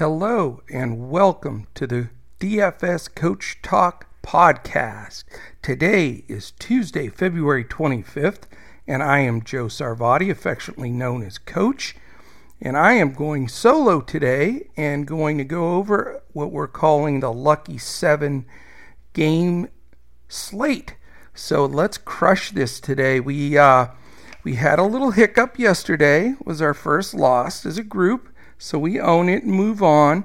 Hello, 0.00 0.62
and 0.72 1.10
welcome 1.10 1.66
to 1.74 1.86
the 1.86 2.08
DFS 2.38 3.14
Coach 3.14 3.58
Talk 3.60 4.06
podcast. 4.22 5.24
Today 5.60 6.24
is 6.26 6.52
Tuesday, 6.52 7.08
February 7.08 7.66
25th, 7.66 8.44
and 8.86 9.02
I 9.02 9.18
am 9.18 9.44
Joe 9.44 9.66
Sarvadi, 9.66 10.30
affectionately 10.30 10.88
known 10.88 11.22
as 11.22 11.36
Coach. 11.36 11.96
And 12.62 12.78
I 12.78 12.94
am 12.94 13.12
going 13.12 13.46
solo 13.46 14.00
today 14.00 14.70
and 14.74 15.06
going 15.06 15.36
to 15.36 15.44
go 15.44 15.74
over 15.74 16.22
what 16.32 16.50
we're 16.50 16.66
calling 16.66 17.20
the 17.20 17.30
Lucky 17.30 17.76
Seven 17.76 18.46
game 19.12 19.68
slate. 20.30 20.94
So 21.34 21.66
let's 21.66 21.98
crush 21.98 22.52
this 22.52 22.80
today. 22.80 23.20
We 23.20 23.58
uh, 23.58 23.88
we 24.44 24.54
had 24.54 24.78
a 24.78 24.84
little 24.84 25.10
hiccup 25.10 25.58
yesterday. 25.58 26.36
Was 26.42 26.62
our 26.62 26.72
first 26.72 27.12
loss 27.12 27.66
as 27.66 27.76
a 27.76 27.84
group 27.84 28.29
so 28.60 28.78
we 28.78 29.00
own 29.00 29.28
it 29.30 29.42
and 29.42 29.52
move 29.52 29.82
on. 29.82 30.24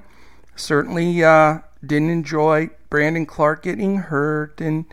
Certainly 0.58 1.24
uh, 1.24 1.60
didn't 1.84 2.10
enjoy 2.10 2.70
Brandon 2.90 3.26
Clarke 3.26 3.64
getting 3.64 3.98
hurt 3.98 4.60
and 4.60 4.86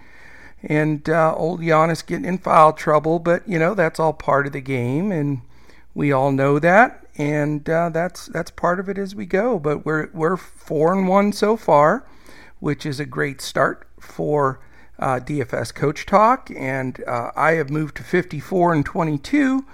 and 0.63 1.09
uh, 1.09 1.35
old 1.35 1.61
Giannis 1.61 2.07
getting 2.07 2.25
in 2.25 2.39
foul 2.39 2.73
trouble, 2.73 3.19
but 3.19 3.47
you 3.49 3.59
know 3.59 3.75
that's 3.75 3.99
all 3.99 4.13
part 4.13 4.47
of 4.47 4.53
the 4.53 4.61
game, 4.61 5.11
and 5.11 5.41
we 5.93 6.13
all 6.13 6.31
know 6.31 6.61
that, 6.61 7.05
and 7.19 7.69
uh, 7.69 7.89
that's 7.89 8.27
that's 8.27 8.53
part 8.53 8.79
of 8.79 8.89
it 8.89 8.97
as 8.97 9.15
we 9.15 9.27
go. 9.27 9.59
But 9.59 9.85
we're 9.85 10.09
we're 10.15 10.37
four 10.37 10.93
and 10.93 11.09
one 11.09 11.33
so 11.33 11.57
far, 11.57 12.07
which 12.61 12.87
is 12.87 13.01
a 13.01 13.05
great 13.05 13.41
start 13.41 13.89
for 13.99 14.61
uh, 15.01 15.19
DFS 15.19 15.75
Coach 15.75 16.07
Talk, 16.07 16.49
and 16.57 17.03
uh, 17.09 17.33
I 17.35 17.53
have 17.53 17.71
moved 17.71 17.97
to 17.97 18.05
54 18.05 18.73
and 18.73 18.87
22 18.87 19.65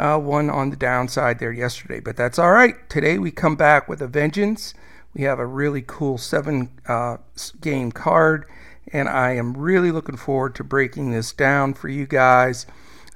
uh, 0.00 0.18
one 0.18 0.48
on 0.48 0.70
the 0.70 0.76
downside 0.76 1.38
there 1.38 1.52
yesterday, 1.52 2.00
but 2.00 2.16
that's 2.16 2.38
all 2.38 2.52
right. 2.52 2.88
Today 2.88 3.18
we 3.18 3.30
come 3.30 3.54
back 3.54 3.86
with 3.86 4.00
a 4.00 4.06
vengeance. 4.06 4.72
We 5.12 5.24
have 5.24 5.38
a 5.38 5.44
really 5.44 5.84
cool 5.86 6.16
seven 6.16 6.70
uh, 6.88 7.18
game 7.60 7.92
card, 7.92 8.46
and 8.90 9.10
I 9.10 9.32
am 9.32 9.54
really 9.54 9.92
looking 9.92 10.16
forward 10.16 10.54
to 10.54 10.64
breaking 10.64 11.10
this 11.10 11.32
down 11.32 11.74
for 11.74 11.88
you 11.88 12.06
guys. 12.06 12.64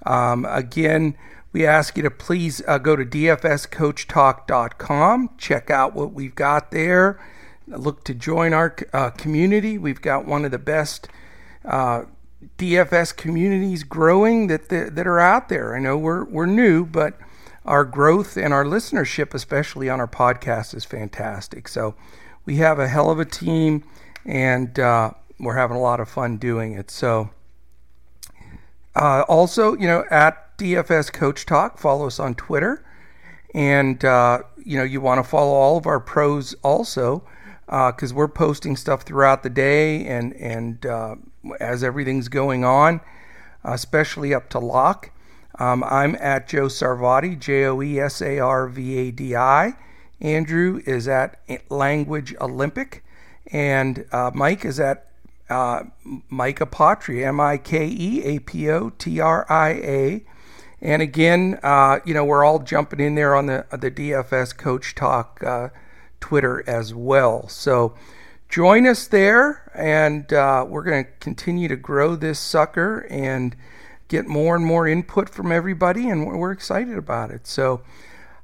Um, 0.04 0.44
again, 0.44 1.16
we 1.52 1.66
ask 1.66 1.96
you 1.96 2.02
to 2.02 2.10
please 2.10 2.60
uh, 2.66 2.76
go 2.76 2.96
to 2.96 3.04
dfscoachtalk.com, 3.06 5.30
check 5.38 5.70
out 5.70 5.94
what 5.94 6.12
we've 6.12 6.34
got 6.34 6.70
there. 6.70 7.18
Look 7.66 8.04
to 8.04 8.12
join 8.12 8.52
our 8.52 8.76
uh, 8.92 9.08
community. 9.08 9.78
We've 9.78 10.02
got 10.02 10.26
one 10.26 10.44
of 10.44 10.50
the 10.50 10.58
best 10.58 11.08
uh, 11.64 12.02
DFS 12.58 13.16
communities 13.16 13.84
growing 13.84 14.46
that 14.48 14.68
that 14.68 15.06
are 15.06 15.20
out 15.20 15.48
there. 15.48 15.74
I 15.74 15.80
know 15.80 15.96
we're 15.96 16.24
we're 16.24 16.46
new, 16.46 16.84
but 16.84 17.18
our 17.64 17.84
growth 17.84 18.36
and 18.36 18.52
our 18.52 18.64
listenership, 18.64 19.34
especially 19.34 19.88
on 19.88 20.00
our 20.00 20.08
podcast, 20.08 20.74
is 20.74 20.84
fantastic. 20.84 21.68
So 21.68 21.94
we 22.44 22.56
have 22.56 22.78
a 22.78 22.88
hell 22.88 23.10
of 23.10 23.18
a 23.18 23.24
team, 23.24 23.84
and 24.24 24.78
uh, 24.78 25.12
we're 25.38 25.56
having 25.56 25.76
a 25.76 25.80
lot 25.80 26.00
of 26.00 26.08
fun 26.08 26.36
doing 26.36 26.72
it. 26.72 26.90
So 26.90 27.30
uh, 28.94 29.24
also, 29.28 29.76
you 29.76 29.86
know, 29.86 30.04
at 30.10 30.56
DFS 30.58 31.12
Coach 31.12 31.46
Talk, 31.46 31.78
follow 31.78 32.06
us 32.06 32.18
on 32.18 32.34
Twitter, 32.34 32.84
and 33.54 34.04
uh, 34.04 34.42
you 34.64 34.76
know, 34.76 34.84
you 34.84 35.00
want 35.00 35.24
to 35.24 35.28
follow 35.28 35.52
all 35.52 35.76
of 35.76 35.86
our 35.86 36.00
pros 36.00 36.54
also 36.62 37.24
because 37.66 38.12
uh, 38.12 38.14
we're 38.14 38.28
posting 38.28 38.76
stuff 38.76 39.02
throughout 39.02 39.42
the 39.42 39.50
day 39.50 40.04
and 40.06 40.32
and 40.34 40.84
uh, 40.86 41.16
as 41.60 41.82
everything's 41.82 42.28
going 42.28 42.64
on, 42.64 43.00
especially 43.64 44.34
up 44.34 44.48
to 44.50 44.58
lock. 44.58 45.10
Um, 45.58 45.84
I'm 45.84 46.16
at 46.16 46.48
Joe 46.48 46.66
Sarvadi, 46.66 47.38
J 47.38 47.64
O 47.64 47.80
E 47.80 48.00
S 48.00 48.20
A 48.20 48.38
R 48.38 48.68
V 48.68 48.98
A 48.98 49.10
D 49.10 49.36
I. 49.36 49.74
Andrew 50.20 50.80
is 50.86 51.06
at 51.06 51.38
Language 51.70 52.34
Olympic, 52.40 53.04
and 53.52 54.06
uh, 54.10 54.30
Mike 54.34 54.64
is 54.64 54.80
at 54.80 55.06
uh, 55.48 55.84
Mike 56.28 56.58
Apotria, 56.58 57.26
M 57.26 57.40
I 57.40 57.58
K 57.58 57.86
E 57.86 58.22
A 58.24 58.38
P 58.40 58.70
O 58.70 58.90
T 58.90 59.20
R 59.20 59.46
I 59.50 59.70
A. 59.70 60.24
And 60.80 61.02
again, 61.02 61.58
uh, 61.62 62.00
you 62.04 62.14
know, 62.14 62.24
we're 62.24 62.44
all 62.44 62.58
jumping 62.58 63.00
in 63.00 63.14
there 63.14 63.34
on 63.34 63.46
the 63.46 63.66
the 63.70 63.90
DFS 63.90 64.56
Coach 64.56 64.94
Talk 64.94 65.42
uh, 65.44 65.68
Twitter 66.24 66.64
as 66.66 66.94
well. 66.94 67.46
So 67.48 67.94
join 68.48 68.86
us 68.86 69.06
there, 69.06 69.70
and 69.74 70.32
uh, 70.32 70.64
we're 70.66 70.82
going 70.82 71.04
to 71.04 71.10
continue 71.20 71.68
to 71.68 71.76
grow 71.76 72.16
this 72.16 72.40
sucker 72.40 73.06
and 73.10 73.54
get 74.08 74.26
more 74.26 74.56
and 74.56 74.64
more 74.64 74.88
input 74.88 75.28
from 75.28 75.52
everybody, 75.52 76.08
and 76.08 76.26
we're 76.26 76.50
excited 76.50 76.96
about 76.96 77.30
it. 77.30 77.46
So, 77.46 77.82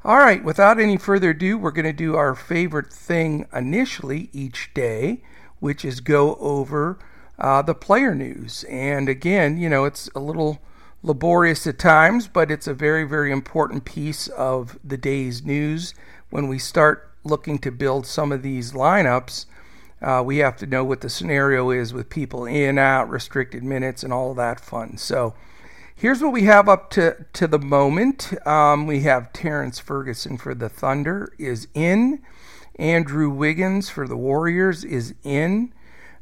all 0.05 0.19
right, 0.19 0.45
without 0.45 0.79
any 0.79 0.99
further 0.99 1.31
ado, 1.31 1.57
we're 1.57 1.71
going 1.71 1.87
to 1.87 1.95
do 1.95 2.17
our 2.17 2.35
favorite 2.35 2.93
thing 2.93 3.47
initially 3.51 4.29
each 4.35 4.75
day, 4.75 5.23
which 5.59 5.83
is 5.83 6.01
go 6.01 6.35
over 6.35 6.99
uh, 7.39 7.63
the 7.63 7.75
player 7.75 8.15
news. 8.15 8.63
And 8.65 9.09
again, 9.09 9.57
you 9.57 9.71
know, 9.71 9.87
it's 9.87 10.11
a 10.15 10.21
little 10.21 10.61
laborious 11.03 11.67
at 11.67 11.79
times, 11.79 12.29
but 12.29 12.51
it's 12.51 12.67
a 12.67 12.75
very, 12.75 13.05
very 13.05 13.33
important 13.33 13.87
piece 13.87 14.29
of 14.29 14.79
the 14.85 14.99
day's 14.99 15.43
news 15.43 15.95
when 16.29 16.47
we 16.47 16.59
start 16.59 17.10
looking 17.25 17.59
to 17.59 17.71
build 17.71 18.07
some 18.07 18.33
of 18.33 18.43
these 18.43 18.73
lineups 18.73 19.47
uh, 20.03 20.23
we 20.25 20.39
have 20.39 20.57
to 20.57 20.67
know 20.67 20.83
what 20.83 21.03
the 21.03 21.11
scenario 21.11 21.71
is 21.71 21.93
with 21.93 22.09
people 22.09 22.47
in, 22.47 22.79
out, 22.79 23.11
restricted 23.11 23.63
minutes, 23.63 24.03
and 24.03 24.13
all 24.13 24.35
that 24.35 24.61
fun. 24.61 24.97
So 24.97 25.35
here's 25.95 26.23
what 26.23 26.33
we 26.33 26.45
have 26.45 26.69
up 26.69 26.91
to, 26.91 27.27
to 27.35 27.47
the 27.47 27.59
moment. 27.59 28.33
Um, 28.47 28.87
we 28.87 29.01
have 29.01 29.33
Terrance 29.33 29.79
Ferguson 29.79 30.39
for 30.39 30.55
the 30.55 30.69
Thunder 30.69 31.33
is 31.39 31.69
in. 31.75 32.23
Andrew 32.77 33.29
Wiggins 33.29 33.91
for 33.91 34.09
the 34.09 34.17
Warriors 34.17 34.85
is 34.85 35.15
in. 35.23 35.75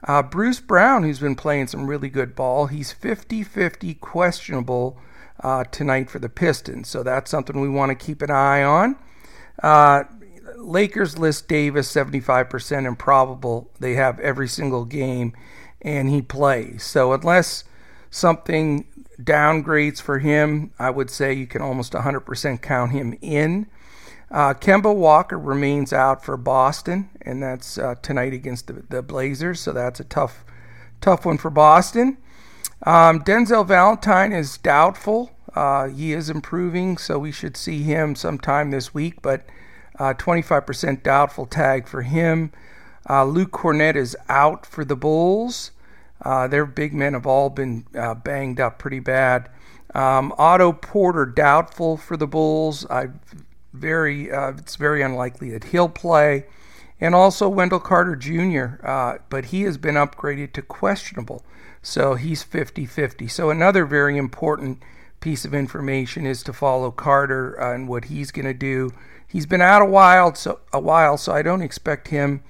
Uh, 0.03 0.23
Bruce 0.23 0.61
Brown, 0.61 1.05
who's 1.05 1.21
been 1.21 1.37
playing 1.37 1.69
some 1.69 1.87
really 1.87 2.09
good 2.09 2.35
ball, 2.35 2.67
he's 2.67 2.91
50 2.93 3.45
50 3.45 3.95
questionable 3.95 4.99
uh, 5.41 5.63
tonight 5.65 6.11
for 6.11 6.19
the 6.19 6.29
Pistons. 6.29 6.89
So 6.89 7.05
that's 7.05 7.31
something 7.31 7.61
we 7.61 7.69
want 7.69 7.91
to 7.91 8.07
keep 8.07 8.23
an 8.23 8.31
eye 8.31 8.65
on. 8.65 8.97
Uh, 9.63 10.05
Lakers 10.59 11.19
list 11.19 11.49
Davis 11.49 11.93
75% 11.93 12.87
improbable. 12.87 13.71
They 13.79 13.95
have 13.95 14.19
every 14.21 14.49
single 14.49 14.85
game 14.85 15.35
and 15.81 16.09
he 16.09 16.21
plays. 16.23 16.83
So 16.83 17.13
unless 17.13 17.65
something 18.11 18.87
downgrades 19.23 20.01
for 20.01 20.19
him, 20.19 20.73
I 20.79 20.91
would 20.91 21.11
say 21.11 21.33
you 21.33 21.47
can 21.47 21.63
almost 21.63 21.93
100% 21.93 22.63
count 22.63 22.93
him 22.93 23.17
in. 23.21 23.67
Uh, 24.31 24.53
Kemba 24.55 24.95
Walker 24.95 25.39
remains 25.39 25.93
out 25.93 26.23
for 26.23 26.37
Boston, 26.37 27.09
and 27.23 27.43
that's 27.43 27.79
uh, 27.79 27.95
tonight 28.03 28.35
against 28.35 28.67
the, 28.67 28.85
the, 28.91 29.03
Blazers. 29.03 29.59
So 29.61 29.73
that's 29.73 30.01
a 30.01 30.05
tough, 30.05 30.45
tough 31.01 31.25
one 31.25 31.39
for 31.39 31.51
Boston. 31.51 32.19
Um, 32.85 33.23
Denzel 33.23 33.67
Valentine 33.67 34.33
is 34.33 34.59
doubtful. 34.59 35.31
Uh, 35.55 35.89
he 35.89 36.13
is 36.13 36.29
improving, 36.29 36.99
so 36.99 37.19
we 37.19 37.33
should 37.33 37.57
see 37.57 37.83
him 37.83 38.15
sometime 38.15 38.71
this 38.71 38.93
week. 38.93 39.23
But 39.23 39.47
uh, 39.99 40.15
25% 40.15 41.03
doubtful 41.03 41.47
tag 41.47 41.89
for 41.89 42.03
him. 42.03 42.53
Uh, 43.09 43.25
Luke 43.25 43.53
Kornet 43.53 43.97
is 43.97 44.17
out 44.29 44.67
for 44.67 44.85
the 44.85 44.97
Bulls. 44.97 45.71
Uh, 46.23 46.47
their 46.49 46.67
big 46.67 46.93
men 46.93 47.15
have 47.15 47.27
all 47.27 47.49
been 47.49 47.87
uh, 47.97 48.15
banged 48.15 48.61
up 48.61 48.79
pretty 48.79 49.01
bad. 49.01 49.49
Um, 49.95 50.35
Otto 50.37 50.73
Porter 50.73 51.25
doubtful 51.25 51.97
for 51.97 52.17
the 52.17 52.27
Bulls. 52.27 52.87
I 52.91 53.09
very 53.73 54.31
uh, 54.31 54.51
it's 54.51 54.77
very 54.77 55.03
unlikely 55.03 55.51
that 55.51 55.65
he'll 55.65 55.89
play. 55.89 56.47
And 57.01 57.15
also 57.15 57.49
Wendell 57.49 57.79
Carter 57.79 58.17
Jr., 58.17 58.85
uh, 58.85 59.19
but 59.31 59.47
he 59.47 59.63
has 59.63 59.79
been 59.79 59.95
upgraded 59.95 60.53
to 60.55 60.63
questionable. 60.63 61.45
So 61.81 62.15
he's 62.15 62.43
50 62.43 62.87
50. 62.87 63.29
So 63.29 63.51
another 63.51 63.87
very 63.87 64.19
important 64.19 64.83
piece 65.21 65.45
of 65.45 65.55
information 65.55 66.27
is 66.27 66.43
to 66.43 66.53
follow 66.53 66.91
Carter 66.91 67.55
and 67.55 67.89
what 67.89 68.07
he's 68.07 68.31
going 68.31 68.47
to 68.47 68.55
do 68.55 68.91
he's 69.28 69.47
been 69.47 69.61
out 69.61 69.83
a 69.83 69.87
while, 69.87 70.34
so 70.34 70.61
a 70.72 70.81
while, 70.81 71.16
so 71.16 71.33
I 71.33 71.43
don't 71.43 71.62
expect 71.62 72.09
him, 72.09 72.43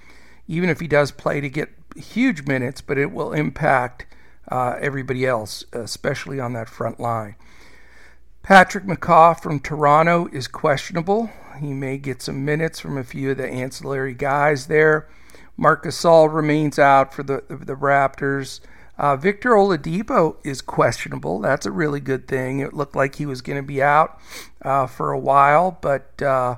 even 0.46 0.70
if 0.70 0.80
he 0.80 0.88
does 0.88 1.10
play, 1.10 1.40
to 1.40 1.50
get 1.50 1.70
huge 1.96 2.46
minutes. 2.46 2.80
But 2.80 2.96
it 2.96 3.12
will 3.12 3.32
impact 3.32 4.06
uh, 4.50 4.76
everybody 4.80 5.26
else, 5.26 5.64
especially 5.72 6.40
on 6.40 6.54
that 6.54 6.68
front 6.68 6.98
line. 6.98 7.36
Patrick 8.42 8.84
McCaw 8.84 9.38
from 9.38 9.60
Toronto 9.60 10.28
is 10.32 10.48
questionable. 10.48 11.30
He 11.60 11.74
may 11.74 11.98
get 11.98 12.22
some 12.22 12.44
minutes 12.44 12.80
from 12.80 12.96
a 12.96 13.04
few 13.04 13.32
of 13.32 13.36
the 13.36 13.48
ancillary 13.48 14.14
guys 14.14 14.68
there. 14.68 15.08
Marc 15.56 15.84
Gasol 15.84 16.32
remains 16.32 16.78
out 16.78 17.12
for 17.12 17.22
the 17.22 17.42
the 17.48 17.74
Raptors. 17.74 18.60
Uh, 18.96 19.16
Victor 19.16 19.50
Oladipo 19.50 20.36
is 20.44 20.60
questionable. 20.60 21.40
That's 21.40 21.66
a 21.66 21.70
really 21.70 22.00
good 22.00 22.26
thing. 22.26 22.60
It 22.60 22.74
looked 22.74 22.96
like 22.96 23.16
he 23.16 23.26
was 23.26 23.42
going 23.42 23.58
to 23.58 23.66
be 23.66 23.82
out 23.82 24.18
uh, 24.62 24.86
for 24.86 25.12
a 25.12 25.18
while, 25.18 25.78
but 25.80 26.20
uh, 26.20 26.56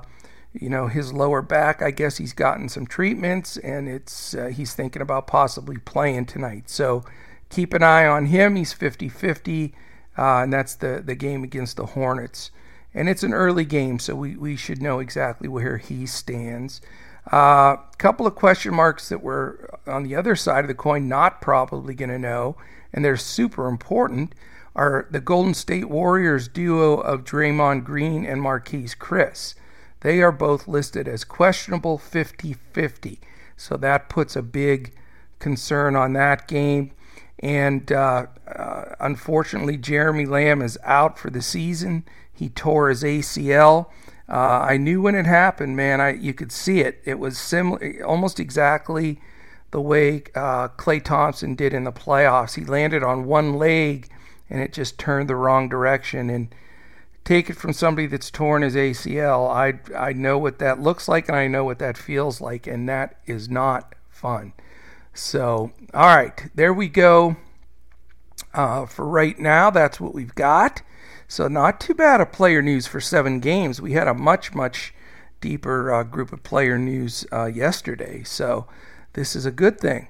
you 0.53 0.69
know 0.69 0.87
his 0.87 1.13
lower 1.13 1.41
back. 1.41 1.81
I 1.81 1.91
guess 1.91 2.17
he's 2.17 2.33
gotten 2.33 2.69
some 2.69 2.85
treatments, 2.85 3.57
and 3.57 3.87
it's 3.87 4.33
uh, 4.33 4.47
he's 4.47 4.73
thinking 4.73 5.01
about 5.01 5.27
possibly 5.27 5.77
playing 5.77 6.25
tonight. 6.25 6.69
So 6.69 7.03
keep 7.49 7.73
an 7.73 7.83
eye 7.83 8.05
on 8.05 8.27
him. 8.27 8.55
He's 8.55 8.73
50-50, 8.73 9.73
uh, 10.17 10.43
and 10.43 10.53
that's 10.53 10.75
the 10.75 11.01
the 11.05 11.15
game 11.15 11.43
against 11.43 11.77
the 11.77 11.87
Hornets. 11.87 12.51
And 12.93 13.07
it's 13.07 13.23
an 13.23 13.33
early 13.33 13.63
game, 13.63 13.99
so 13.99 14.15
we, 14.15 14.35
we 14.35 14.57
should 14.57 14.81
know 14.81 14.99
exactly 14.99 15.47
where 15.47 15.77
he 15.77 16.05
stands. 16.05 16.81
A 17.27 17.35
uh, 17.35 17.75
couple 17.97 18.27
of 18.27 18.35
question 18.35 18.73
marks 18.73 19.07
that 19.09 19.23
we're 19.23 19.65
on 19.87 20.03
the 20.03 20.15
other 20.15 20.35
side 20.35 20.65
of 20.65 20.67
the 20.67 20.73
coin 20.73 21.07
not 21.07 21.39
probably 21.39 21.93
going 21.93 22.09
to 22.09 22.19
know, 22.19 22.57
and 22.91 23.05
they're 23.05 23.15
super 23.15 23.67
important, 23.67 24.35
are 24.75 25.07
the 25.09 25.21
Golden 25.21 25.53
State 25.53 25.87
Warriors 25.87 26.49
duo 26.49 26.95
of 26.97 27.23
Draymond 27.23 27.85
Green 27.85 28.25
and 28.25 28.41
Marquese 28.41 28.97
Chriss. 28.97 29.53
They 30.01 30.21
are 30.21 30.31
both 30.31 30.67
listed 30.67 31.07
as 31.07 31.23
questionable 31.23 31.97
50 31.97 32.53
50. 32.73 33.19
So 33.55 33.77
that 33.77 34.09
puts 34.09 34.35
a 34.35 34.41
big 34.41 34.93
concern 35.39 35.95
on 35.95 36.13
that 36.13 36.47
game. 36.47 36.91
And 37.39 37.91
uh, 37.91 38.27
uh, 38.47 38.95
unfortunately, 38.99 39.77
Jeremy 39.77 40.25
Lamb 40.25 40.61
is 40.61 40.77
out 40.83 41.17
for 41.17 41.29
the 41.29 41.41
season. 41.41 42.03
He 42.31 42.49
tore 42.49 42.89
his 42.89 43.03
ACL. 43.03 43.87
Uh, 44.29 44.65
I 44.69 44.77
knew 44.77 45.01
when 45.01 45.15
it 45.15 45.25
happened, 45.25 45.75
man. 45.75 45.99
I 45.99 46.13
you 46.13 46.33
could 46.33 46.51
see 46.51 46.79
it. 46.81 47.01
It 47.03 47.19
was 47.19 47.37
similar, 47.37 48.03
almost 48.05 48.39
exactly 48.39 49.19
the 49.71 49.81
way 49.81 50.23
uh, 50.35 50.69
Klay 50.69 51.03
Thompson 51.03 51.55
did 51.55 51.73
in 51.73 51.83
the 51.83 51.91
playoffs. 51.91 52.55
He 52.55 52.63
landed 52.63 53.03
on 53.03 53.25
one 53.25 53.57
leg, 53.57 54.09
and 54.49 54.61
it 54.61 54.71
just 54.73 54.97
turned 54.97 55.29
the 55.29 55.35
wrong 55.35 55.67
direction. 55.67 56.29
And 56.29 56.53
take 57.23 57.49
it 57.49 57.55
from 57.55 57.73
somebody 57.73 58.07
that's 58.07 58.31
torn 58.31 58.61
his 58.61 58.75
ACL. 58.75 59.49
I 59.49 59.79
I 59.97 60.13
know 60.13 60.37
what 60.37 60.59
that 60.59 60.79
looks 60.79 61.07
like, 61.07 61.27
and 61.27 61.37
I 61.37 61.47
know 61.47 61.63
what 61.63 61.79
that 61.79 61.97
feels 61.97 62.41
like, 62.41 62.67
and 62.67 62.87
that 62.89 63.15
is 63.25 63.49
not 63.49 63.95
fun. 64.09 64.53
So, 65.13 65.71
all 65.93 66.15
right, 66.15 66.49
there 66.55 66.73
we 66.73 66.87
go. 66.87 67.35
Uh, 68.53 68.85
for 68.85 69.07
right 69.07 69.37
now, 69.39 69.69
that's 69.69 69.99
what 69.99 70.13
we've 70.13 70.35
got. 70.35 70.81
So, 71.27 71.47
not 71.47 71.79
too 71.79 71.93
bad 71.93 72.21
of 72.21 72.31
player 72.31 72.61
news 72.61 72.87
for 72.87 72.99
seven 72.99 73.39
games. 73.39 73.81
We 73.81 73.93
had 73.93 74.07
a 74.07 74.13
much, 74.13 74.53
much 74.53 74.93
deeper 75.39 75.93
uh, 75.93 76.03
group 76.03 76.33
of 76.33 76.43
player 76.43 76.77
news 76.77 77.25
uh, 77.31 77.45
yesterday. 77.45 78.23
So, 78.23 78.67
this 79.13 79.35
is 79.35 79.45
a 79.45 79.51
good 79.51 79.79
thing. 79.79 80.07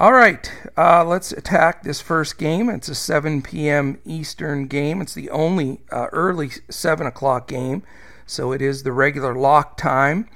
All 0.00 0.14
right, 0.14 0.50
uh, 0.78 1.04
let's 1.04 1.30
attack 1.30 1.82
this 1.82 2.00
first 2.00 2.38
game. 2.38 2.70
It's 2.70 2.88
a 2.88 2.94
7 2.94 3.42
p.m. 3.42 3.98
Eastern 4.06 4.66
game. 4.66 5.02
It's 5.02 5.12
the 5.12 5.28
only 5.28 5.82
uh, 5.92 6.06
early 6.10 6.48
7 6.70 7.06
o'clock 7.06 7.46
game, 7.46 7.82
so 8.24 8.50
it 8.50 8.62
is 8.62 8.82
the 8.82 8.92
regular 8.92 9.34
lock 9.34 9.76
time. 9.76 10.26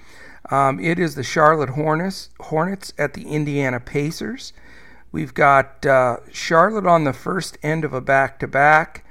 Um, 0.50 0.78
it 0.80 0.98
is 0.98 1.14
the 1.14 1.22
Charlotte 1.22 1.70
Hornets, 1.70 2.28
Hornets 2.40 2.92
at 2.98 3.14
the 3.14 3.22
Indiana 3.22 3.80
Pacers. 3.80 4.52
We've 5.12 5.32
got 5.32 5.86
uh, 5.86 6.18
Charlotte 6.30 6.86
on 6.86 7.04
the 7.04 7.14
first 7.14 7.56
end 7.62 7.86
of 7.86 7.94
a 7.94 8.02
back 8.02 8.38
to 8.40 8.46
back, 8.46 9.02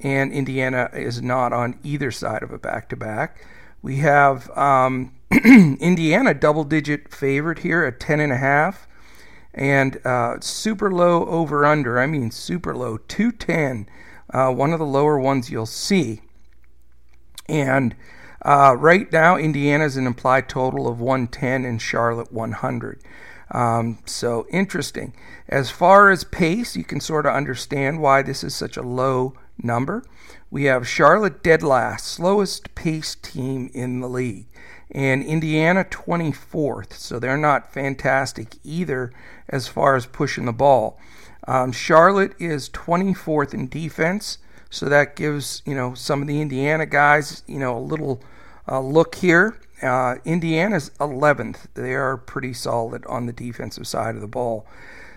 and 0.00 0.32
Indiana 0.32 0.90
is 0.92 1.22
not 1.22 1.52
on 1.52 1.78
either 1.84 2.10
side 2.10 2.42
of 2.42 2.50
a 2.50 2.58
back 2.58 2.88
to 2.88 2.96
back. 2.96 3.46
We 3.80 3.98
have 3.98 4.50
um, 4.58 5.12
Indiana 5.30 6.34
double 6.34 6.64
digit 6.64 7.14
favorite 7.14 7.60
here 7.60 7.84
at 7.84 8.00
10.5, 8.00 8.74
and 9.54 10.04
uh, 10.06 10.40
super 10.40 10.92
low 10.92 11.26
over 11.26 11.64
under. 11.64 11.98
I 11.98 12.06
mean, 12.06 12.30
super 12.30 12.74
low, 12.74 12.98
210, 12.98 13.88
uh, 14.32 14.52
one 14.52 14.72
of 14.72 14.78
the 14.78 14.86
lower 14.86 15.18
ones 15.18 15.50
you'll 15.50 15.66
see. 15.66 16.20
And 17.48 17.96
uh, 18.42 18.76
right 18.78 19.10
now, 19.12 19.36
Indiana's 19.36 19.96
an 19.96 20.06
implied 20.06 20.48
total 20.48 20.88
of 20.88 21.00
110 21.00 21.64
and 21.64 21.82
Charlotte 21.82 22.32
100. 22.32 23.02
Um, 23.52 23.98
so 24.06 24.46
interesting. 24.50 25.12
As 25.48 25.70
far 25.70 26.10
as 26.10 26.24
pace, 26.24 26.76
you 26.76 26.84
can 26.84 27.00
sort 27.00 27.26
of 27.26 27.34
understand 27.34 28.00
why 28.00 28.22
this 28.22 28.44
is 28.44 28.54
such 28.54 28.76
a 28.76 28.82
low 28.82 29.34
number. 29.58 30.04
We 30.50 30.64
have 30.64 30.88
Charlotte 30.88 31.42
dead 31.42 31.62
last, 31.62 32.06
slowest 32.06 32.74
pace 32.74 33.14
team 33.14 33.70
in 33.74 34.00
the 34.00 34.08
league, 34.08 34.46
and 34.92 35.22
Indiana 35.22 35.84
24th. 35.84 36.94
So 36.94 37.18
they're 37.18 37.36
not 37.36 37.72
fantastic 37.72 38.56
either 38.64 39.12
as 39.48 39.68
far 39.68 39.96
as 39.96 40.06
pushing 40.06 40.46
the 40.46 40.52
ball. 40.52 40.98
Um, 41.46 41.72
Charlotte 41.72 42.34
is 42.38 42.68
24th 42.70 43.54
in 43.54 43.68
defense, 43.68 44.38
so 44.68 44.86
that 44.86 45.16
gives 45.16 45.62
you 45.64 45.74
know 45.74 45.94
some 45.94 46.22
of 46.22 46.28
the 46.28 46.40
Indiana 46.40 46.86
guys 46.86 47.42
you 47.46 47.58
know 47.58 47.76
a 47.76 47.80
little 47.80 48.22
uh, 48.68 48.80
look 48.80 49.16
here. 49.16 49.58
Uh, 49.82 50.16
Indiana's 50.26 50.90
11th. 51.00 51.68
They 51.72 51.94
are 51.94 52.18
pretty 52.18 52.52
solid 52.52 53.04
on 53.06 53.24
the 53.24 53.32
defensive 53.32 53.86
side 53.86 54.14
of 54.14 54.20
the 54.20 54.28
ball. 54.28 54.66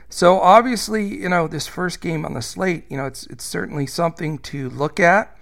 So 0.10 0.40
obviously, 0.40 1.06
you 1.06 1.28
know, 1.28 1.48
this 1.48 1.68
first 1.68 2.00
game 2.00 2.24
on 2.25 2.34
the 2.34 2.42
slate, 2.42 2.86
you 2.88 2.96
know, 2.96 3.06
it's 3.06 3.25
it's 3.28 3.44
certainly 3.44 3.86
something 3.88 4.38
to 4.40 4.70
look 4.70 5.00
at. 5.00 5.36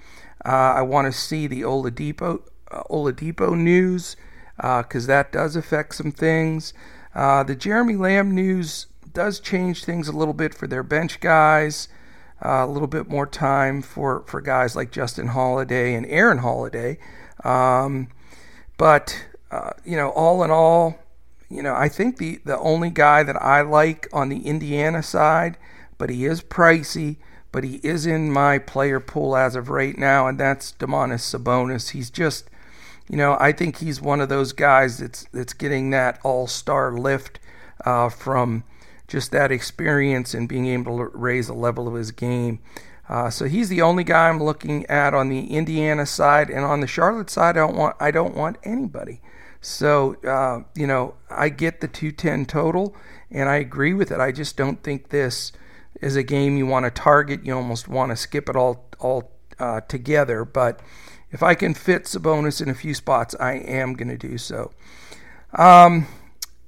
Uh, 0.43 0.73
I 0.75 0.81
want 0.81 1.11
to 1.11 1.17
see 1.17 1.45
the 1.45 1.61
Oladipo 1.61 2.41
Oladipo 2.89 3.57
news 3.57 4.15
because 4.55 5.05
uh, 5.05 5.13
that 5.13 5.31
does 5.31 5.55
affect 5.55 5.95
some 5.95 6.11
things. 6.11 6.73
Uh, 7.15 7.43
the 7.43 7.55
Jeremy 7.55 7.95
Lamb 7.95 8.33
news 8.33 8.87
does 9.13 9.39
change 9.39 9.83
things 9.83 10.07
a 10.07 10.11
little 10.11 10.33
bit 10.33 10.53
for 10.53 10.67
their 10.67 10.83
bench 10.83 11.19
guys. 11.19 11.87
Uh, 12.43 12.65
a 12.65 12.67
little 12.67 12.87
bit 12.87 13.07
more 13.07 13.27
time 13.27 13.81
for, 13.81 14.23
for 14.25 14.41
guys 14.41 14.75
like 14.75 14.91
Justin 14.91 15.27
Holiday 15.27 15.93
and 15.93 16.05
Aaron 16.07 16.39
Holiday. 16.39 16.97
Um, 17.43 18.07
but 18.77 19.25
uh, 19.51 19.71
you 19.83 19.95
know, 19.95 20.09
all 20.11 20.43
in 20.43 20.49
all, 20.49 20.97
you 21.49 21.61
know, 21.61 21.75
I 21.75 21.89
think 21.89 22.17
the 22.17 22.39
the 22.45 22.57
only 22.57 22.89
guy 22.89 23.23
that 23.23 23.39
I 23.41 23.61
like 23.61 24.07
on 24.13 24.29
the 24.29 24.47
Indiana 24.47 25.03
side, 25.03 25.57
but 25.97 26.09
he 26.09 26.25
is 26.25 26.41
pricey, 26.41 27.17
but 27.51 27.63
he 27.63 27.75
is 27.83 28.05
in 28.05 28.31
my 28.31 28.57
player 28.57 28.99
pool 28.99 29.35
as 29.35 29.55
of 29.55 29.69
right 29.69 29.97
now, 29.97 30.27
and 30.27 30.39
that's 30.39 30.71
Domantas 30.71 31.19
Sabonis. 31.19 31.89
He's 31.89 32.09
just, 32.09 32.49
you 33.11 33.17
know, 33.17 33.35
I 33.41 33.51
think 33.51 33.79
he's 33.79 34.01
one 34.01 34.21
of 34.21 34.29
those 34.29 34.53
guys 34.53 34.99
that's 34.99 35.25
that's 35.33 35.51
getting 35.51 35.89
that 35.89 36.21
all 36.23 36.47
star 36.47 36.93
lift 36.93 37.41
uh, 37.83 38.07
from 38.07 38.63
just 39.09 39.33
that 39.33 39.51
experience 39.51 40.33
and 40.33 40.47
being 40.47 40.67
able 40.67 40.97
to 40.99 41.11
raise 41.13 41.47
the 41.47 41.53
level 41.53 41.89
of 41.89 41.93
his 41.95 42.11
game. 42.11 42.59
Uh, 43.09 43.29
so 43.29 43.43
he's 43.43 43.67
the 43.67 43.81
only 43.81 44.05
guy 44.05 44.29
I'm 44.29 44.41
looking 44.41 44.85
at 44.85 45.13
on 45.13 45.27
the 45.27 45.47
Indiana 45.47 46.05
side, 46.05 46.49
and 46.49 46.63
on 46.63 46.79
the 46.79 46.87
Charlotte 46.87 47.29
side, 47.29 47.57
I 47.57 47.59
don't 47.59 47.75
want 47.75 47.97
I 47.99 48.11
don't 48.11 48.33
want 48.33 48.55
anybody. 48.63 49.19
So 49.59 50.15
uh, 50.23 50.61
you 50.73 50.87
know, 50.87 51.15
I 51.29 51.49
get 51.49 51.81
the 51.81 51.89
210 51.89 52.45
total, 52.45 52.95
and 53.29 53.49
I 53.49 53.57
agree 53.57 53.93
with 53.93 54.11
it. 54.11 54.21
I 54.21 54.31
just 54.31 54.55
don't 54.55 54.81
think 54.83 55.09
this 55.09 55.51
is 55.99 56.15
a 56.15 56.23
game 56.23 56.55
you 56.55 56.65
want 56.65 56.85
to 56.85 56.91
target. 56.91 57.45
You 57.45 57.57
almost 57.57 57.89
want 57.89 58.11
to 58.11 58.15
skip 58.15 58.47
it 58.47 58.55
all 58.55 58.85
all 58.99 59.33
uh, 59.59 59.81
together. 59.81 60.45
But 60.45 60.79
if 61.31 61.41
I 61.41 61.55
can 61.55 61.73
fit 61.73 62.03
Sabonis 62.03 62.61
in 62.61 62.69
a 62.69 62.73
few 62.73 62.93
spots, 62.93 63.35
I 63.39 63.53
am 63.53 63.93
going 63.93 64.09
to 64.09 64.17
do 64.17 64.37
so. 64.37 64.71
Um, 65.53 66.07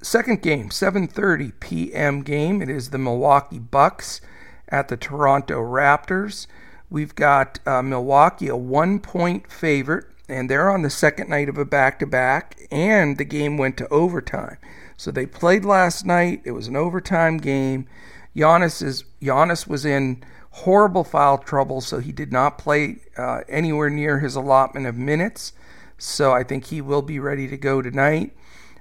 second 0.01 0.41
game, 0.41 0.69
7:30 0.69 1.53
p.m. 1.59 2.21
game. 2.21 2.61
It 2.61 2.69
is 2.69 2.89
the 2.89 2.97
Milwaukee 2.97 3.59
Bucks 3.59 4.21
at 4.69 4.87
the 4.87 4.97
Toronto 4.97 5.61
Raptors. 5.61 6.47
We've 6.89 7.15
got 7.15 7.59
uh, 7.65 7.81
Milwaukee, 7.81 8.47
a 8.47 8.55
one 8.55 8.99
point 8.99 9.51
favorite, 9.51 10.05
and 10.29 10.49
they're 10.49 10.69
on 10.69 10.81
the 10.81 10.89
second 10.89 11.29
night 11.29 11.49
of 11.49 11.57
a 11.57 11.65
back 11.65 11.99
to 11.99 12.05
back, 12.05 12.57
and 12.71 13.17
the 13.17 13.25
game 13.25 13.57
went 13.57 13.77
to 13.77 13.87
overtime. 13.89 14.57
So 14.95 15.11
they 15.11 15.25
played 15.25 15.65
last 15.65 16.05
night. 16.05 16.41
It 16.45 16.51
was 16.51 16.67
an 16.67 16.75
overtime 16.75 17.37
game. 17.37 17.87
Giannis, 18.35 18.81
is, 18.81 19.03
Giannis 19.21 19.67
was 19.67 19.85
in 19.85 20.23
horrible 20.53 21.03
foul 21.03 21.39
trouble, 21.39 21.81
so 21.81 21.99
he 21.99 22.11
did 22.11 22.31
not 22.31 22.59
play 22.59 22.97
uh, 23.17 23.41
anywhere 23.49 23.89
near 23.89 24.19
his 24.19 24.35
allotment 24.35 24.85
of 24.85 24.95
minutes. 24.95 25.53
So 25.97 26.31
I 26.31 26.43
think 26.43 26.65
he 26.65 26.79
will 26.79 27.01
be 27.01 27.19
ready 27.19 27.47
to 27.47 27.57
go 27.57 27.81
tonight. 27.81 28.35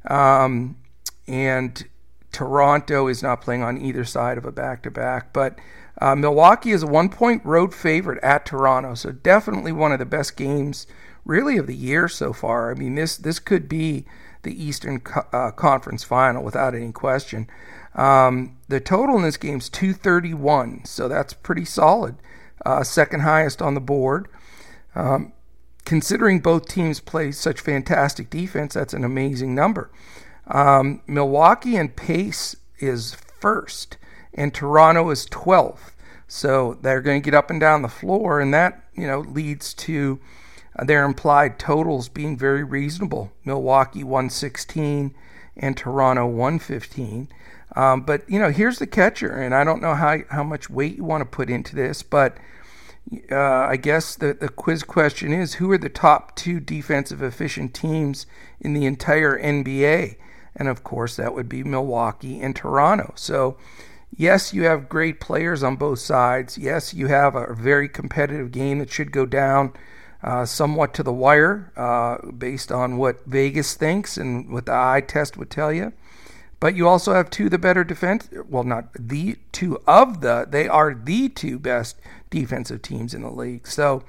Um, 0.09 0.77
and 1.27 1.83
Toronto 2.31 3.09
is 3.09 3.23
not 3.23 3.41
playing 3.41 3.63
on 3.63 3.81
either 3.81 4.05
side 4.05 4.37
of 4.37 4.45
a 4.45 4.53
back 4.53 4.83
to 4.83 4.91
back. 4.91 5.33
But 5.33 5.59
uh, 6.01 6.15
Milwaukee 6.15 6.73
is 6.73 6.83
a 6.83 6.87
one 6.87 7.09
point 7.09 7.45
road 7.45 7.75
favorite 7.75 8.23
at 8.23 8.45
Toronto. 8.45 8.95
So 8.95 9.13
definitely 9.13 9.73
one 9.73 9.93
of 9.93 9.99
the 9.99 10.05
best 10.05 10.37
games, 10.37 10.87
really, 11.25 11.57
of 11.57 11.67
the 11.67 11.77
year 11.77 12.07
so 12.07 12.35
far. 12.35 12.71
I 12.71 12.75
mean, 12.75 12.97
this, 12.97 13.17
this 13.17 13.39
could 13.39 13.67
be 13.67 14.05
the 14.43 14.63
Eastern 14.63 15.01
uh, 15.33 15.53
Conference 15.53 16.05
final 16.05 16.43
without 16.43 16.75
any 16.75 16.93
question. 16.93 17.49
Um, 17.95 18.57
the 18.69 18.81
total 18.81 19.17
in 19.17 19.23
this 19.23 19.37
game 19.37 19.59
is 19.59 19.69
231, 19.69 20.85
so 20.85 21.09
that's 21.09 21.35
pretty 21.35 21.65
solid. 21.65 22.17
Uh, 22.65 22.85
second 22.85 23.21
highest 23.21 23.61
on 23.61 23.75
the 23.75 23.81
board. 23.81 24.29
Um, 24.95 25.33
considering 25.85 26.41
both 26.41 26.69
teams 26.69 27.01
play 27.01 27.33
such 27.33 27.61
fantastic 27.61 28.31
defense, 28.31 28.75
that's 28.75 28.95
an 28.95 29.05
amazing 29.05 29.55
number. 29.55 29.91
Um, 30.47 31.03
Milwaukee 31.07 31.77
and 31.77 31.95
pace 31.95 32.57
is 32.79 33.15
first, 33.15 33.97
and 34.35 34.55
Toronto 34.55 35.11
is 35.11 35.27
12th. 35.27 35.93
So 36.29 36.79
they're 36.81 37.03
going 37.03 37.21
to 37.21 37.25
get 37.25 37.37
up 37.37 37.51
and 37.51 37.61
down 37.61 37.83
the 37.83 37.89
floor, 37.89 38.41
and 38.41 38.55
that 38.55 38.85
you 38.95 39.07
know 39.07 39.21
leads 39.21 39.75
to 39.75 40.19
their 40.83 41.05
implied 41.05 41.59
totals 41.59 42.09
being 42.09 42.39
very 42.39 42.65
reasonable. 42.65 43.33
Milwaukee 43.45 44.03
116 44.03 45.15
and 45.57 45.77
Toronto 45.77 46.27
115. 46.27 47.29
Um, 47.75 48.03
but 48.03 48.29
you 48.29 48.39
know, 48.39 48.51
here's 48.51 48.79
the 48.79 48.87
catcher, 48.87 49.31
and 49.31 49.55
I 49.55 49.65
don't 49.65 49.83
know 49.83 49.95
how 49.95 50.19
how 50.31 50.43
much 50.43 50.69
weight 50.69 50.97
you 50.97 51.05
want 51.05 51.23
to 51.23 51.27
put 51.27 51.49
into 51.49 51.75
this, 51.75 52.03
but 52.03 52.37
uh, 53.31 53.37
I 53.37 53.77
guess 53.77 54.15
the 54.15 54.35
the 54.35 54.49
quiz 54.49 54.83
question 54.83 55.33
is: 55.33 55.55
Who 55.55 55.71
are 55.73 55.79
the 55.79 55.89
top 55.89 56.37
two 56.37 56.61
defensive 56.61 57.23
efficient 57.23 57.75
teams 57.75 58.27
in 58.61 58.75
the 58.75 58.85
entire 58.85 59.39
NBA? 59.39 60.17
And 60.55 60.69
of 60.69 60.85
course, 60.85 61.17
that 61.17 61.35
would 61.35 61.49
be 61.49 61.65
Milwaukee 61.65 62.41
and 62.41 62.55
Toronto. 62.55 63.13
So, 63.17 63.57
yes, 64.15 64.53
you 64.53 64.65
have 64.65 64.89
great 64.89 65.19
players 65.19 65.63
on 65.63 65.77
both 65.77 65.99
sides. 65.99 66.59
Yes, 66.59 66.93
you 66.93 67.07
have 67.07 67.35
a 67.35 67.55
very 67.55 67.89
competitive 67.89 68.53
game 68.53 68.79
that 68.79 68.91
should 68.91 69.13
go 69.13 69.25
down 69.25 69.73
uh, 70.23 70.45
somewhat 70.45 70.95
to 70.95 71.03
the 71.03 71.13
wire 71.13 71.73
uh, 71.77 72.31
based 72.33 72.71
on 72.71 72.99
what 72.99 73.25
Vegas 73.25 73.75
thinks 73.75 74.17
and 74.17 74.53
what 74.53 74.67
the 74.67 74.75
eye 74.75 75.03
test 75.07 75.37
would 75.37 75.51
tell 75.51 75.73
you. 75.73 75.93
But 76.63 76.77
you 76.77 76.87
also 76.87 77.13
have 77.15 77.29
two 77.29 77.47
of 77.47 77.51
the 77.51 77.59
better 77.59 77.83
defense. 77.83 78.29
Well, 78.49 78.63
not 78.63 78.93
the 78.95 79.37
two 79.51 79.81
of 79.85 80.21
the. 80.21 80.47
They 80.49 80.69
are 80.69 80.95
the 80.95 81.29
two 81.29 81.59
best 81.59 81.97
defensive 82.31 82.83
teams 82.83 83.15
in 83.15 83.23
the 83.23 83.33
league. 83.33 83.67
So, 83.67 84.05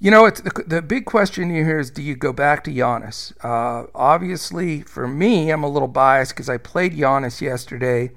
you 0.00 0.10
know, 0.10 0.26
it's 0.26 0.40
the, 0.40 0.64
the 0.66 0.82
big 0.82 1.04
question 1.04 1.48
here 1.54 1.78
is: 1.78 1.92
Do 1.92 2.02
you 2.02 2.16
go 2.16 2.32
back 2.32 2.64
to 2.64 2.72
Giannis? 2.72 3.32
Uh, 3.44 3.86
obviously, 3.94 4.82
for 4.82 5.06
me, 5.06 5.50
I'm 5.50 5.62
a 5.62 5.68
little 5.68 5.86
biased 5.86 6.32
because 6.32 6.48
I 6.48 6.56
played 6.56 6.94
Giannis 6.94 7.40
yesterday, 7.40 8.10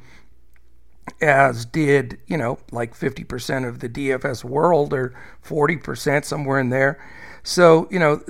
as 1.21 1.65
did 1.65 2.17
you 2.25 2.35
know 2.35 2.57
like 2.71 2.95
50% 2.95 3.67
of 3.67 3.77
the 3.77 3.89
DFS 3.89 4.43
world 4.43 4.91
or 4.91 5.13
40% 5.45 6.25
somewhere 6.25 6.59
in 6.59 6.69
there. 6.69 6.99
So 7.43 7.87
you 7.91 7.99
know, 7.99 8.23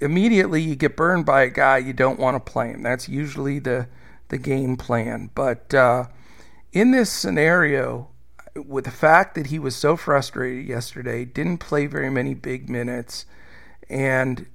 immediately 0.00 0.62
you 0.62 0.74
get 0.74 0.96
burned 0.96 1.26
by 1.26 1.42
a 1.42 1.48
guy 1.48 1.78
you 1.78 1.92
don't 1.92 2.18
want 2.18 2.44
to 2.44 2.52
play 2.52 2.70
him. 2.70 2.82
That's 2.82 3.08
usually 3.08 3.60
the 3.60 3.86
the 4.30 4.38
game 4.38 4.76
plan. 4.76 5.30
But 5.34 5.72
uh, 5.74 6.06
in 6.72 6.90
this 6.90 7.12
scenario, 7.12 8.08
with 8.56 8.84
the 8.84 8.90
fact 8.90 9.34
that 9.34 9.48
he 9.48 9.58
was 9.58 9.76
so 9.76 9.96
frustrated 9.96 10.66
yesterday, 10.66 11.24
didn't 11.24 11.58
play 11.58 11.86
very 11.86 12.10
many 12.10 12.34
big 12.34 12.68
minutes, 12.68 13.26
and 13.88 14.46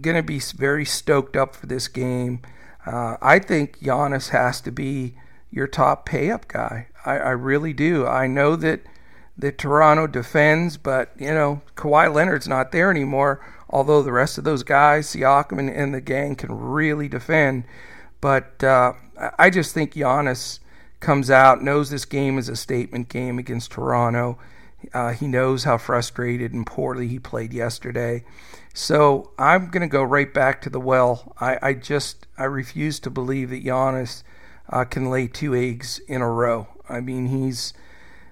going 0.00 0.16
to 0.16 0.22
be 0.22 0.38
very 0.38 0.84
stoked 0.84 1.36
up 1.36 1.54
for 1.54 1.66
this 1.66 1.88
game, 1.88 2.40
uh, 2.86 3.16
I 3.20 3.38
think 3.38 3.80
Giannis 3.80 4.30
has 4.30 4.60
to 4.62 4.70
be 4.70 5.14
your 5.50 5.66
top 5.66 6.04
pay 6.04 6.30
up 6.30 6.48
guy. 6.48 6.88
I, 7.04 7.18
I 7.18 7.30
really 7.30 7.72
do. 7.72 8.06
I 8.06 8.26
know 8.26 8.56
that 8.56 8.80
that 9.36 9.58
Toronto 9.58 10.06
defends, 10.06 10.76
but 10.76 11.10
you 11.18 11.32
know 11.32 11.62
Kawhi 11.76 12.12
Leonard's 12.12 12.48
not 12.48 12.72
there 12.72 12.90
anymore. 12.90 13.44
Although 13.70 14.02
the 14.02 14.12
rest 14.12 14.38
of 14.38 14.44
those 14.44 14.62
guys, 14.62 15.08
Siakam 15.08 15.58
and, 15.58 15.70
and 15.70 15.94
the 15.94 16.00
gang, 16.00 16.36
can 16.36 16.52
really 16.52 17.08
defend. 17.08 17.64
But 18.20 18.62
uh, 18.62 18.92
I 19.38 19.50
just 19.50 19.74
think 19.74 19.94
Giannis 19.94 20.58
comes 21.00 21.30
out, 21.30 21.62
knows 21.62 21.90
this 21.90 22.04
game 22.04 22.38
is 22.38 22.48
a 22.48 22.56
statement 22.56 23.08
game 23.08 23.38
against 23.38 23.72
Toronto. 23.72 24.38
Uh, 24.92 25.12
he 25.12 25.26
knows 25.26 25.64
how 25.64 25.78
frustrated 25.78 26.52
and 26.52 26.66
poorly 26.66 27.08
he 27.08 27.18
played 27.18 27.52
yesterday. 27.52 28.24
So 28.74 29.30
I'm 29.38 29.70
going 29.70 29.82
to 29.82 29.92
go 29.92 30.02
right 30.02 30.32
back 30.32 30.60
to 30.62 30.70
the 30.70 30.80
well. 30.80 31.34
I, 31.40 31.58
I, 31.62 31.72
just 31.74 32.26
I 32.36 32.44
refuse 32.44 32.98
to 33.00 33.10
believe 33.10 33.50
that 33.50 33.64
Giannis 33.64 34.22
uh, 34.68 34.84
can 34.84 35.10
lay 35.10 35.28
two 35.28 35.54
eggs 35.54 36.00
in 36.08 36.20
a 36.20 36.30
row. 36.30 36.68
I 36.88 37.00
mean, 37.00 37.26
he's 37.26 37.72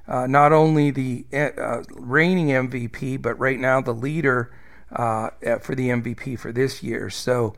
uh, 0.08 0.26
not 0.26 0.52
only 0.52 0.90
the 0.90 1.24
uh, 1.32 1.82
reigning 1.92 2.48
MVP, 2.48 3.22
but 3.22 3.38
right 3.38 3.58
now 3.58 3.80
the 3.80 3.94
leader 3.94 4.52
uh, 4.90 5.30
for 5.60 5.74
the 5.74 5.88
MVP 5.88 6.38
for 6.38 6.52
this 6.52 6.82
year. 6.82 7.08
So 7.08 7.54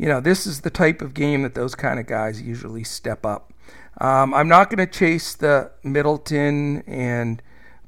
you 0.00 0.06
know, 0.06 0.18
this 0.18 0.46
is 0.46 0.62
the 0.62 0.70
type 0.70 1.02
of 1.02 1.12
game 1.12 1.42
that 1.42 1.54
those 1.54 1.74
kind 1.74 2.00
of 2.00 2.06
guys 2.06 2.40
usually 2.40 2.82
step 2.82 3.26
up. 3.26 3.52
Um, 4.00 4.32
I'm 4.32 4.48
not 4.48 4.70
going 4.70 4.78
to 4.78 4.90
chase 4.90 5.34
the 5.34 5.72
Middleton 5.82 6.82
and 6.86 7.42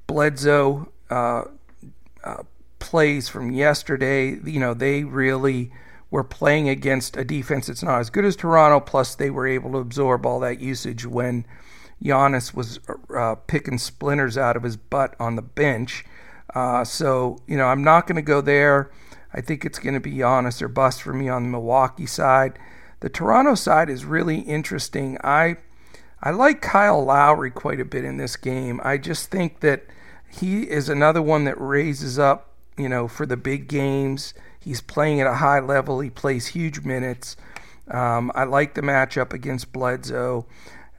Bledsoe 0.07 0.93
uh, 1.09 1.45
uh, 2.23 2.43
plays 2.79 3.31
from 3.31 3.51
yesterday. 3.51 4.39
You 4.45 4.61
know, 4.61 4.75
they 4.75 5.05
really 5.05 5.73
were 6.11 6.23
playing 6.23 6.69
against 6.69 7.17
a 7.17 7.25
defense 7.25 7.69
that's 7.69 7.83
not 7.83 8.01
as 8.01 8.11
good 8.11 8.27
as 8.27 8.37
Toronto, 8.37 8.81
plus 8.81 9.15
they 9.15 9.31
were 9.31 9.47
able 9.47 9.73
to 9.73 9.79
absorb 9.79 10.27
all 10.27 10.39
that 10.41 10.61
usage 10.61 11.07
when 11.07 11.47
Giannis 12.05 12.53
was 12.53 12.79
uh, 13.17 13.37
picking 13.47 13.79
splinters 13.79 14.37
out 14.37 14.55
of 14.55 14.65
his 14.65 14.77
butt 14.77 15.17
on 15.19 15.37
the 15.37 15.43
bench. 15.43 16.05
Uh, 16.55 16.85
so, 16.85 17.39
you 17.47 17.57
know, 17.57 17.69
I'm 17.69 17.83
not 17.83 18.07
going 18.07 18.17
to 18.17 18.23
go 18.23 18.43
there. 18.43 18.91
I 19.35 19.41
think 19.41 19.65
it's 19.65 19.79
going 19.79 19.95
to 19.95 20.01
be 20.01 20.13
Giannis 20.13 20.63
or 20.63 20.69
bust 20.69 21.03
for 21.03 21.13
me 21.13 21.29
on 21.29 21.45
the 21.45 21.49
Milwaukee 21.49 22.07
side. 22.07 22.59
The 23.01 23.09
Toronto 23.09 23.55
side 23.55 23.91
is 23.91 24.05
really 24.05 24.41
interesting. 24.41 25.19
I 25.25 25.57
I 26.23 26.31
like 26.31 26.61
Kyle 26.61 27.05
Lowry 27.05 27.51
quite 27.51 27.81
a 27.81 27.85
bit 27.85 28.05
in 28.05 28.17
this 28.17 28.37
game. 28.37 28.81
I 28.85 28.97
just 28.97 29.31
think 29.31 29.61
that 29.61 29.85
he 30.31 30.63
is 30.71 30.89
another 30.89 31.21
one 31.21 31.45
that 31.45 31.61
raises 31.61 32.19
up, 32.19 32.53
you 32.79 32.89
know, 32.89 33.09
for 33.09 33.27
the 33.27 33.37
big 33.37 33.67
games. 33.67 34.33
He's 34.61 34.81
playing 34.81 35.21
at 35.21 35.27
a 35.27 35.35
high 35.35 35.59
level. 35.59 35.99
He 35.99 36.11
plays 36.11 36.49
huge 36.49 36.85
minutes. 36.85 37.37
Um, 37.89 38.31
I 38.37 38.45
like 38.45 38.75
the 38.75 38.83
matchup 38.83 39.33
against 39.33 39.73
Bledsoe. 39.73 40.47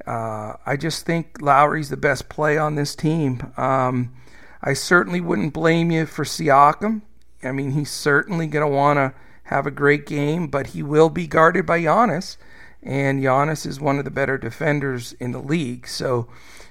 Uh, 0.06 0.54
I 0.66 0.76
just 0.78 1.06
think 1.06 1.42
Lowry's 1.42 1.90
the 1.90 1.96
best 1.96 2.28
play 2.28 2.58
on 2.58 2.76
this 2.76 2.94
team. 2.94 3.54
Um, 3.56 4.14
I 4.62 4.74
certainly 4.74 5.22
wouldn't 5.22 5.54
blame 5.54 5.90
you 5.92 6.06
for 6.06 6.26
Siakam. 6.26 7.02
I 7.44 7.52
mean, 7.52 7.72
he's 7.72 7.92
certainly 7.92 8.48
going 8.48 8.66
to 8.66 8.76
want 8.76 8.98
to 8.98 9.14
have 9.44 9.68
a 9.68 9.72
great 9.72 10.06
game, 10.06 10.48
but 10.48 10.68
he 10.68 10.82
will 10.82 11.10
be 11.10 11.28
guarded 11.28 11.66
by 11.66 11.82
Giannis, 11.82 12.38
and 12.82 13.22
Giannis 13.22 13.66
is 13.66 13.80
one 13.80 14.00
of 14.00 14.06
the 14.06 14.12
better 14.12 14.38
defenders 14.38 15.14
in 15.14 15.32
the 15.32 15.42
league. 15.42 15.88
So 15.88 16.28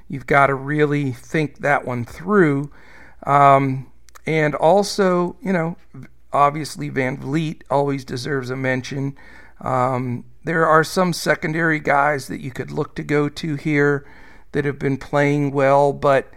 you've 0.09 0.27
got 0.27 0.49
to 0.49 0.55
really 0.55 1.13
think 1.13 1.59
that 1.59 1.85
one 1.85 2.05
through. 2.05 2.71
Um, 3.25 3.91
and 4.27 4.55
also, 4.55 5.37
you 5.43 5.53
know, 5.53 5.77
obviously 6.33 6.91
VanVleet 6.91 7.63
always 7.71 8.05
deserves 8.05 8.51
a 8.51 8.57
mention. 8.57 9.17
Um, 9.61 10.25
there 10.45 10.67
are 10.67 10.85
some 10.85 11.13
secondary 11.13 11.79
guys 11.79 12.27
that 12.29 12.41
you 12.41 12.51
could 12.51 12.71
look 12.71 12.95
to 12.97 13.03
go 13.03 13.29
to 13.29 13.55
here 13.55 14.07
that 14.53 14.65
have 14.65 14.79
been 14.79 14.97
playing 14.97 15.53
well, 15.53 15.93
but 15.93 16.31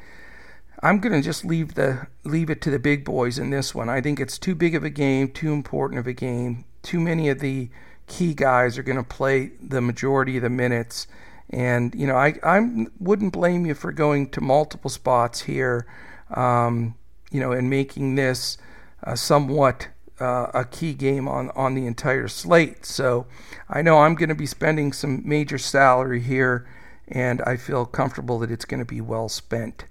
I'm 0.85 0.99
going 0.99 1.13
to 1.13 1.21
just 1.21 1.43
leave 1.43 1.73
the 1.73 2.05
leave 2.23 2.51
it 2.51 2.61
to 2.61 2.69
the 2.69 2.77
big 2.77 3.03
boys 3.03 3.39
in 3.39 3.49
this 3.49 3.73
one. 3.73 3.89
I 3.89 4.01
think 4.01 4.19
it's 4.19 4.37
too 4.37 4.53
big 4.53 4.75
of 4.75 4.83
a 4.83 4.91
game, 4.91 5.31
too 5.31 5.51
important 5.51 5.97
of 5.99 6.05
a 6.05 6.13
game. 6.13 6.65
Too 6.83 6.99
many 6.99 7.27
of 7.29 7.39
the 7.39 7.69
key 8.05 8.35
guys 8.35 8.77
are 8.77 8.83
going 8.83 8.97
to 8.97 9.03
play 9.03 9.53
the 9.59 9.81
majority 9.81 10.37
of 10.37 10.43
the 10.43 10.49
minutes, 10.51 11.07
and 11.49 11.95
you 11.95 12.05
know 12.05 12.15
I 12.15 12.35
I 12.43 12.85
wouldn't 12.99 13.33
blame 13.33 13.65
you 13.65 13.73
for 13.73 13.91
going 13.91 14.29
to 14.29 14.41
multiple 14.41 14.91
spots 14.91 15.41
here, 15.41 15.87
um, 16.29 16.93
you 17.31 17.39
know, 17.39 17.51
and 17.51 17.67
making 17.67 18.13
this 18.13 18.59
uh, 19.03 19.15
somewhat 19.15 19.87
uh, 20.19 20.51
a 20.53 20.65
key 20.65 20.93
game 20.93 21.27
on 21.27 21.49
on 21.55 21.73
the 21.73 21.87
entire 21.87 22.27
slate. 22.27 22.85
So 22.85 23.25
I 23.67 23.81
know 23.81 24.01
I'm 24.01 24.13
going 24.13 24.29
to 24.29 24.35
be 24.35 24.45
spending 24.45 24.93
some 24.93 25.27
major 25.27 25.57
salary 25.57 26.21
here, 26.21 26.67
and 27.07 27.41
I 27.41 27.57
feel 27.57 27.87
comfortable 27.87 28.37
that 28.37 28.51
it's 28.51 28.65
going 28.65 28.81
to 28.81 28.85
be 28.85 29.01
well 29.01 29.29
spent. 29.29 29.85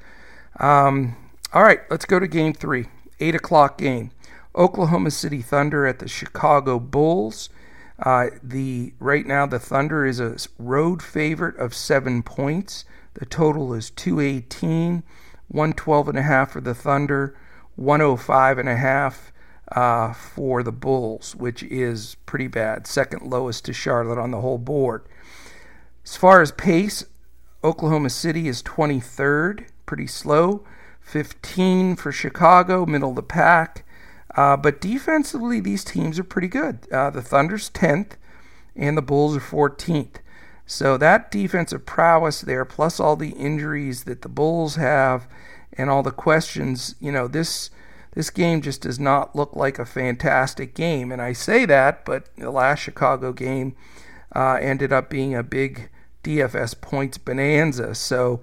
Um, 0.61 1.17
all 1.53 1.63
right, 1.63 1.81
let's 1.91 2.05
go 2.05 2.19
to 2.19 2.27
game 2.27 2.53
three. 2.53 2.87
Eight 3.21 3.35
o'clock 3.35 3.79
game. 3.79 4.11
Oklahoma 4.57 5.11
City 5.11 5.43
Thunder 5.43 5.87
at 5.87 5.99
the 5.99 6.09
Chicago 6.09 6.79
Bulls. 6.79 7.49
Uh, 7.99 8.27
the 8.43 8.93
right 8.99 9.27
now 9.27 9.47
the 9.47 9.59
Thunder 9.59 10.05
is 10.05 10.21
a 10.21 10.37
road 10.59 11.03
favorite 11.03 11.57
of 11.57 11.75
seven 11.75 12.23
points. 12.23 12.85
The 13.15 13.27
total 13.27 13.73
is 13.73 13.91
218, 13.91 15.05
112 15.49 16.09
and 16.09 16.19
a 16.19 16.23
half 16.23 16.51
for 16.51 16.61
the 16.61 16.75
Thunder, 16.75 17.37
105 17.77 18.59
and 18.59 18.69
a 18.69 18.77
half 18.77 19.33
uh, 19.71 20.13
for 20.13 20.63
the 20.65 20.73
Bulls, 20.73 21.37
which 21.37 21.63
is 21.63 22.17
pretty 22.27 22.49
bad. 22.49 22.87
Second 22.87 23.23
lowest 23.31 23.65
to 23.67 23.73
Charlotte 23.73 24.19
on 24.19 24.33
the 24.33 24.41
whole 24.41 24.59
board. 24.59 25.07
As 26.05 26.17
far 26.17 26.43
as 26.43 26.51
pace, 26.53 27.05
Oklahoma 27.63 28.11
City 28.11 28.49
is 28.49 28.63
23rd 28.63 29.67
pretty 29.87 30.07
slow. 30.07 30.65
15 31.01 31.97
for 31.97 32.11
Chicago, 32.13 32.87
middle 32.87 33.11
of 33.11 33.17
the 33.17 33.23
pack. 33.23 33.85
Uh, 34.35 34.57
but 34.57 34.81
defensively, 34.81 35.61
these 35.61 35.85
teams 35.85 36.19
are 36.19 36.25
pretty 36.25 36.49
good. 36.49 36.87
Uh, 36.91 37.11
the 37.11 37.23
Thunder's 37.23 37.71
10th, 37.71 38.13
and 38.75 38.97
the 38.97 39.03
Bulls 39.03 39.37
are 39.37 39.41
14th. 39.41 40.17
So 40.67 40.97
that 40.97 41.31
defensive 41.31 41.87
prowess 41.87 42.41
there, 42.41 42.65
plus 42.65 42.99
all 42.99 43.17
the 43.17 43.31
injuries 43.31 44.05
that 44.05 44.23
the 44.23 44.29
Bulls 44.29 44.77
have, 44.77 45.29
and 45.75 45.91
all 45.91 46.03
the 46.03 46.11
questions, 46.11 46.95
you 47.01 47.13
know, 47.13 47.29
this 47.29 47.71
this 48.13 48.31
game 48.31 48.63
just 48.63 48.83
does 48.83 49.01
not 49.01 49.35
look 49.35 49.57
like 49.57 49.79
a 49.79 49.85
fantastic 49.85 50.75
game. 50.75 51.11
And 51.11 51.21
I 51.21 51.33
say 51.33 51.65
that, 51.67 52.05
but 52.05 52.35
the 52.37 52.51
last 52.53 52.79
Chicago 52.79 53.33
game 53.33 53.75
uh, 54.35 54.59
ended 54.61 54.93
up 54.93 55.11
being 55.11 55.35
a 55.35 55.43
big 55.43 55.91
DFS 56.23 56.81
points 56.81 57.19
bonanza. 57.19 57.93
So 57.97 58.41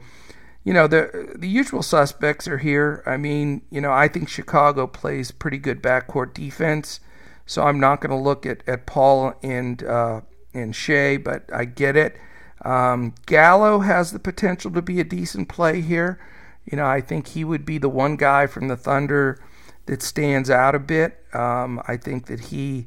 you 0.64 0.74
know 0.74 0.88
the 0.88 1.34
the 1.36 1.48
usual 1.48 1.82
suspects 1.82 2.48
are 2.48 2.60
here. 2.60 3.04
I 3.06 3.18
mean, 3.18 3.62
you 3.70 3.82
know, 3.82 3.92
I 3.92 4.08
think 4.08 4.30
Chicago 4.30 4.88
plays 4.88 5.32
pretty 5.32 5.58
good 5.58 5.82
backcourt 5.82 6.34
defense, 6.34 7.00
so 7.46 7.64
I'm 7.64 7.80
not 7.80 8.02
going 8.02 8.12
to 8.12 8.24
look 8.24 8.46
at, 8.46 8.62
at 8.68 8.86
Paul 8.86 9.34
and 9.42 9.84
uh, 9.84 10.22
and 10.54 10.76
Shai, 10.76 11.18
but 11.18 11.50
I 11.54 11.66
get 11.66 11.96
it. 11.96 12.18
Um, 12.64 13.16
Gallo 13.26 13.80
has 13.80 14.12
the 14.12 14.20
potential 14.20 14.72
to 14.72 14.82
be 14.82 15.00
a 15.00 15.04
decent 15.04 15.50
play 15.50 15.82
here. 15.82 16.20
You 16.66 16.78
know, 16.78 16.86
I 16.86 17.02
think 17.02 17.30
he 17.30 17.44
would 17.44 17.66
be 17.66 17.80
the 17.80 17.90
one 17.90 18.16
guy 18.16 18.46
from 18.46 18.68
the 18.68 18.78
Thunder 18.78 19.44
that 19.88 20.04
stands 20.04 20.52
out 20.52 20.76
a 20.76 20.80
bit. 20.80 21.26
Um, 21.34 21.82
I 21.88 21.98
think 21.98 22.28
that 22.28 22.40
he 22.40 22.86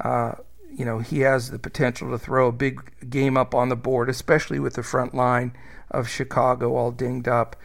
uh, 0.00 0.32
you 0.76 0.84
know, 0.84 0.98
he 0.98 1.20
has 1.20 1.50
the 1.50 1.58
potential 1.58 2.10
to 2.10 2.18
throw 2.18 2.48
a 2.48 2.52
big 2.52 2.80
game 3.08 3.36
up 3.36 3.54
on 3.54 3.68
the 3.68 3.76
board, 3.76 4.08
especially 4.08 4.58
with 4.58 4.74
the 4.74 4.82
front 4.82 5.14
line 5.14 5.54
of 5.92 6.08
Chicago 6.08 6.74
all 6.74 6.90
dinged 6.90 7.28
up. 7.28 7.56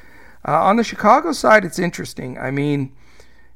Uh, 0.47 0.63
on 0.63 0.77
the 0.77 0.83
Chicago 0.83 1.31
side, 1.31 1.65
it's 1.65 1.79
interesting. 1.79 2.37
I 2.37 2.51
mean, 2.51 2.93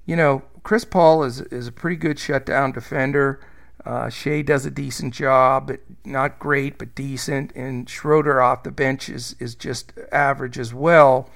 you 0.06 0.16
know, 0.16 0.42
Chris 0.64 0.86
Paul 0.86 1.24
is 1.24 1.42
is 1.42 1.68
a 1.68 1.72
pretty 1.72 1.96
good 1.96 2.20
shutdown 2.20 2.72
defender. 2.72 3.40
Uh, 3.86 4.10
Shai 4.10 4.42
does 4.44 4.66
a 4.66 4.72
decent 4.72 5.14
job, 5.14 5.68
but 5.68 5.80
not 6.06 6.38
great, 6.38 6.78
but 6.78 6.94
decent. 6.94 7.52
And 7.56 7.90
Schroeder 7.90 8.42
off 8.42 8.64
the 8.64 8.72
bench 8.72 9.10
is 9.10 9.36
is 9.40 9.56
just 9.56 9.94
average 10.12 10.60
as 10.60 10.74
well. 10.74 11.30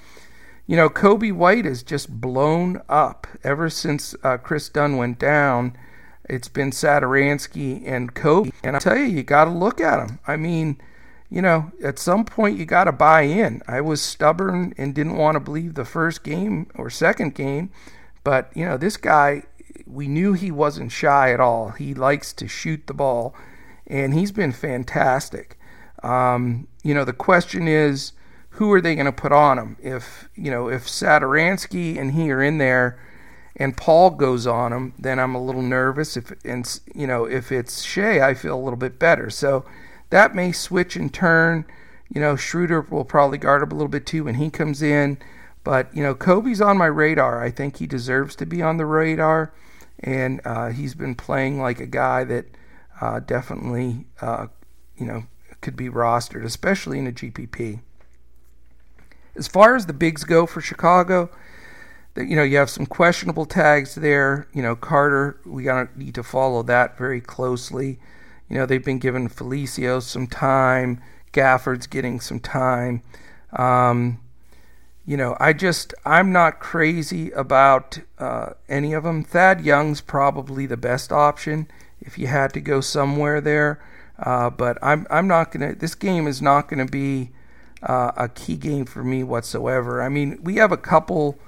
You 0.66 0.76
know, 0.76 0.88
Coby 0.88 1.32
White 1.32 1.64
has 1.64 1.82
just 1.82 2.20
blown 2.20 2.82
up 2.88 3.26
ever 3.44 3.70
since 3.70 4.16
uh, 4.24 4.36
Kris 4.36 4.68
Dunn 4.68 4.96
went 4.96 5.18
down. 5.18 5.76
It's 6.28 6.48
been 6.48 6.70
Satoransky 6.72 7.86
and 7.86 8.14
Coby, 8.14 8.52
and 8.64 8.74
I 8.74 8.80
tell 8.80 8.96
you, 8.96 9.04
you 9.04 9.22
got 9.22 9.44
to 9.44 9.50
look 9.50 9.80
at 9.80 10.00
him. 10.00 10.18
I 10.26 10.36
mean, 10.36 10.80
you 11.30 11.42
know, 11.42 11.72
at 11.82 11.98
some 11.98 12.24
point 12.24 12.58
you 12.58 12.64
got 12.64 12.84
to 12.84 12.92
buy 12.92 13.22
in. 13.22 13.62
I 13.66 13.80
was 13.80 14.00
stubborn 14.00 14.74
and 14.78 14.94
didn't 14.94 15.16
want 15.16 15.34
to 15.34 15.40
believe 15.40 15.74
the 15.74 15.84
first 15.84 16.22
game 16.22 16.68
or 16.76 16.88
second 16.90 17.34
game, 17.34 17.70
but 18.24 18.50
you 18.54 18.64
know, 18.64 18.76
this 18.76 18.96
guy, 18.96 19.42
we 19.86 20.08
knew 20.08 20.32
he 20.32 20.50
wasn't 20.50 20.92
shy 20.92 21.32
at 21.32 21.40
all. 21.40 21.70
He 21.70 21.94
likes 21.94 22.32
to 22.34 22.48
shoot 22.48 22.86
the 22.86 22.94
ball, 22.94 23.34
and 23.86 24.14
he's 24.14 24.32
been 24.32 24.52
fantastic. 24.52 25.58
Um, 26.02 26.68
you 26.82 26.94
know, 26.94 27.04
the 27.04 27.12
question 27.12 27.66
is, 27.66 28.12
who 28.50 28.72
are 28.72 28.80
they 28.80 28.94
going 28.94 29.06
to 29.06 29.12
put 29.12 29.32
on 29.32 29.58
him? 29.58 29.76
If 29.80 30.28
you 30.34 30.50
know, 30.50 30.68
if 30.68 30.86
Satoransky 30.86 31.98
and 31.98 32.12
he 32.12 32.30
are 32.32 32.42
in 32.42 32.58
there, 32.58 32.98
and 33.56 33.76
Paul 33.76 34.10
goes 34.10 34.46
on 34.46 34.72
him, 34.72 34.94
then 34.98 35.18
I'm 35.18 35.34
a 35.34 35.42
little 35.42 35.62
nervous. 35.62 36.16
If 36.16 36.32
and 36.44 36.80
you 36.94 37.06
know, 37.06 37.24
if 37.24 37.50
it's 37.50 37.82
Shai, 37.82 38.26
I 38.26 38.34
feel 38.34 38.54
a 38.54 38.62
little 38.62 38.78
bit 38.78 38.98
better. 38.98 39.30
So 39.30 39.64
that 40.10 40.34
may 40.34 40.52
switch 40.52 40.96
and 40.96 41.12
turn. 41.12 41.64
You 42.08 42.20
know, 42.20 42.36
Schroeder 42.36 42.80
will 42.82 43.04
probably 43.04 43.38
guard 43.38 43.62
up 43.62 43.72
a 43.72 43.74
little 43.74 43.88
bit 43.88 44.06
too 44.06 44.24
when 44.24 44.36
he 44.36 44.50
comes 44.50 44.82
in. 44.82 45.18
But, 45.64 45.94
you 45.94 46.02
know, 46.02 46.14
Coby's 46.14 46.60
on 46.60 46.78
my 46.78 46.86
radar. 46.86 47.42
I 47.42 47.50
think 47.50 47.78
he 47.78 47.86
deserves 47.86 48.36
to 48.36 48.46
be 48.46 48.62
on 48.62 48.76
the 48.76 48.86
radar. 48.86 49.52
And 49.98 50.40
uh, 50.44 50.68
he's 50.68 50.94
been 50.94 51.16
playing 51.16 51.60
like 51.60 51.80
a 51.80 51.86
guy 51.86 52.22
that 52.24 52.46
uh, 53.00 53.20
definitely, 53.20 54.06
uh, 54.20 54.46
you 54.96 55.06
know, 55.06 55.24
could 55.60 55.76
be 55.76 55.88
rostered, 55.88 56.44
especially 56.44 56.98
in 56.98 57.06
a 57.06 57.12
GPP. 57.12 57.80
As 59.34 59.48
far 59.48 59.74
as 59.74 59.86
the 59.86 59.92
bigs 59.92 60.24
go 60.24 60.46
for 60.46 60.60
Chicago, 60.60 61.30
you 62.16 62.36
know, 62.36 62.42
you 62.42 62.56
have 62.56 62.70
some 62.70 62.86
questionable 62.86 63.44
tags 63.44 63.96
there. 63.96 64.46
You 64.54 64.62
know, 64.62 64.76
Carter, 64.76 65.40
we 65.44 65.64
gotta 65.64 65.88
need 65.96 66.14
to 66.14 66.22
follow 66.22 66.62
that 66.62 66.96
very 66.96 67.20
closely. 67.20 67.98
You 68.48 68.58
know, 68.58 68.66
they've 68.66 68.84
been 68.84 68.98
giving 68.98 69.28
Felicio 69.28 70.02
some 70.02 70.26
time. 70.26 71.02
Gafford's 71.32 71.86
getting 71.86 72.20
some 72.20 72.40
time. 72.40 73.02
Um, 73.52 74.20
you 75.04 75.16
know, 75.16 75.36
I 75.38 75.52
just 75.52 75.94
I'm 76.04 76.32
not 76.32 76.58
crazy 76.58 77.30
about 77.30 78.00
uh, 78.18 78.50
any 78.68 78.92
of 78.92 79.04
them. 79.04 79.22
Thad 79.22 79.60
Young's 79.60 80.00
probably 80.00 80.66
the 80.66 80.76
best 80.76 81.12
option 81.12 81.68
if 82.00 82.18
you 82.18 82.26
had 82.26 82.52
to 82.54 82.60
go 82.60 82.80
somewhere 82.80 83.40
there. 83.40 83.80
Uh, 84.18 84.50
but 84.50 84.78
I'm 84.82 85.06
I'm 85.10 85.28
not 85.28 85.52
gonna. 85.52 85.74
This 85.74 85.94
game 85.94 86.26
is 86.26 86.42
not 86.42 86.68
gonna 86.68 86.86
be 86.86 87.30
uh, 87.82 88.12
a 88.16 88.28
key 88.28 88.56
game 88.56 88.84
for 88.84 89.04
me 89.04 89.22
whatsoever. 89.22 90.02
I 90.02 90.08
mean, 90.08 90.38
we 90.42 90.56
have 90.56 90.72
a 90.72 90.76
couple, 90.76 91.38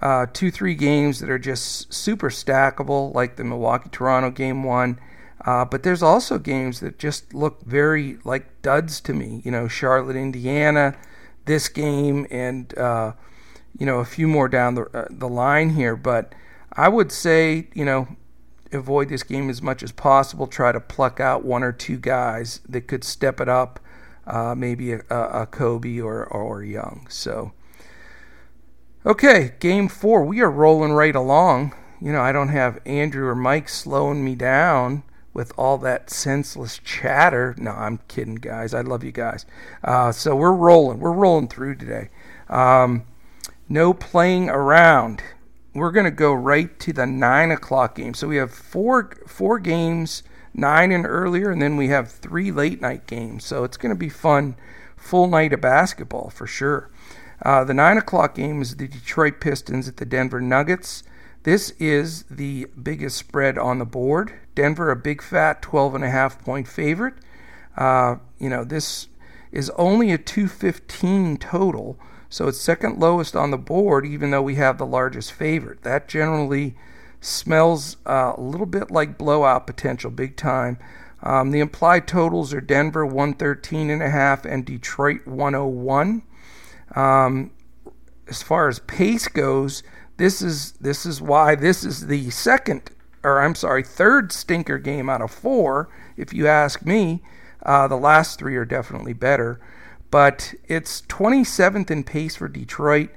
uh, 0.00 0.26
two 0.32 0.50
three 0.50 0.74
games 0.74 1.20
that 1.20 1.28
are 1.28 1.38
just 1.38 1.92
super 1.92 2.30
stackable, 2.30 3.14
like 3.14 3.36
the 3.36 3.44
Milwaukee 3.44 3.90
Toronto 3.90 4.30
game 4.30 4.62
one. 4.62 4.98
Uh, 5.46 5.64
but 5.64 5.84
there's 5.84 6.02
also 6.02 6.38
games 6.38 6.80
that 6.80 6.98
just 6.98 7.32
look 7.32 7.62
very 7.64 8.18
like 8.24 8.60
duds 8.62 9.00
to 9.00 9.14
me. 9.14 9.40
You 9.44 9.52
know, 9.52 9.68
Charlotte, 9.68 10.16
Indiana, 10.16 10.96
this 11.44 11.68
game, 11.68 12.26
and 12.32 12.76
uh, 12.76 13.12
you 13.78 13.86
know 13.86 14.00
a 14.00 14.04
few 14.04 14.26
more 14.26 14.48
down 14.48 14.74
the 14.74 14.82
uh, 14.92 15.06
the 15.08 15.28
line 15.28 15.70
here. 15.70 15.94
But 15.94 16.34
I 16.72 16.88
would 16.88 17.12
say 17.12 17.68
you 17.74 17.84
know 17.84 18.08
avoid 18.72 19.08
this 19.08 19.22
game 19.22 19.48
as 19.48 19.62
much 19.62 19.84
as 19.84 19.92
possible. 19.92 20.48
Try 20.48 20.72
to 20.72 20.80
pluck 20.80 21.20
out 21.20 21.44
one 21.44 21.62
or 21.62 21.72
two 21.72 21.96
guys 21.96 22.60
that 22.68 22.88
could 22.88 23.04
step 23.04 23.40
it 23.40 23.48
up. 23.48 23.78
Uh, 24.26 24.56
maybe 24.56 24.92
a, 24.92 24.98
a, 25.08 25.46
Coby 25.46 26.02
or 26.02 26.24
or 26.24 26.64
Young. 26.64 27.06
So. 27.08 27.52
Okay, 29.04 29.52
game 29.60 29.86
four. 29.86 30.24
We 30.24 30.40
are 30.40 30.50
rolling 30.50 30.90
right 30.90 31.14
along. 31.14 31.72
You 32.00 32.10
know, 32.10 32.20
I 32.20 32.32
don't 32.32 32.48
have 32.48 32.80
Andrew 32.84 33.28
or 33.28 33.36
Mike 33.36 33.68
slowing 33.68 34.24
me 34.24 34.34
down 34.34 35.04
with 35.36 35.52
all 35.58 35.76
that 35.76 36.08
senseless 36.08 36.80
chatter. 36.82 37.54
No, 37.58 37.70
I'm 37.72 37.98
kidding, 38.08 38.36
guys. 38.36 38.72
I 38.72 38.80
love 38.80 39.04
you 39.04 39.12
guys. 39.12 39.44
Uh, 39.84 40.10
so 40.10 40.34
we're 40.34 40.54
rolling. 40.54 40.98
We're 40.98 41.12
rolling 41.12 41.48
through 41.48 41.74
today. 41.74 42.08
Um, 42.48 43.04
no 43.68 43.92
playing 43.92 44.48
around. 44.48 45.22
We're 45.74 45.90
going 45.90 46.04
to 46.06 46.10
go 46.10 46.32
right 46.32 46.80
to 46.80 46.92
the 46.94 47.04
nine 47.04 47.50
o'clock 47.50 47.96
game. 47.96 48.14
So 48.14 48.28
we 48.28 48.36
have 48.36 48.50
four 48.50 49.10
four 49.26 49.58
games, 49.58 50.22
nine 50.54 50.90
and 50.90 51.04
earlier, 51.04 51.50
and 51.50 51.60
then 51.60 51.76
we 51.76 51.88
have 51.88 52.10
three 52.10 52.50
late 52.50 52.80
night 52.80 53.06
games. 53.06 53.44
So 53.44 53.62
it's 53.62 53.76
going 53.76 53.94
to 53.94 53.98
be 53.98 54.08
fun, 54.08 54.56
full 54.96 55.28
night 55.28 55.52
of 55.52 55.60
basketball 55.60 56.30
for 56.30 56.46
sure. 56.46 56.88
Uh, 57.42 57.62
the 57.62 57.74
nine 57.74 57.98
o'clock 57.98 58.36
game 58.36 58.62
is 58.62 58.76
the 58.76 58.88
Detroit 58.88 59.38
Pistons 59.40 59.86
at 59.86 59.98
the 59.98 60.06
Denver 60.06 60.40
Nuggets. 60.40 61.02
This 61.42 61.74
is 61.78 62.22
the 62.30 62.68
biggest 62.82 63.18
spread 63.18 63.58
on 63.58 63.78
the 63.78 63.84
board. 63.84 64.32
Denver, 64.56 64.90
a 64.90 64.96
big 64.96 65.22
fat 65.22 65.62
12 65.62 65.94
and 65.94 66.04
a 66.04 66.10
half 66.10 66.42
point 66.42 66.66
favorite. 66.66 67.14
Uh, 67.76 68.16
you 68.38 68.50
know, 68.50 68.64
this 68.64 69.06
is 69.52 69.70
only 69.70 70.10
a 70.10 70.18
215 70.18 71.36
total, 71.36 71.96
so 72.28 72.48
it's 72.48 72.60
second 72.60 72.98
lowest 72.98 73.36
on 73.36 73.52
the 73.52 73.58
board, 73.58 74.04
even 74.04 74.32
though 74.32 74.42
we 74.42 74.56
have 74.56 74.78
the 74.78 74.86
largest 74.86 75.32
favorite. 75.32 75.82
That 75.82 76.08
generally 76.08 76.74
smells 77.20 77.96
uh, 78.06 78.32
a 78.36 78.40
little 78.40 78.66
bit 78.66 78.90
like 78.90 79.16
blowout 79.16 79.66
potential, 79.66 80.10
big 80.10 80.36
time. 80.36 80.78
Um, 81.22 81.50
the 81.50 81.60
implied 81.60 82.06
totals 82.06 82.52
are 82.52 82.60
Denver 82.60 83.06
113 83.06 83.90
and 83.90 84.02
a 84.02 84.10
half 84.10 84.44
and 84.44 84.64
Detroit 84.64 85.26
101. 85.26 86.22
Um, 86.94 87.50
as 88.28 88.42
far 88.42 88.68
as 88.68 88.80
pace 88.80 89.28
goes, 89.28 89.82
this 90.16 90.40
is 90.40 90.72
this 90.72 91.04
is 91.04 91.20
why 91.20 91.54
this 91.54 91.84
is 91.84 92.06
the 92.06 92.30
second, 92.30 92.90
or 93.26 93.40
I'm 93.42 93.56
sorry, 93.56 93.82
third 93.82 94.30
stinker 94.30 94.78
game 94.78 95.10
out 95.10 95.20
of 95.20 95.32
four. 95.32 95.88
If 96.16 96.32
you 96.32 96.46
ask 96.46 96.86
me, 96.86 97.22
uh, 97.64 97.88
the 97.88 97.96
last 97.96 98.38
three 98.38 98.54
are 98.54 98.64
definitely 98.64 99.14
better, 99.14 99.60
but 100.12 100.54
it's 100.68 101.02
27th 101.02 101.90
in 101.90 102.04
pace 102.04 102.36
for 102.36 102.48
Detroit. 102.48 103.10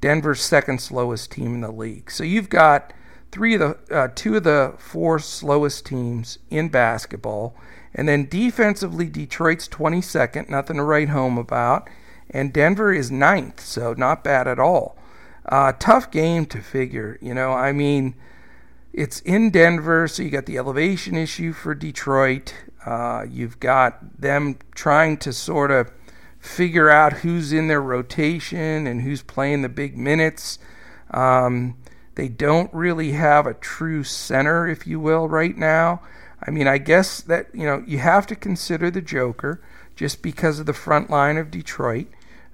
Denver's 0.00 0.40
second 0.40 0.80
slowest 0.80 1.30
team 1.30 1.54
in 1.54 1.60
the 1.60 1.70
league. 1.70 2.10
So 2.10 2.24
you've 2.24 2.48
got 2.48 2.94
three 3.30 3.54
of 3.54 3.60
the 3.60 3.96
uh, 3.96 4.08
two 4.14 4.36
of 4.36 4.44
the 4.44 4.74
four 4.78 5.18
slowest 5.18 5.84
teams 5.84 6.38
in 6.48 6.70
basketball, 6.70 7.54
and 7.94 8.08
then 8.08 8.28
defensively, 8.28 9.06
Detroit's 9.06 9.68
22nd, 9.68 10.48
nothing 10.48 10.76
to 10.76 10.82
write 10.82 11.10
home 11.10 11.36
about, 11.36 11.88
and 12.30 12.54
Denver 12.54 12.92
is 12.92 13.10
ninth, 13.10 13.60
so 13.60 13.92
not 13.92 14.24
bad 14.24 14.48
at 14.48 14.58
all. 14.58 14.96
Uh, 15.44 15.72
tough 15.78 16.10
game 16.10 16.46
to 16.46 16.62
figure. 16.62 17.18
You 17.20 17.34
know, 17.34 17.52
I 17.52 17.72
mean, 17.72 18.14
it's 18.92 19.20
in 19.20 19.50
Denver, 19.50 20.06
so 20.08 20.22
you 20.22 20.30
got 20.30 20.46
the 20.46 20.58
elevation 20.58 21.16
issue 21.16 21.52
for 21.52 21.74
Detroit. 21.74 22.54
Uh, 22.84 23.24
you've 23.28 23.60
got 23.60 24.20
them 24.20 24.58
trying 24.74 25.16
to 25.18 25.32
sort 25.32 25.70
of 25.70 25.90
figure 26.38 26.90
out 26.90 27.12
who's 27.14 27.52
in 27.52 27.68
their 27.68 27.80
rotation 27.80 28.86
and 28.86 29.02
who's 29.02 29.22
playing 29.22 29.62
the 29.62 29.68
big 29.68 29.96
minutes. 29.96 30.58
Um, 31.10 31.76
they 32.14 32.28
don't 32.28 32.72
really 32.74 33.12
have 33.12 33.46
a 33.46 33.54
true 33.54 34.04
center, 34.04 34.68
if 34.68 34.86
you 34.86 35.00
will, 35.00 35.28
right 35.28 35.56
now. 35.56 36.02
I 36.44 36.50
mean, 36.50 36.66
I 36.66 36.78
guess 36.78 37.20
that, 37.22 37.54
you 37.54 37.64
know, 37.64 37.82
you 37.86 37.98
have 37.98 38.26
to 38.26 38.36
consider 38.36 38.90
the 38.90 39.00
Joker 39.00 39.62
just 39.94 40.22
because 40.22 40.58
of 40.58 40.66
the 40.66 40.72
front 40.72 41.08
line 41.08 41.36
of 41.36 41.50
Detroit. 41.50 42.08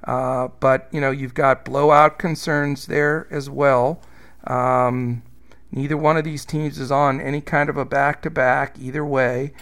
Uh, 0.04 0.48
but 0.60 0.88
you 0.92 1.00
know 1.00 1.10
you've 1.10 1.34
got 1.34 1.64
blowout 1.64 2.18
concerns 2.18 2.86
there 2.86 3.26
as 3.30 3.50
well. 3.50 4.00
Um, 4.44 5.22
neither 5.70 5.96
one 5.96 6.16
of 6.16 6.24
these 6.24 6.44
teams 6.44 6.78
is 6.78 6.90
on 6.90 7.20
any 7.20 7.40
kind 7.40 7.68
of 7.68 7.76
a 7.76 7.84
back-to-back 7.84 8.76
either 8.78 9.04
way. 9.04 9.52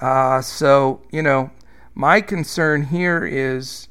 Uh, 0.00 0.40
so 0.40 1.02
you 1.10 1.22
know 1.22 1.50
my 1.94 2.20
concern 2.20 2.84
here 2.84 3.24
is 3.24 3.88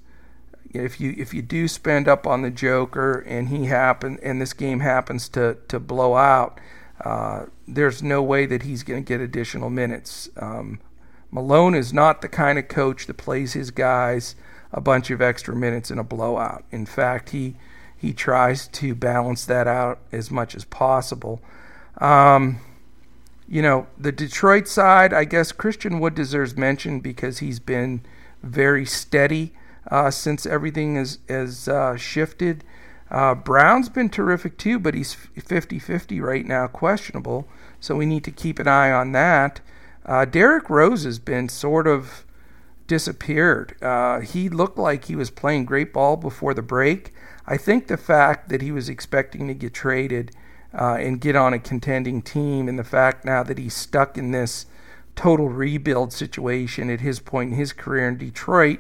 if 0.73 0.99
you 0.99 1.13
if 1.17 1.34
you 1.34 1.41
do 1.41 1.67
spend 1.67 2.07
up 2.07 2.25
on 2.25 2.41
the 2.41 2.51
Joker 2.51 3.19
and 3.19 3.49
he 3.49 3.65
happen 3.65 4.17
and 4.23 4.41
this 4.41 4.53
game 4.53 4.79
happens 4.79 5.29
to 5.29 5.57
to 5.67 5.79
blow 5.79 6.15
out, 6.15 6.60
uh, 7.03 7.45
there's 7.67 8.01
no 8.01 8.21
way 8.21 8.45
that 8.45 8.63
he's 8.63 8.84
going 8.84 9.03
to 9.03 9.07
get 9.07 9.21
additional 9.21 9.69
minutes. 9.69 10.29
Um, 10.38 10.79
Malone 11.31 11.75
is 11.75 11.93
not 11.93 12.21
the 12.21 12.27
kind 12.27 12.60
of 12.60 12.67
coach 12.67 13.07
that 13.07 13.17
plays 13.17 13.53
his 13.53 13.71
guys 13.71 14.36
a 14.73 14.81
bunch 14.81 15.10
of 15.10 15.21
extra 15.21 15.55
minutes 15.55 15.91
in 15.91 15.97
a 15.97 16.03
blowout. 16.03 16.63
In 16.71 16.86
fact, 16.86 17.29
he 17.29 17.55
he 18.01 18.13
tries 18.13 18.67
to 18.67 18.95
balance 18.95 19.45
that 19.45 19.67
out 19.67 19.99
as 20.11 20.31
much 20.31 20.55
as 20.55 20.65
possible. 20.65 21.39
Um, 21.99 22.59
you 23.47 23.61
know, 23.61 23.85
the 23.95 24.11
Detroit 24.11 24.67
side, 24.67 25.13
I 25.13 25.23
guess 25.23 25.51
Christian 25.51 25.99
Wood 25.99 26.15
deserves 26.15 26.57
mention 26.57 26.99
because 26.99 27.39
he's 27.39 27.59
been 27.59 28.01
very 28.41 28.87
steady 28.87 29.53
uh, 29.91 30.09
since 30.09 30.47
everything 30.47 30.95
is, 30.95 31.19
is 31.27 31.67
uh, 31.67 31.95
shifted. 31.95 32.63
Uh, 33.11 33.35
Brown's 33.35 33.87
been 33.87 34.09
terrific 34.09 34.57
too, 34.57 34.79
but 34.79 34.95
he's 34.95 35.13
50 35.13 35.77
50 35.77 36.19
right 36.21 36.45
now, 36.45 36.65
questionable. 36.65 37.47
So 37.79 37.95
we 37.95 38.07
need 38.07 38.23
to 38.23 38.31
keep 38.31 38.57
an 38.57 38.67
eye 38.67 38.91
on 38.91 39.11
that. 39.11 39.61
Uh, 40.07 40.25
Derrick 40.25 40.71
Rose 40.71 41.03
has 41.03 41.19
been 41.19 41.49
sort 41.49 41.85
of 41.85 42.25
disappeared. 42.87 43.75
Uh, 43.79 44.21
he 44.21 44.49
looked 44.49 44.79
like 44.79 45.05
he 45.05 45.15
was 45.15 45.29
playing 45.29 45.65
great 45.65 45.93
ball 45.93 46.17
before 46.17 46.55
the 46.55 46.63
break. 46.63 47.13
I 47.45 47.58
think 47.58 47.88
the 47.88 47.97
fact 47.97 48.49
that 48.49 48.62
he 48.62 48.71
was 48.71 48.89
expecting 48.89 49.47
to 49.47 49.54
get 49.54 49.73
traded 49.73 50.32
uh, 50.73 50.97
and 50.99 51.19
get 51.19 51.36
on 51.36 51.54
a 51.54 51.60
contending 51.60 52.21
team, 52.21 52.67
and 52.67 52.80
the 52.80 52.84
fact 52.84 53.25
now 53.25 53.43
that 53.43 53.58
he's 53.58 53.75
stuck 53.75 54.17
in 54.17 54.32
this 54.32 54.65
total 55.15 55.49
rebuild 55.49 56.13
situation 56.13 56.89
at 56.89 57.01
his 57.01 57.19
point 57.19 57.51
in 57.51 57.58
his 57.58 57.73
career 57.73 58.08
in 58.08 58.17
Detroit, 58.17 58.80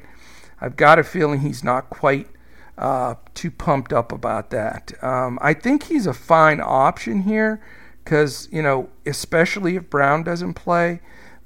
I've 0.59 0.75
got 0.75 0.99
a 0.99 1.03
feeling 1.03 1.41
he's 1.41 1.63
not 1.63 1.89
quite 1.89 2.29
uh, 2.77 3.15
too 3.33 3.51
pumped 3.51 3.91
up 3.91 4.11
about 4.11 4.49
that. 4.51 4.93
Um, 5.03 5.37
I 5.41 5.53
think 5.53 5.83
he's 5.83 6.07
a 6.07 6.13
fine 6.13 6.61
option 6.61 7.23
here 7.23 7.61
because 8.03 8.47
you 8.51 8.61
know, 8.61 8.89
especially 9.05 9.75
if 9.75 9.89
Brown 9.89 10.23
doesn't 10.23 10.53
play. 10.53 11.01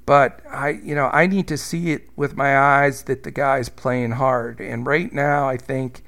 But 0.06 0.40
I, 0.48 0.70
you 0.70 0.94
know, 0.94 1.10
I 1.12 1.26
need 1.26 1.48
to 1.48 1.58
see 1.58 1.90
it 1.90 2.08
with 2.14 2.36
my 2.36 2.56
eyes 2.56 3.02
that 3.02 3.24
the 3.24 3.32
guy's 3.32 3.68
playing 3.68 4.12
hard. 4.12 4.60
And 4.60 4.86
right 4.86 5.12
now, 5.12 5.48
I 5.48 5.56
think 5.56 6.04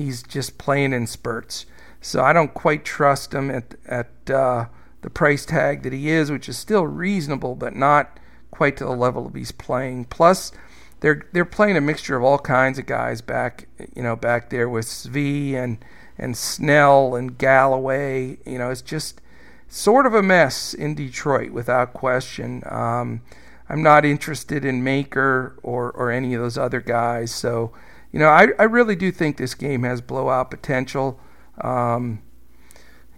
he's 0.00 0.22
just 0.22 0.58
playing 0.58 0.92
in 0.92 1.06
spurts. 1.06 1.66
So 2.00 2.22
I 2.22 2.32
don't 2.32 2.54
quite 2.54 2.84
trust 2.84 3.34
him 3.34 3.50
at 3.50 3.74
at 3.86 4.30
uh, 4.30 4.66
the 5.02 5.10
price 5.10 5.44
tag 5.44 5.82
that 5.82 5.92
he 5.92 6.10
is, 6.10 6.30
which 6.30 6.48
is 6.48 6.58
still 6.58 6.86
reasonable, 6.86 7.54
but 7.54 7.76
not 7.76 8.18
quite 8.50 8.76
to 8.78 8.84
the 8.84 8.90
level 8.90 9.26
of 9.26 9.34
he's 9.34 9.52
playing. 9.52 10.06
Plus, 10.06 10.52
they're 11.00 11.26
they're 11.32 11.44
playing 11.44 11.76
a 11.76 11.80
mixture 11.80 12.16
of 12.16 12.24
all 12.24 12.38
kinds 12.38 12.78
of 12.78 12.86
guys 12.86 13.20
back 13.20 13.68
you 13.94 14.02
know 14.02 14.16
back 14.16 14.50
there 14.50 14.68
with 14.68 14.86
Svi 14.86 15.54
and 15.54 15.84
and 16.18 16.36
Snell 16.36 17.14
and 17.14 17.36
Galloway. 17.38 18.38
You 18.46 18.58
know, 18.58 18.70
it's 18.70 18.82
just 18.82 19.20
sort 19.68 20.06
of 20.06 20.14
a 20.14 20.22
mess 20.22 20.74
in 20.74 20.94
Detroit 20.94 21.50
without 21.52 21.92
question. 21.94 22.62
Um, 22.66 23.22
I'm 23.68 23.82
not 23.82 24.04
interested 24.04 24.64
in 24.64 24.84
Maker 24.84 25.56
or 25.62 25.90
or 25.92 26.10
any 26.10 26.34
of 26.34 26.42
those 26.42 26.58
other 26.58 26.80
guys. 26.80 27.34
So, 27.34 27.72
you 28.12 28.18
know, 28.18 28.28
I 28.28 28.48
I 28.58 28.64
really 28.64 28.96
do 28.96 29.10
think 29.12 29.36
this 29.36 29.54
game 29.54 29.82
has 29.82 30.00
blowout 30.00 30.50
potential. 30.50 31.20
Um, 31.60 32.22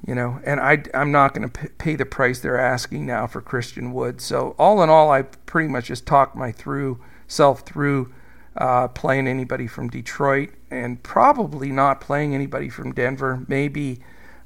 you 0.06 0.14
know, 0.16 0.40
and 0.44 0.58
I, 0.58 0.82
I'm 0.94 1.12
not 1.12 1.32
going 1.32 1.48
to 1.48 1.68
pay 1.78 1.94
the 1.94 2.04
price 2.04 2.40
they're 2.40 2.58
asking 2.58 3.06
now 3.06 3.28
for 3.28 3.40
Christian 3.40 3.92
Wood. 3.92 4.20
So 4.20 4.56
all 4.58 4.82
in 4.82 4.90
all, 4.90 5.12
I 5.12 5.22
pretty 5.22 5.68
much 5.68 5.86
just 5.86 6.06
talked 6.06 6.34
my 6.34 6.50
through 6.50 7.00
self 7.28 7.60
through 7.60 8.12
uh, 8.56 8.88
playing 8.88 9.28
anybody 9.28 9.66
from 9.66 9.88
Detroit 9.88 10.50
and 10.70 11.02
probably 11.02 11.70
not 11.70 12.00
playing 12.00 12.34
anybody 12.34 12.68
from 12.68 12.92
Denver. 12.92 13.44
Maybe 13.46 14.00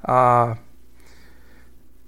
uh, 0.05 0.57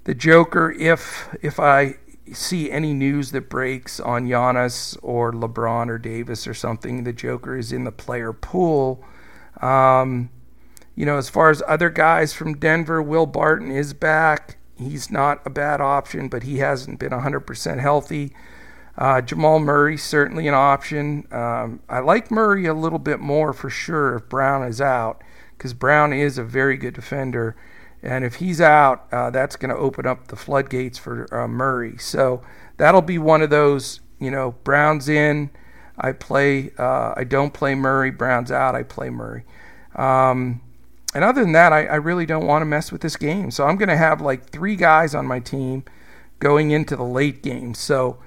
the 0.03 0.13
Joker 0.13 0.71
if 0.71 1.35
if 1.41 1.59
I 1.59 1.97
see 2.33 2.71
any 2.71 2.93
news 2.93 3.31
that 3.31 3.49
breaks 3.49 3.99
on 3.99 4.27
Giannis 4.27 4.97
or 5.01 5.31
LeBron 5.31 5.89
or 5.89 5.97
Davis 5.97 6.47
or 6.47 6.53
something. 6.53 7.03
The 7.03 7.13
Joker 7.13 7.57
is 7.57 7.71
in 7.71 7.83
the 7.83 7.91
player 7.91 8.33
pool. 8.33 9.03
Um, 9.61 10.29
you 10.95 11.05
know, 11.05 11.17
as 11.17 11.29
far 11.29 11.49
as 11.49 11.63
other 11.67 11.89
guys 11.89 12.33
from 12.33 12.57
Denver, 12.57 13.01
Will 13.01 13.25
Barton 13.25 13.71
is 13.71 13.93
back. 13.93 14.57
He's 14.75 15.11
not 15.11 15.41
a 15.45 15.49
bad 15.49 15.81
option, 15.81 16.29
but 16.29 16.43
he 16.43 16.59
hasn't 16.59 16.99
been 16.99 17.11
100% 17.11 17.79
healthy. 17.79 18.33
Uh, 18.97 19.21
Jamal 19.21 19.59
Murray 19.59 19.97
certainly 19.97 20.47
an 20.47 20.53
option. 20.53 21.25
Um, 21.31 21.79
I 21.87 21.99
like 21.99 22.29
Murray 22.29 22.65
a 22.65 22.73
little 22.73 22.99
bit 22.99 23.21
more 23.21 23.53
for 23.53 23.69
sure 23.69 24.15
if 24.15 24.27
Brown 24.27 24.63
is 24.63 24.81
out, 24.81 25.23
because 25.57 25.73
Brown 25.73 26.11
is 26.11 26.37
a 26.37 26.43
very 26.43 26.75
good 26.75 26.95
defender, 26.95 27.55
and 28.01 28.23
if 28.23 28.35
he's 28.35 28.61
out, 28.61 29.07
uh, 29.11 29.29
that's 29.29 29.55
going 29.55 29.69
to 29.69 29.75
open 29.75 30.05
up 30.05 30.27
the 30.27 30.35
floodgates 30.35 30.97
for 30.97 31.33
uh, 31.33 31.47
Murray. 31.47 31.97
So 31.97 32.41
that'll 32.77 33.01
be 33.01 33.17
one 33.17 33.41
of 33.41 33.49
those. 33.49 33.99
You 34.19 34.31
know, 34.31 34.51
Brown's 34.63 35.09
in, 35.09 35.49
I 35.97 36.11
play. 36.11 36.71
Uh, 36.77 37.13
I 37.15 37.23
don't 37.23 37.53
play 37.53 37.75
Murray. 37.75 38.11
Brown's 38.11 38.51
out, 38.51 38.75
I 38.75 38.83
play 38.83 39.09
Murray. 39.09 39.43
Um, 39.95 40.61
and 41.13 41.23
other 41.23 41.41
than 41.41 41.53
that, 41.53 41.73
I, 41.73 41.85
I 41.85 41.95
really 41.95 42.25
don't 42.25 42.45
want 42.45 42.61
to 42.61 42.65
mess 42.65 42.91
with 42.91 43.01
this 43.01 43.15
game. 43.15 43.51
So 43.51 43.65
I'm 43.65 43.77
going 43.77 43.89
to 43.89 43.97
have 43.97 44.21
like 44.21 44.49
three 44.49 44.75
guys 44.75 45.15
on 45.15 45.25
my 45.25 45.39
team 45.39 45.83
going 46.39 46.71
into 46.71 46.95
the 46.95 47.03
late 47.03 47.41
game. 47.41 47.73
So 47.73 48.19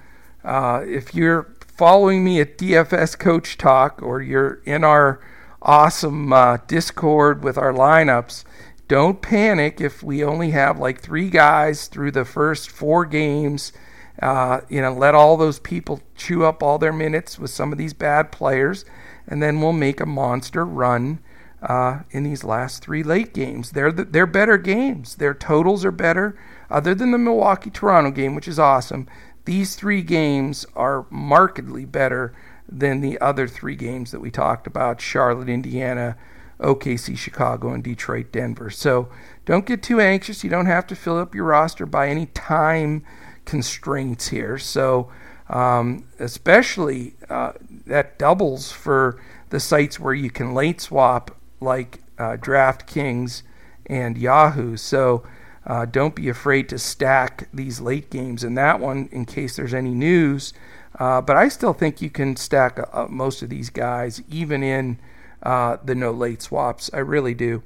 uh, 0.43 0.83
if 0.85 1.15
you're 1.15 1.55
following 1.65 2.23
me 2.23 2.39
at 2.41 2.57
DFS 2.57 3.17
Coach 3.17 3.57
Talk 3.57 4.01
or 4.03 4.21
you're 4.21 4.61
in 4.65 4.83
our 4.83 5.19
awesome 5.61 6.33
uh, 6.33 6.57
Discord 6.67 7.43
with 7.43 7.57
our 7.57 7.71
lineups, 7.71 8.43
don't 8.93 9.23
panic 9.23 9.81
if 9.81 10.03
we 10.03 10.23
only 10.23 10.51
have 10.51 10.77
like 10.77 11.01
three 11.01 11.27
guys 11.27 11.87
through 11.87 12.11
the 12.11 12.23
first 12.23 12.69
four 12.69 13.05
games. 13.05 13.73
Uh, 14.21 14.61
you 14.69 14.79
know, 14.79 14.93
let 14.93 15.15
all 15.15 15.35
those 15.35 15.57
people 15.57 15.99
chew 16.15 16.45
up 16.45 16.61
all 16.61 16.77
their 16.77 16.93
minutes 16.93 17.39
with 17.39 17.49
some 17.49 17.71
of 17.71 17.79
these 17.79 17.95
bad 17.95 18.31
players, 18.31 18.85
and 19.25 19.41
then 19.41 19.59
we'll 19.59 19.73
make 19.73 19.99
a 19.99 20.05
monster 20.05 20.63
run 20.63 21.17
uh, 21.63 22.01
in 22.11 22.21
these 22.21 22.43
last 22.43 22.83
three 22.83 23.01
late 23.01 23.33
games. 23.33 23.71
They're 23.71 23.91
the, 23.91 24.05
they're 24.05 24.27
better 24.27 24.59
games. 24.59 25.15
Their 25.15 25.33
totals 25.33 25.83
are 25.83 25.91
better, 25.91 26.37
other 26.69 26.93
than 26.93 27.09
the 27.09 27.17
Milwaukee 27.17 27.71
Toronto 27.71 28.11
game, 28.11 28.35
which 28.35 28.47
is 28.47 28.59
awesome. 28.59 29.07
These 29.45 29.75
three 29.75 30.03
games 30.03 30.67
are 30.75 31.07
markedly 31.09 31.85
better 31.85 32.31
than 32.69 33.01
the 33.01 33.19
other 33.19 33.47
three 33.47 33.75
games 33.75 34.11
that 34.11 34.21
we 34.21 34.29
talked 34.29 34.67
about 34.67 35.01
Charlotte, 35.01 35.49
Indiana, 35.49 36.15
OKC, 36.63 37.17
Chicago, 37.17 37.73
and 37.73 37.83
Detroit, 37.83 38.31
Denver. 38.31 38.69
So 38.69 39.09
don't 39.45 39.65
get 39.65 39.83
too 39.83 39.99
anxious. 39.99 40.43
You 40.43 40.49
don't 40.49 40.65
have 40.65 40.87
to 40.87 40.95
fill 40.95 41.17
up 41.17 41.35
your 41.35 41.45
roster 41.45 41.85
by 41.85 42.07
any 42.07 42.27
time 42.27 43.03
constraints 43.45 44.29
here. 44.29 44.57
So, 44.57 45.11
um, 45.49 46.05
especially 46.19 47.15
uh, 47.29 47.53
that 47.85 48.17
doubles 48.17 48.71
for 48.71 49.21
the 49.49 49.59
sites 49.59 49.99
where 49.99 50.13
you 50.13 50.31
can 50.31 50.53
late 50.53 50.81
swap, 50.81 51.37
like 51.59 52.01
uh, 52.17 52.37
DraftKings 52.37 53.43
and 53.85 54.17
Yahoo. 54.17 54.77
So, 54.77 55.23
uh, 55.65 55.85
don't 55.85 56.15
be 56.15 56.29
afraid 56.29 56.67
to 56.69 56.77
stack 56.77 57.47
these 57.53 57.79
late 57.79 58.09
games 58.09 58.43
in 58.43 58.55
that 58.55 58.79
one 58.79 59.07
in 59.11 59.25
case 59.25 59.55
there's 59.55 59.73
any 59.73 59.93
news. 59.93 60.53
Uh, 60.99 61.21
but 61.21 61.35
I 61.35 61.47
still 61.47 61.73
think 61.73 62.01
you 62.01 62.09
can 62.09 62.35
stack 62.35 62.79
uh, 62.91 63.07
most 63.09 63.41
of 63.41 63.49
these 63.49 63.69
guys, 63.69 64.21
even 64.29 64.61
in 64.61 64.99
uh, 65.43 65.77
the 65.83 65.95
no 65.95 66.11
late 66.11 66.41
swaps. 66.41 66.89
I 66.93 66.99
really 66.99 67.33
do. 67.33 67.63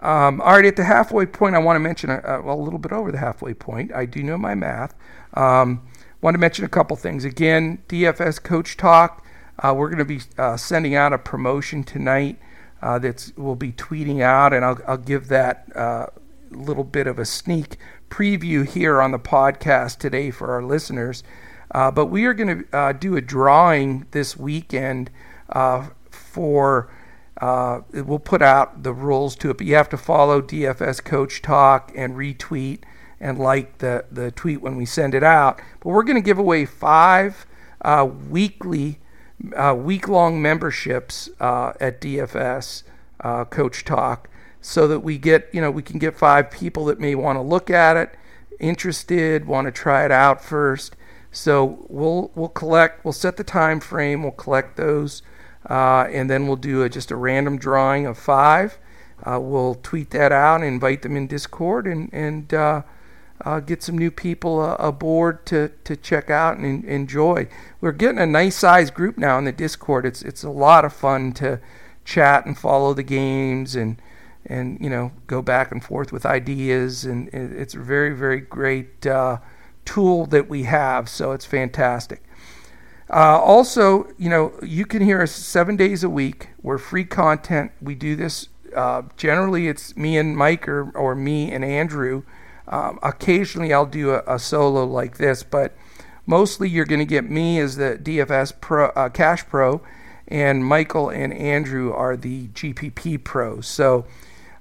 Um, 0.00 0.40
all 0.40 0.52
right, 0.52 0.64
at 0.64 0.76
the 0.76 0.84
halfway 0.84 1.26
point, 1.26 1.54
I 1.54 1.58
want 1.58 1.76
to 1.76 1.80
mention 1.80 2.10
a, 2.10 2.16
uh, 2.16 2.42
a, 2.44 2.56
little 2.56 2.78
bit 2.78 2.92
over 2.92 3.10
the 3.10 3.18
halfway 3.18 3.54
point. 3.54 3.92
I 3.94 4.04
do 4.04 4.22
know 4.22 4.36
my 4.36 4.54
math. 4.54 4.94
Um, 5.32 5.86
want 6.20 6.34
to 6.34 6.38
mention 6.38 6.64
a 6.64 6.68
couple 6.68 6.96
things. 6.96 7.24
Again, 7.24 7.82
DFS 7.88 8.42
Coach 8.42 8.76
Talk. 8.76 9.24
Uh, 9.58 9.74
we're 9.76 9.88
going 9.88 9.98
to 9.98 10.04
be 10.04 10.20
sending 10.56 10.94
out 10.94 11.12
a 11.12 11.18
promotion 11.18 11.84
tonight 11.84 12.38
that 12.82 13.32
we'll 13.36 13.54
be 13.54 13.72
tweeting 13.72 14.20
out, 14.20 14.52
and 14.52 14.64
I'll, 14.64 14.78
I'll 14.86 14.96
give 14.96 15.28
that 15.28 15.68
little 16.50 16.84
bit 16.84 17.06
of 17.06 17.18
a 17.18 17.24
sneak 17.24 17.78
preview 18.10 18.66
here 18.66 19.00
on 19.00 19.10
the 19.10 19.18
podcast 19.18 19.98
today 19.98 20.30
for 20.30 20.52
our 20.52 20.62
listeners. 20.62 21.22
Uh, 21.74 21.90
but 21.90 22.06
we 22.06 22.24
are 22.24 22.34
going 22.34 22.64
to 22.64 22.76
uh, 22.76 22.92
do 22.92 23.16
a 23.16 23.20
drawing 23.20 24.06
this 24.12 24.36
weekend 24.36 25.10
uh, 25.50 25.88
for. 26.10 26.90
Uh, 27.38 27.80
we'll 27.92 28.18
put 28.18 28.42
out 28.42 28.82
the 28.82 28.92
rules 28.92 29.34
to 29.36 29.50
it, 29.50 29.58
but 29.58 29.66
you 29.66 29.74
have 29.74 29.88
to 29.88 29.96
follow 29.96 30.40
DFS 30.40 31.02
Coach 31.02 31.42
Talk 31.42 31.92
and 31.94 32.14
retweet 32.14 32.80
and 33.20 33.38
like 33.38 33.78
the, 33.78 34.04
the 34.10 34.30
tweet 34.30 34.60
when 34.60 34.76
we 34.76 34.86
send 34.86 35.14
it 35.14 35.22
out. 35.22 35.60
But 35.80 35.90
we're 35.90 36.04
going 36.04 36.16
to 36.16 36.22
give 36.22 36.38
away 36.38 36.64
five 36.64 37.46
uh, 37.82 38.08
weekly, 38.30 39.00
uh, 39.56 39.74
week 39.76 40.08
long 40.08 40.40
memberships 40.40 41.28
at 41.40 42.00
DFS 42.00 42.84
Coach 43.50 43.84
Talk 43.84 44.28
so 44.64 44.88
that 44.88 45.00
we 45.00 45.18
get, 45.18 45.50
you 45.52 45.60
know, 45.60 45.70
we 45.70 45.82
can 45.82 45.98
get 45.98 46.16
five 46.16 46.50
people 46.50 46.86
that 46.86 46.98
may 46.98 47.14
want 47.14 47.36
to 47.36 47.42
look 47.42 47.68
at 47.68 47.98
it, 47.98 48.14
interested, 48.58 49.46
want 49.46 49.66
to 49.66 49.70
try 49.70 50.06
it 50.06 50.10
out 50.10 50.42
first. 50.42 50.96
So 51.30 51.84
we'll 51.90 52.30
we'll 52.34 52.48
collect, 52.48 53.04
we'll 53.04 53.12
set 53.12 53.36
the 53.36 53.44
time 53.44 53.78
frame, 53.78 54.22
we'll 54.22 54.32
collect 54.32 54.78
those, 54.78 55.20
uh, 55.68 56.06
and 56.10 56.28
then 56.28 56.46
we'll 56.46 56.56
do 56.56 56.82
a, 56.82 56.88
just 56.88 57.10
a 57.10 57.16
random 57.16 57.58
drawing 57.58 58.06
of 58.06 58.18
five. 58.18 58.78
Uh, 59.22 59.38
we'll 59.40 59.76
tweet 59.76 60.10
that 60.10 60.32
out 60.32 60.56
and 60.56 60.64
invite 60.64 61.02
them 61.02 61.16
in 61.16 61.26
Discord 61.26 61.86
and 61.86 62.12
and 62.12 62.52
uh, 62.52 62.82
uh 63.44 63.60
get 63.60 63.82
some 63.82 63.96
new 63.96 64.10
people 64.10 64.60
uh, 64.60 64.76
aboard 64.78 65.46
to 65.46 65.70
to 65.84 65.96
check 65.96 66.28
out 66.28 66.58
and 66.58 66.84
enjoy. 66.84 67.48
We're 67.80 67.92
getting 67.92 68.18
a 68.18 68.26
nice 68.26 68.56
sized 68.56 68.92
group 68.92 69.16
now 69.16 69.38
in 69.38 69.44
the 69.44 69.52
Discord. 69.52 70.04
It's 70.04 70.22
it's 70.22 70.42
a 70.42 70.50
lot 70.50 70.84
of 70.84 70.92
fun 70.92 71.32
to 71.34 71.60
chat 72.04 72.44
and 72.44 72.58
follow 72.58 72.92
the 72.92 73.02
games 73.02 73.74
and 73.74 74.00
and 74.44 74.78
you 74.80 74.90
know 74.90 75.12
go 75.26 75.40
back 75.40 75.72
and 75.72 75.82
forth 75.82 76.12
with 76.12 76.26
ideas 76.26 77.06
and 77.06 77.28
it's 77.32 77.74
a 77.74 77.78
very 77.78 78.14
very 78.14 78.40
great 78.40 79.06
uh, 79.06 79.38
tool 79.84 80.26
that 80.26 80.48
we 80.48 80.64
have. 80.64 81.08
So 81.08 81.32
it's 81.32 81.46
fantastic. 81.46 82.22
Uh, 83.14 83.38
also, 83.38 84.08
you 84.18 84.28
know, 84.28 84.52
you 84.60 84.84
can 84.84 85.00
hear 85.00 85.22
us 85.22 85.30
seven 85.30 85.76
days 85.76 86.02
a 86.02 86.10
week. 86.10 86.48
We're 86.62 86.78
free 86.78 87.04
content. 87.04 87.70
We 87.80 87.94
do 87.94 88.16
this. 88.16 88.48
Uh, 88.74 89.02
generally, 89.16 89.68
it's 89.68 89.96
me 89.96 90.18
and 90.18 90.36
Mike 90.36 90.66
or, 90.66 90.90
or 90.96 91.14
me 91.14 91.52
and 91.52 91.64
Andrew. 91.64 92.24
Um, 92.66 92.98
occasionally, 93.04 93.72
I'll 93.72 93.86
do 93.86 94.10
a, 94.10 94.24
a, 94.26 94.40
solo 94.40 94.84
like 94.84 95.18
this, 95.18 95.44
but 95.44 95.76
mostly 96.26 96.68
you're 96.68 96.86
going 96.86 96.98
to 96.98 97.04
get 97.04 97.30
me 97.30 97.60
as 97.60 97.76
the 97.76 98.00
DFS 98.02 98.60
Pro, 98.60 98.86
uh, 98.86 99.10
Cash 99.10 99.46
Pro, 99.46 99.80
and 100.26 100.64
Michael 100.64 101.08
and 101.08 101.32
Andrew 101.32 101.92
are 101.92 102.16
the 102.16 102.48
GPP 102.48 103.22
pros. 103.22 103.68
So 103.68 104.06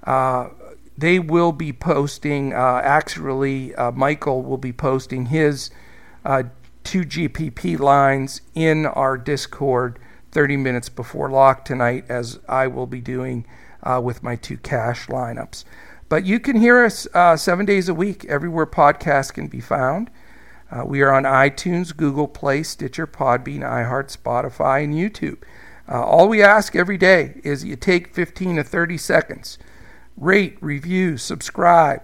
uh, 0.04 0.50
they 0.96 1.18
will 1.18 1.54
be 1.54 1.74
posting, 1.74 2.54
uh, 2.54 2.82
actually, 2.84 3.74
uh, 3.74 3.90
Michael 3.94 4.44
will 4.44 4.58
be 4.58 4.74
posting 4.74 5.28
his 5.28 5.72
two 6.84 7.02
GPP 7.02 7.80
lines 7.80 8.42
in 8.54 8.86
our 8.86 9.18
Discord 9.18 10.00
30 10.32 10.58
minutes 10.58 10.90
before 10.90 11.30
lock 11.30 11.64
tonight, 11.64 12.06
as 12.10 12.40
I 12.50 12.68
will 12.68 12.88
be 12.88 13.02
doing 13.02 13.46
uh, 13.84 14.02
with 14.04 14.24
my 14.24 14.36
two 14.36 14.58
cash 14.58 15.08
lineups. 15.08 15.64
But 16.10 16.26
you 16.26 16.40
can 16.40 16.56
hear 16.58 16.84
us 16.84 17.08
uh, 17.14 17.38
seven 17.38 17.66
days 17.66 17.90
a 17.90 17.94
week 17.94 18.26
everywhere 18.26 18.66
podcasts 18.66 19.34
can 19.34 19.48
be 19.48 19.62
found. 19.62 20.10
Uh, 20.72 20.84
we 20.86 21.02
are 21.02 21.14
on 21.14 21.24
iTunes, 21.24 21.96
Google 21.96 22.28
Play, 22.28 22.64
Stitcher, 22.64 23.06
Podbean, 23.06 23.60
iHeart, 23.60 24.16
Spotify, 24.16 24.84
and 24.84 24.94
YouTube. 24.94 25.44
Uh, 25.88 26.04
all 26.04 26.28
we 26.28 26.42
ask 26.42 26.76
every 26.76 26.98
day 26.98 27.40
is 27.44 27.64
you 27.64 27.76
take 27.76 28.14
15 28.14 28.56
to 28.56 28.64
30 28.64 28.98
seconds, 28.98 29.58
rate, 30.18 30.58
review, 30.62 31.18
subscribe. 31.18 32.02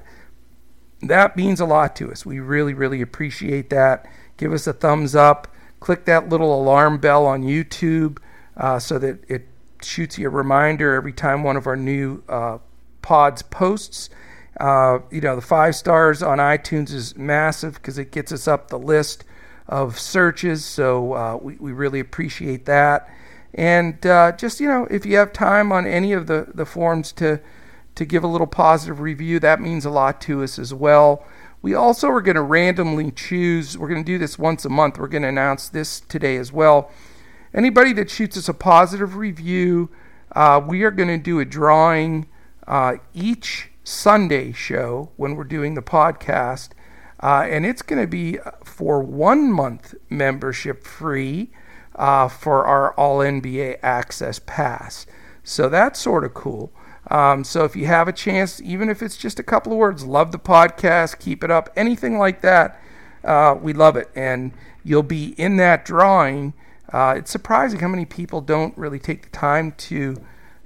That 1.01 1.37
means 1.37 1.59
a 1.59 1.65
lot 1.65 1.95
to 1.95 2.11
us. 2.11 2.25
We 2.25 2.39
really, 2.39 2.73
really 2.73 3.01
appreciate 3.01 3.69
that 3.69 4.05
give 4.39 4.53
us 4.53 4.65
a 4.65 4.73
thumbs 4.73 5.15
up. 5.15 5.47
Click 5.79 6.05
that 6.05 6.29
little 6.29 6.59
alarm 6.59 6.97
bell 6.97 7.27
on 7.27 7.43
YouTube 7.43 8.17
uh, 8.57 8.79
so 8.79 8.97
that 8.97 9.19
it 9.29 9.47
shoots 9.83 10.17
you 10.17 10.27
a 10.27 10.31
reminder 10.31 10.95
every 10.95 11.13
time 11.13 11.43
one 11.43 11.55
of 11.55 11.67
our 11.67 11.75
new 11.75 12.23
uh, 12.27 12.57
pods 13.03 13.43
posts. 13.43 14.09
Uh, 14.59 14.99
you 15.11 15.21
know, 15.21 15.35
the 15.35 15.41
five 15.41 15.75
stars 15.75 16.23
on 16.23 16.39
iTunes 16.39 16.91
is 16.91 17.15
massive 17.15 17.75
because 17.75 17.97
it 17.97 18.11
gets 18.11 18.31
us 18.31 18.47
up 18.47 18.69
the 18.69 18.79
list 18.79 19.23
of 19.67 19.99
searches. 19.99 20.65
So 20.65 21.13
uh, 21.13 21.37
we, 21.41 21.55
we 21.57 21.71
really 21.71 21.99
appreciate 21.99 22.65
that. 22.65 23.09
And 23.53 24.05
uh, 24.05 24.33
just, 24.33 24.59
you 24.59 24.67
know, 24.67 24.87
if 24.89 25.05
you 25.05 25.17
have 25.17 25.33
time 25.33 25.71
on 25.71 25.85
any 25.85 26.13
of 26.13 26.27
the, 26.27 26.47
the 26.53 26.65
forums 26.65 27.11
to, 27.13 27.39
to 27.95 28.05
give 28.05 28.23
a 28.23 28.27
little 28.27 28.47
positive 28.47 28.99
review, 28.99 29.39
that 29.39 29.61
means 29.61 29.85
a 29.85 29.89
lot 29.89 30.21
to 30.21 30.43
us 30.43 30.59
as 30.59 30.73
well. 30.73 31.25
We 31.61 31.73
also 31.73 32.07
are 32.09 32.21
going 32.21 32.35
to 32.35 32.41
randomly 32.41 33.11
choose, 33.11 33.77
we're 33.77 33.89
going 33.89 34.03
to 34.03 34.09
do 34.11 34.17
this 34.17 34.39
once 34.39 34.63
a 34.63 34.69
month. 34.69 34.97
We're 34.97 35.09
going 35.09 35.23
to 35.23 35.29
announce 35.29 35.67
this 35.67 35.99
today 35.99 36.37
as 36.37 36.53
well. 36.53 36.89
Anybody 37.53 37.91
that 37.93 38.09
shoots 38.09 38.37
us 38.37 38.47
a 38.47 38.53
positive 38.53 39.17
review, 39.17 39.89
uh, 40.33 40.61
we 40.65 40.83
are 40.83 40.91
going 40.91 41.09
to 41.09 41.17
do 41.17 41.39
a 41.39 41.45
drawing 41.45 42.29
uh, 42.67 42.95
each 43.13 43.71
Sunday 43.83 44.53
show 44.53 45.11
when 45.17 45.35
we're 45.35 45.43
doing 45.43 45.73
the 45.73 45.81
podcast. 45.81 46.69
Uh, 47.21 47.45
and 47.49 47.65
it's 47.65 47.81
going 47.81 48.01
to 48.01 48.07
be 48.07 48.37
for 48.63 49.03
one 49.03 49.51
month 49.51 49.93
membership 50.09 50.85
free 50.85 51.51
uh, 51.95 52.29
for 52.29 52.65
our 52.65 52.93
All 52.93 53.17
NBA 53.17 53.79
Access 53.83 54.39
Pass. 54.39 55.05
So 55.43 55.67
that's 55.67 55.99
sort 55.99 56.23
of 56.23 56.33
cool. 56.33 56.71
Um, 57.07 57.43
so 57.43 57.63
if 57.63 57.75
you 57.75 57.87
have 57.87 58.07
a 58.07 58.13
chance, 58.13 58.61
even 58.61 58.89
if 58.89 59.01
it's 59.01 59.17
just 59.17 59.39
a 59.39 59.43
couple 59.43 59.71
of 59.71 59.77
words, 59.77 60.05
love 60.05 60.31
the 60.31 60.39
podcast, 60.39 61.19
keep 61.19 61.43
it 61.43 61.51
up, 61.51 61.69
anything 61.75 62.17
like 62.17 62.41
that, 62.41 62.79
uh, 63.23 63.55
we 63.59 63.73
love 63.73 63.95
it. 63.95 64.09
And 64.15 64.51
you'll 64.83 65.03
be 65.03 65.29
in 65.39 65.57
that 65.57 65.85
drawing. 65.85 66.53
Uh, 66.91 67.15
it's 67.17 67.31
surprising 67.31 67.79
how 67.79 67.87
many 67.87 68.05
people 68.05 68.41
don't 68.41 68.77
really 68.77 68.99
take 68.99 69.23
the 69.23 69.29
time 69.29 69.73
to 69.73 70.17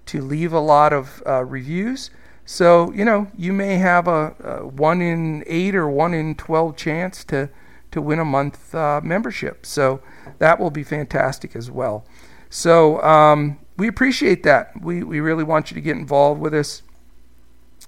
to 0.06 0.22
leave 0.22 0.52
a 0.52 0.60
lot 0.60 0.92
of 0.92 1.24
uh, 1.26 1.44
reviews. 1.46 2.10
So 2.46 2.92
you 2.92 3.06
know 3.06 3.28
you 3.38 3.54
may 3.54 3.78
have 3.78 4.08
a, 4.08 4.36
a, 4.44 4.68
one 4.68 5.02
in 5.02 5.44
eight 5.48 5.76
or 5.76 5.88
one 5.88 6.14
in 6.14 6.36
twelve 6.36 6.76
chance 6.76 7.24
to 7.26 7.50
to 7.92 8.02
win 8.02 8.20
a 8.20 8.26
month 8.26 8.74
uh, 8.74 9.02
membership. 9.04 9.66
So 9.66 10.02
that 10.40 10.60
will 10.60 10.72
be 10.72 10.84
fantastic 10.84 11.56
as 11.56 11.70
well. 11.70 12.06
So 12.50 13.02
um, 13.02 13.60
we 13.78 13.88
appreciate 13.88 14.44
that. 14.44 14.72
We, 14.82 15.04
we 15.04 15.20
really 15.20 15.44
want 15.44 15.72
you 15.72 15.76
to 15.76 15.82
get 15.82 15.98
involved 15.98 16.40
with 16.40 16.54
us. 16.54 16.84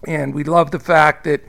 And 0.07 0.33
we 0.33 0.43
love 0.43 0.71
the 0.71 0.79
fact 0.79 1.23
that 1.25 1.41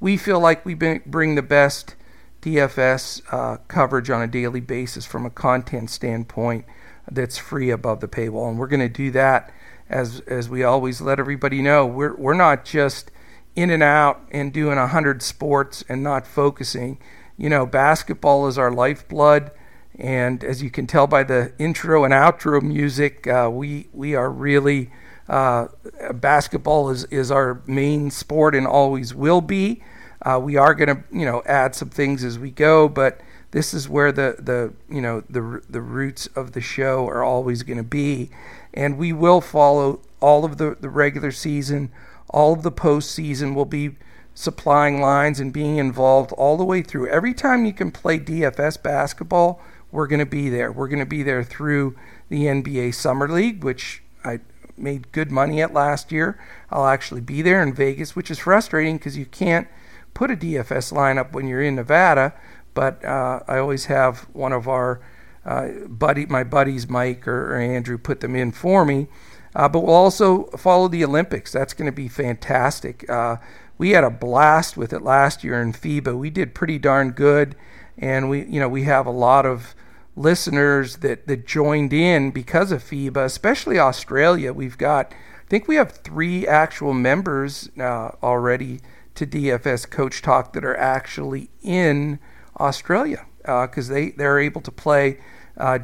we 0.00 0.16
feel 0.16 0.40
like 0.40 0.64
we 0.64 0.74
bring 0.74 1.34
the 1.34 1.42
best 1.42 1.96
DFS 2.42 3.22
uh, 3.32 3.56
coverage 3.68 4.10
on 4.10 4.20
a 4.20 4.26
daily 4.26 4.60
basis 4.60 5.06
from 5.06 5.24
a 5.24 5.30
content 5.30 5.90
standpoint 5.90 6.66
that's 7.10 7.38
free 7.38 7.70
above 7.70 8.00
the 8.00 8.08
paywall. 8.08 8.50
And 8.50 8.58
we're 8.58 8.66
going 8.66 8.80
to 8.80 8.88
do 8.88 9.10
that 9.12 9.52
as, 9.88 10.20
as 10.20 10.48
we 10.48 10.62
always 10.62 11.00
let 11.00 11.18
everybody 11.18 11.62
know. 11.62 11.86
We're, 11.86 12.14
we're 12.16 12.34
not 12.34 12.64
just 12.64 13.10
in 13.56 13.70
and 13.70 13.82
out 13.82 14.20
and 14.30 14.52
doing 14.52 14.76
100 14.76 15.22
sports 15.22 15.84
and 15.88 16.02
not 16.02 16.26
focusing. 16.26 16.98
You 17.36 17.48
know, 17.48 17.66
basketball 17.66 18.46
is 18.46 18.58
our 18.58 18.70
lifeblood. 18.70 19.50
And 19.98 20.42
as 20.42 20.62
you 20.62 20.70
can 20.70 20.86
tell 20.86 21.06
by 21.06 21.22
the 21.22 21.52
intro 21.58 22.04
and 22.04 22.12
outro 22.12 22.60
music, 22.60 23.26
uh, 23.26 23.48
we 23.52 23.88
we 23.92 24.14
are 24.14 24.30
really 24.30 24.90
uh, 25.28 25.68
basketball 26.14 26.90
is 26.90 27.04
is 27.04 27.30
our 27.30 27.62
main 27.66 28.10
sport 28.10 28.54
and 28.54 28.66
always 28.66 29.14
will 29.14 29.40
be. 29.40 29.82
Uh, 30.22 30.40
we 30.42 30.56
are 30.56 30.74
going 30.74 30.88
to 30.88 31.04
you 31.12 31.24
know 31.24 31.42
add 31.46 31.74
some 31.74 31.90
things 31.90 32.24
as 32.24 32.38
we 32.38 32.50
go, 32.50 32.88
but 32.88 33.20
this 33.52 33.72
is 33.72 33.88
where 33.88 34.10
the 34.10 34.36
the 34.38 34.72
you 34.92 35.00
know 35.00 35.22
the 35.30 35.62
the 35.68 35.80
roots 35.80 36.26
of 36.28 36.52
the 36.52 36.60
show 36.60 37.06
are 37.06 37.22
always 37.22 37.62
going 37.62 37.76
to 37.76 37.84
be, 37.84 38.30
and 38.72 38.98
we 38.98 39.12
will 39.12 39.40
follow 39.40 40.00
all 40.20 40.44
of 40.44 40.58
the 40.58 40.76
the 40.80 40.90
regular 40.90 41.30
season, 41.30 41.90
all 42.28 42.52
of 42.52 42.62
the 42.62 42.72
postseason. 42.72 43.54
will 43.54 43.64
be 43.64 43.96
supplying 44.34 45.00
lines 45.00 45.38
and 45.38 45.52
being 45.52 45.76
involved 45.76 46.32
all 46.32 46.56
the 46.56 46.64
way 46.64 46.82
through. 46.82 47.06
Every 47.08 47.32
time 47.32 47.64
you 47.64 47.72
can 47.72 47.92
play 47.92 48.18
DFS 48.18 48.82
basketball 48.82 49.60
we're 49.94 50.08
going 50.08 50.18
to 50.18 50.26
be 50.26 50.48
there. 50.48 50.72
We're 50.72 50.88
going 50.88 50.98
to 50.98 51.06
be 51.06 51.22
there 51.22 51.44
through 51.44 51.94
the 52.28 52.46
NBA 52.46 52.94
Summer 52.94 53.28
League, 53.28 53.62
which 53.62 54.02
I 54.24 54.40
made 54.76 55.12
good 55.12 55.30
money 55.30 55.62
at 55.62 55.72
last 55.72 56.10
year. 56.10 56.36
I'll 56.68 56.86
actually 56.86 57.20
be 57.20 57.42
there 57.42 57.62
in 57.62 57.72
Vegas, 57.72 58.16
which 58.16 58.28
is 58.28 58.40
frustrating 58.40 58.96
because 58.96 59.16
you 59.16 59.24
can't 59.24 59.68
put 60.12 60.32
a 60.32 60.36
DFS 60.36 60.92
lineup 60.92 61.30
when 61.30 61.46
you're 61.46 61.62
in 61.62 61.76
Nevada. 61.76 62.34
But 62.74 63.04
uh, 63.04 63.40
I 63.46 63.58
always 63.58 63.84
have 63.84 64.22
one 64.32 64.52
of 64.52 64.66
our 64.66 65.00
uh, 65.44 65.68
buddy, 65.86 66.26
my 66.26 66.42
buddies, 66.42 66.88
Mike 66.88 67.28
or, 67.28 67.54
or, 67.54 67.60
Andrew, 67.60 67.96
put 67.96 68.18
them 68.18 68.34
in 68.34 68.50
for 68.50 68.84
me. 68.84 69.06
Uh, 69.54 69.68
but 69.68 69.84
we'll 69.84 69.94
also 69.94 70.46
follow 70.56 70.88
the 70.88 71.04
Olympics. 71.04 71.52
That's 71.52 71.72
going 71.72 71.86
to 71.86 71.94
be 71.94 72.08
fantastic. 72.08 73.08
Uh, 73.08 73.36
we 73.78 73.90
had 73.90 74.02
a 74.02 74.10
blast 74.10 74.76
with 74.76 74.92
it 74.92 75.02
last 75.02 75.44
year 75.44 75.62
in 75.62 75.72
FIBA. 75.72 76.18
We 76.18 76.30
did 76.30 76.52
pretty 76.52 76.80
darn 76.80 77.12
good, 77.12 77.54
and 77.96 78.28
we, 78.28 78.44
you 78.46 78.58
know, 78.58 78.68
we 78.68 78.82
have 78.84 79.06
a 79.06 79.12
lot 79.12 79.46
of 79.46 79.76
listeners 80.16 80.96
that, 80.98 81.26
that 81.26 81.46
joined 81.46 81.92
in 81.92 82.30
because 82.30 82.72
of 82.72 82.82
FIBA, 82.82 83.24
especially 83.24 83.78
Australia. 83.78 84.52
We've 84.52 84.78
got, 84.78 85.12
I 85.12 85.48
think 85.48 85.66
we 85.66 85.76
have 85.76 85.92
three 85.92 86.46
actual 86.46 86.94
members 86.94 87.68
uh, 87.78 88.10
already 88.22 88.80
to 89.14 89.26
DFS 89.26 89.88
Coach 89.88 90.22
Talk 90.22 90.52
that 90.52 90.64
are 90.64 90.76
actually 90.76 91.50
in 91.62 92.18
Australia 92.58 93.26
because 93.38 93.90
uh, 93.90 93.94
they, 93.94 94.10
they're 94.10 94.38
able 94.38 94.60
to 94.60 94.70
play 94.70 95.18
uh, 95.56 95.80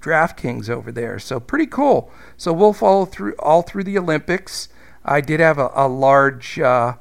DraftKings 0.00 0.70
over 0.70 0.92
there. 0.92 1.18
So 1.18 1.40
pretty 1.40 1.66
cool. 1.66 2.10
So 2.36 2.52
we'll 2.52 2.72
follow 2.72 3.06
through 3.06 3.34
all 3.38 3.62
through 3.62 3.84
the 3.84 3.98
Olympics. 3.98 4.68
I 5.04 5.20
did 5.20 5.40
have 5.40 5.58
a, 5.58 5.70
a 5.74 5.88
large 5.88 6.58
uh, 6.58 6.94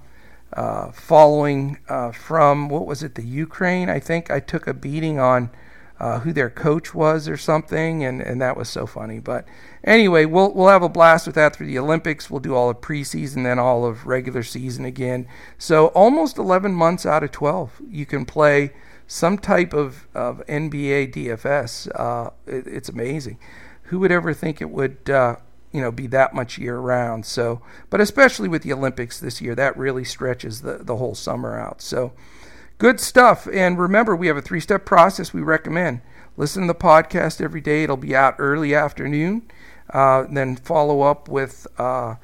uh, 0.53 0.91
following 0.91 1.79
uh, 1.89 2.11
from, 2.11 2.69
what 2.69 2.85
was 2.85 3.03
it, 3.03 3.15
the 3.15 3.25
Ukraine? 3.25 3.89
I 3.89 3.99
think 3.99 4.31
I 4.31 4.39
took 4.39 4.67
a 4.67 4.73
beating 4.73 5.19
on 5.19 5.51
uh, 5.99 6.19
who 6.19 6.33
their 6.33 6.49
coach 6.49 6.93
was 6.93 7.27
or 7.27 7.37
something, 7.37 8.03
and, 8.03 8.21
and 8.21 8.41
that 8.41 8.57
was 8.57 8.69
so 8.69 8.85
funny. 8.85 9.19
But 9.19 9.45
anyway, 9.83 10.25
we'll 10.25 10.53
we'll 10.53 10.67
have 10.67 10.83
a 10.83 10.89
blast 10.89 11.25
with 11.25 11.35
that 11.35 11.55
through 11.55 11.67
the 11.67 11.79
Olympics. 11.79 12.29
We'll 12.29 12.41
do 12.41 12.53
all 12.53 12.69
of 12.69 12.81
preseason, 12.81 13.43
then 13.43 13.59
all 13.59 13.85
of 13.85 14.05
regular 14.05 14.43
season 14.43 14.83
again. 14.85 15.27
So 15.57 15.87
almost 15.87 16.37
11 16.37 16.73
months 16.73 17.05
out 17.05 17.23
of 17.23 17.31
12, 17.31 17.81
you 17.89 18.05
can 18.05 18.25
play 18.25 18.73
some 19.07 19.37
type 19.37 19.73
of, 19.73 20.07
of 20.13 20.43
NBA 20.47 21.13
DFS. 21.13 21.87
Uh, 21.97 22.31
it, 22.45 22.67
it's 22.67 22.89
amazing. 22.89 23.39
Who 23.83 23.99
would 23.99 24.11
ever 24.11 24.33
think 24.33 24.61
it 24.61 24.69
would? 24.69 25.09
Uh, 25.09 25.37
you 25.71 25.81
know, 25.81 25.91
be 25.91 26.07
that 26.07 26.33
much 26.33 26.57
year 26.57 26.77
round. 26.77 27.25
So, 27.25 27.61
but 27.89 27.99
especially 27.99 28.47
with 28.47 28.61
the 28.61 28.71
Olympics 28.71 29.19
this 29.19 29.41
year, 29.41 29.55
that 29.55 29.75
really 29.75 30.05
stretches 30.05 30.61
the, 30.61 30.77
the 30.77 30.95
whole 30.95 31.15
summer 31.15 31.59
out. 31.59 31.81
So, 31.81 32.13
Good 32.77 32.99
stuff. 32.99 33.47
And 33.51 33.79
remember, 33.79 34.15
we 34.15 34.27
have 34.27 34.37
a 34.37 34.41
three 34.41 34.59
step 34.59 34.85
process 34.85 35.33
we 35.33 35.41
recommend. 35.41 36.01
Listen 36.37 36.63
to 36.63 36.67
the 36.67 36.75
podcast 36.75 37.39
every 37.39 37.61
day, 37.61 37.83
it'll 37.83 37.95
be 37.95 38.15
out 38.15 38.35
early 38.37 38.75
afternoon. 38.75 39.49
Uh, 39.89 40.25
then 40.29 40.55
follow 40.57 41.01
up 41.01 41.29
with 41.29 41.67
uh, 41.77 42.15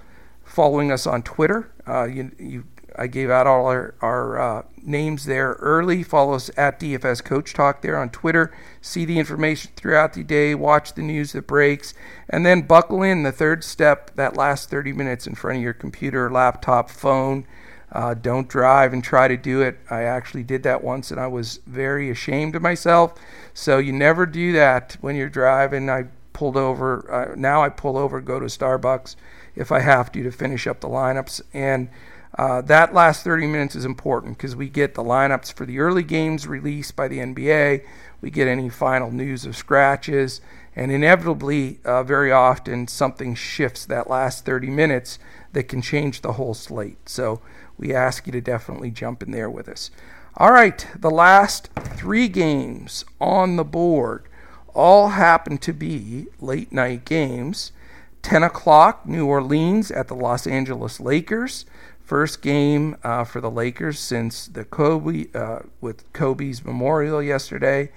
following 0.44 0.92
us 0.92 1.08
on 1.08 1.24
Twitter. 1.24 1.72
Uh, 1.88 2.04
you, 2.06 2.32
you 2.38 2.64
I 2.96 3.08
gave 3.08 3.30
out 3.30 3.48
all 3.48 3.68
our, 3.68 3.96
our 4.02 4.40
uh, 4.40 4.64
names 4.84 5.26
there 5.26 5.54
early. 5.60 6.04
Follow 6.04 6.34
us 6.34 6.52
at 6.58 6.80
DFS 6.80 7.24
Coach 7.24 7.54
Talk 7.54 7.82
there 7.82 7.98
on 7.98 8.10
Twitter. 8.10 8.52
See 8.82 9.06
the 9.06 9.18
information 9.18 9.72
throughout 9.76 10.14
the 10.14 10.24
day. 10.24 10.56
Watch 10.56 10.94
the 10.94 11.02
news 11.02 11.32
that 11.32 11.48
breaks. 11.48 11.94
And 12.30 12.46
then 12.46 12.64
buckle 12.64 13.02
in 13.02 13.24
the 13.24 13.32
third 13.32 13.64
step, 13.64 14.14
that 14.16 14.36
last 14.36 14.70
30 14.70 14.94
minutes 14.94 15.26
in 15.26 15.36
front 15.36 15.58
of 15.58 15.64
your 15.64 15.74
computer, 15.74 16.30
laptop, 16.30 16.90
phone. 16.90 17.48
Uh, 17.92 18.14
don't 18.14 18.48
drive 18.48 18.94
and 18.94 19.04
try 19.04 19.28
to 19.28 19.36
do 19.36 19.62
it. 19.62 19.78
I 19.90 20.04
actually 20.04 20.44
did 20.44 20.64
that 20.64 20.84
once 20.84 21.12
and 21.12 21.20
I 21.20 21.28
was 21.28 21.60
very 21.68 22.10
ashamed 22.10 22.56
of 22.56 22.62
myself. 22.62 23.14
So 23.54 23.80
you 23.80 23.92
never 23.92 24.26
do 24.26 24.54
that 24.54 24.98
when 25.02 25.16
you're 25.16 25.30
driving. 25.30 25.90
I 25.90 26.06
pulled 26.32 26.56
over. 26.56 27.12
Uh, 27.12 27.36
now 27.36 27.62
I 27.62 27.70
pull 27.70 27.98
over, 27.98 28.22
go 28.22 28.40
to 28.40 28.46
Starbucks 28.46 29.16
if 29.56 29.72
I 29.72 29.80
have 29.80 30.12
to 30.14 30.24
to 30.24 30.32
finish 30.32 30.68
up 30.68 30.80
the 30.80 30.88
lineups. 30.88 31.42
And 31.54 31.90
uh, 32.38 32.62
that 32.62 32.94
last 32.94 33.24
30 33.24 33.48
minutes 33.48 33.76
is 33.76 33.84
important 33.84 34.38
because 34.38 34.56
we 34.56 34.70
get 34.70 34.96
the 34.96 35.04
lineups 35.04 35.52
for 35.52 35.66
the 35.66 35.80
early 35.80 36.04
games 36.04 36.48
released 36.48 36.96
by 36.96 37.08
the 37.08 37.20
NBA. 37.20 37.84
We 38.22 38.32
get 38.32 38.48
any 38.48 38.70
final 38.70 39.12
news 39.12 39.46
of 39.46 39.58
scratches. 39.58 40.40
And 40.74 40.92
inevitably, 40.92 41.80
uh, 41.84 42.04
very 42.04 42.32
often, 42.32 42.88
something 42.88 43.36
shifts 43.36 43.86
that 43.88 44.10
last 44.10 44.46
30 44.46 44.70
minutes 44.70 45.20
that 45.52 45.64
can 45.64 45.82
change 45.82 46.22
the 46.22 46.34
whole 46.34 46.54
slate. 46.54 47.10
So 47.10 47.42
we 47.82 47.94
ask 47.94 48.26
you 48.26 48.32
to 48.32 48.40
definitely 48.40 48.92
jump 48.92 49.22
in 49.22 49.32
there 49.32 49.50
with 49.50 49.68
us. 49.68 49.92
All 50.38 50.54
right, 50.54 50.88
the 50.98 51.12
last 51.12 51.68
three 51.76 52.30
games 52.30 53.04
on 53.20 53.58
the 53.58 53.66
board 53.66 54.28
all 54.74 55.10
happen 55.10 55.58
to 55.58 55.74
be 55.74 56.28
late 56.40 56.72
night 56.72 57.04
games. 57.04 57.74
10 58.22 58.44
o'clock, 58.44 59.06
New 59.06 59.26
Orleans 59.26 59.92
at 59.92 60.08
the 60.08 60.16
Los 60.16 60.48
Angeles 60.48 61.00
Lakers. 61.00 61.66
First 62.04 62.42
game 62.42 62.96
uh, 63.04 63.24
for 63.24 63.42
the 63.42 63.52
Lakers 63.52 64.00
since 64.00 64.48
the 64.48 64.64
Kobe 64.64 65.28
uh, 65.34 65.60
with 65.82 66.12
Kobe's 66.14 66.64
memorial 66.64 67.22
yesterday. 67.22 67.92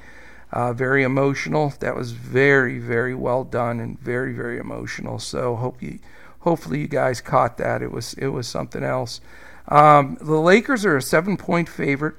Uh, 0.53 0.73
very 0.73 1.03
emotional. 1.03 1.73
That 1.81 1.97
was 1.97 2.13
very, 2.13 2.79
very 2.79 3.15
well 3.15 3.45
done 3.45 3.81
and 3.81 3.99
very, 3.99 4.33
very 4.33 4.59
emotional. 4.59 5.19
So 5.19 5.57
hope 5.57 5.83
you, 5.83 5.99
hopefully 6.41 6.81
you 6.81 6.89
guys 6.89 7.21
caught 7.21 7.59
that. 7.59 7.83
It 7.83 7.91
was 7.91 8.15
it 8.15 8.29
was 8.29 8.47
something 8.47 8.85
else. 8.85 9.21
Um, 9.69 10.19
the 10.21 10.41
Lakers 10.41 10.85
are 10.85 10.97
a 10.97 11.03
seven 11.03 11.37
point 11.37 11.69
favorite, 11.69 12.17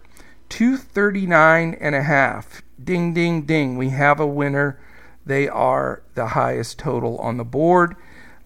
239 0.50 1.78
and 1.80 1.96
a 1.96 2.04
half. 2.04 2.62
Ding, 2.84 3.14
ding, 3.14 3.44
ding. 3.44 3.78
We 3.78 3.90
have 3.90 4.20
a 4.20 4.28
winner. 4.28 4.80
They 5.26 5.48
are 5.48 6.04
the 6.14 6.28
highest 6.28 6.80
total 6.80 7.18
on 7.18 7.38
the 7.38 7.44
board. 7.44 7.96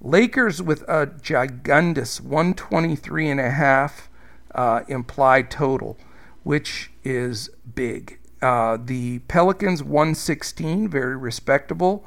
Lakers 0.02 0.62
with 0.62 0.82
a 0.84 1.08
gigundous 1.08 2.22
123 2.22 3.30
and 3.30 3.40
a 3.40 3.50
half 3.50 4.10
uh, 4.56 4.82
implied 4.88 5.52
total, 5.52 5.98
which 6.44 6.92
is 7.04 7.50
big. 7.76 8.20
Uh, 8.42 8.78
the 8.84 9.20
Pelicans 9.28 9.84
116, 9.84 10.88
very 10.88 11.18
respectable. 11.18 12.06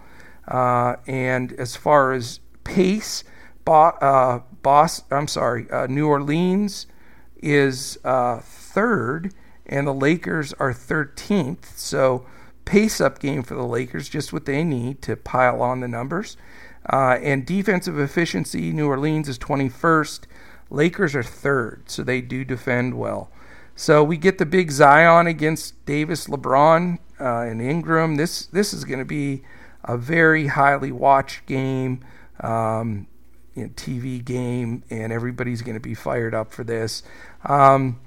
Uh, 0.48 0.96
and 1.06 1.52
as 1.52 1.76
far 1.76 2.12
as 2.12 2.40
pace, 2.64 3.24
bo- 3.64 3.96
uh, 4.00 4.40
boss, 4.62 5.02
I'm 5.10 5.28
sorry, 5.28 5.70
uh, 5.70 5.86
New 5.86 6.06
Orleans 6.08 6.86
is 7.42 7.98
uh, 8.04 8.40
third, 8.40 9.32
and 9.66 9.86
the 9.86 9.94
Lakers 9.94 10.52
are 10.54 10.72
13th. 10.72 11.76
So 11.76 12.26
pace 12.64 13.00
up 13.00 13.18
game 13.18 13.42
for 13.42 13.54
the 13.54 13.66
Lakers, 13.66 14.08
just 14.08 14.32
what 14.32 14.46
they 14.46 14.64
need 14.64 15.02
to 15.02 15.16
pile 15.16 15.60
on 15.62 15.80
the 15.80 15.88
numbers. 15.88 16.36
Uh, 16.90 17.18
and 17.22 17.46
defensive 17.46 17.98
efficiency, 17.98 18.72
New 18.72 18.88
Orleans 18.88 19.28
is 19.28 19.38
21st. 19.38 20.26
Lakers 20.70 21.14
are 21.14 21.22
third, 21.22 21.82
so 21.86 22.02
they 22.02 22.20
do 22.20 22.44
defend 22.44 22.98
well. 22.98 23.30
So 23.74 24.02
we 24.02 24.16
get 24.16 24.38
the 24.38 24.46
big 24.46 24.70
Zion 24.70 25.26
against 25.26 25.84
Davis, 25.86 26.26
LeBron, 26.26 26.98
uh, 27.20 27.40
and 27.40 27.60
Ingram. 27.62 28.16
This 28.16 28.46
this 28.46 28.74
is 28.74 28.84
going 28.84 28.98
to 28.98 29.04
be 29.04 29.42
a 29.84 29.96
very 29.96 30.48
highly 30.48 30.92
watched 30.92 31.46
game. 31.46 32.00
Um, 32.40 33.06
you 33.54 33.64
know, 33.64 33.68
TV 33.70 34.24
game, 34.24 34.82
and 34.90 35.12
everybody's 35.12 35.62
going 35.62 35.74
to 35.74 35.80
be 35.80 35.94
fired 35.94 36.34
up 36.34 36.52
for 36.52 36.64
this. 36.64 37.02
Um, 37.44 38.00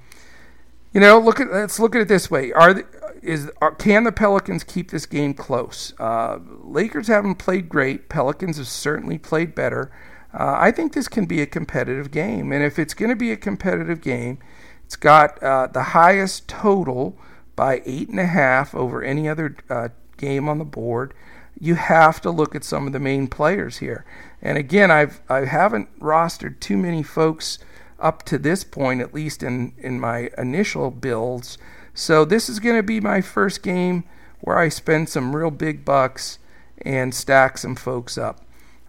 you 0.92 1.00
know, 1.00 1.18
look 1.18 1.40
at 1.40 1.52
let's 1.52 1.78
look 1.78 1.94
at 1.94 2.02
it 2.02 2.08
this 2.08 2.30
way: 2.30 2.52
Are 2.52 2.82
is 3.22 3.50
are, 3.60 3.74
can 3.74 4.04
the 4.04 4.12
Pelicans 4.12 4.64
keep 4.64 4.90
this 4.90 5.06
game 5.06 5.34
close? 5.34 5.92
Uh, 5.98 6.38
Lakers 6.62 7.08
haven't 7.08 7.36
played 7.36 7.68
great. 7.68 8.08
Pelicans 8.08 8.56
have 8.56 8.68
certainly 8.68 9.18
played 9.18 9.54
better. 9.54 9.90
Uh, 10.32 10.56
I 10.58 10.70
think 10.70 10.92
this 10.92 11.08
can 11.08 11.26
be 11.26 11.40
a 11.40 11.46
competitive 11.46 12.10
game, 12.10 12.52
and 12.52 12.64
if 12.64 12.78
it's 12.78 12.94
going 12.94 13.10
to 13.10 13.16
be 13.16 13.32
a 13.32 13.36
competitive 13.36 14.00
game, 14.00 14.38
it's 14.84 14.96
got 14.96 15.42
uh, 15.42 15.68
the 15.68 15.82
highest 15.82 16.48
total 16.48 17.18
by 17.54 17.82
eight 17.86 18.08
and 18.08 18.20
a 18.20 18.26
half 18.26 18.74
over 18.74 19.02
any 19.02 19.28
other 19.28 19.56
uh, 19.70 19.88
game 20.16 20.48
on 20.48 20.58
the 20.58 20.64
board 20.64 21.14
you 21.58 21.74
have 21.74 22.20
to 22.22 22.30
look 22.30 22.54
at 22.54 22.64
some 22.64 22.86
of 22.86 22.92
the 22.92 23.00
main 23.00 23.26
players 23.26 23.78
here. 23.78 24.04
And 24.42 24.58
again, 24.58 24.90
I've 24.90 25.20
I 25.28 25.44
haven't 25.46 25.98
rostered 26.00 26.60
too 26.60 26.76
many 26.76 27.02
folks 27.02 27.58
up 27.98 28.22
to 28.24 28.38
this 28.38 28.64
point, 28.64 29.00
at 29.00 29.14
least 29.14 29.42
in 29.42 29.72
in 29.78 29.98
my 29.98 30.30
initial 30.36 30.90
builds. 30.90 31.58
So 31.94 32.24
this 32.24 32.48
is 32.48 32.60
going 32.60 32.76
to 32.76 32.82
be 32.82 33.00
my 33.00 33.20
first 33.22 33.62
game 33.62 34.04
where 34.40 34.58
I 34.58 34.68
spend 34.68 35.08
some 35.08 35.34
real 35.34 35.50
big 35.50 35.84
bucks 35.84 36.38
and 36.82 37.14
stack 37.14 37.56
some 37.56 37.74
folks 37.74 38.18
up. 38.18 38.42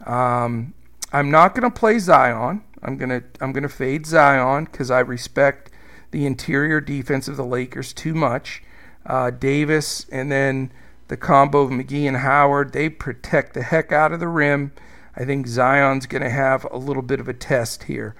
Um, 0.05 0.73
I'm 1.13 1.31
not 1.31 1.55
going 1.55 1.71
to 1.71 1.79
play 1.79 1.99
Zion. 1.99 2.63
I'm 2.83 2.97
gonna 2.97 3.23
I'm 3.41 3.53
gonna 3.53 3.69
fade 3.69 4.05
Zion 4.05 4.65
because 4.65 4.91
I 4.91 4.99
respect 4.99 5.71
the 6.11 6.25
interior 6.25 6.79
defense 6.79 7.27
of 7.27 7.37
the 7.37 7.45
Lakers 7.45 7.93
too 7.93 8.13
much. 8.13 8.61
Uh, 9.05 9.31
Davis 9.31 10.05
and 10.11 10.31
then 10.31 10.71
the 11.07 11.17
combo 11.17 11.61
of 11.61 11.71
McGee 11.71 12.07
and 12.07 12.17
Howard. 12.17 12.73
They 12.73 12.89
protect 12.89 13.53
the 13.53 13.63
heck 13.63 13.91
out 13.91 14.11
of 14.11 14.19
the 14.19 14.27
rim. 14.27 14.71
I 15.15 15.25
think 15.25 15.47
Zion's 15.47 16.05
going 16.05 16.21
to 16.21 16.29
have 16.29 16.65
a 16.71 16.77
little 16.77 17.01
bit 17.01 17.19
of 17.19 17.27
a 17.27 17.33
test 17.33 17.83
here. 17.83 18.15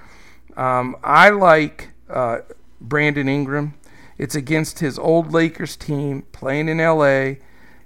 Um, 0.56 0.96
I 1.04 1.30
like 1.30 1.90
uh, 2.10 2.40
Brandon 2.82 3.30
Ingram. 3.30 3.76
It's 4.18 4.36
against 4.36 4.80
his 4.80 4.98
old 4.98 5.32
Lakers 5.32 5.76
team 5.76 6.24
playing 6.32 6.70
in 6.70 6.80
LA. 6.80 7.36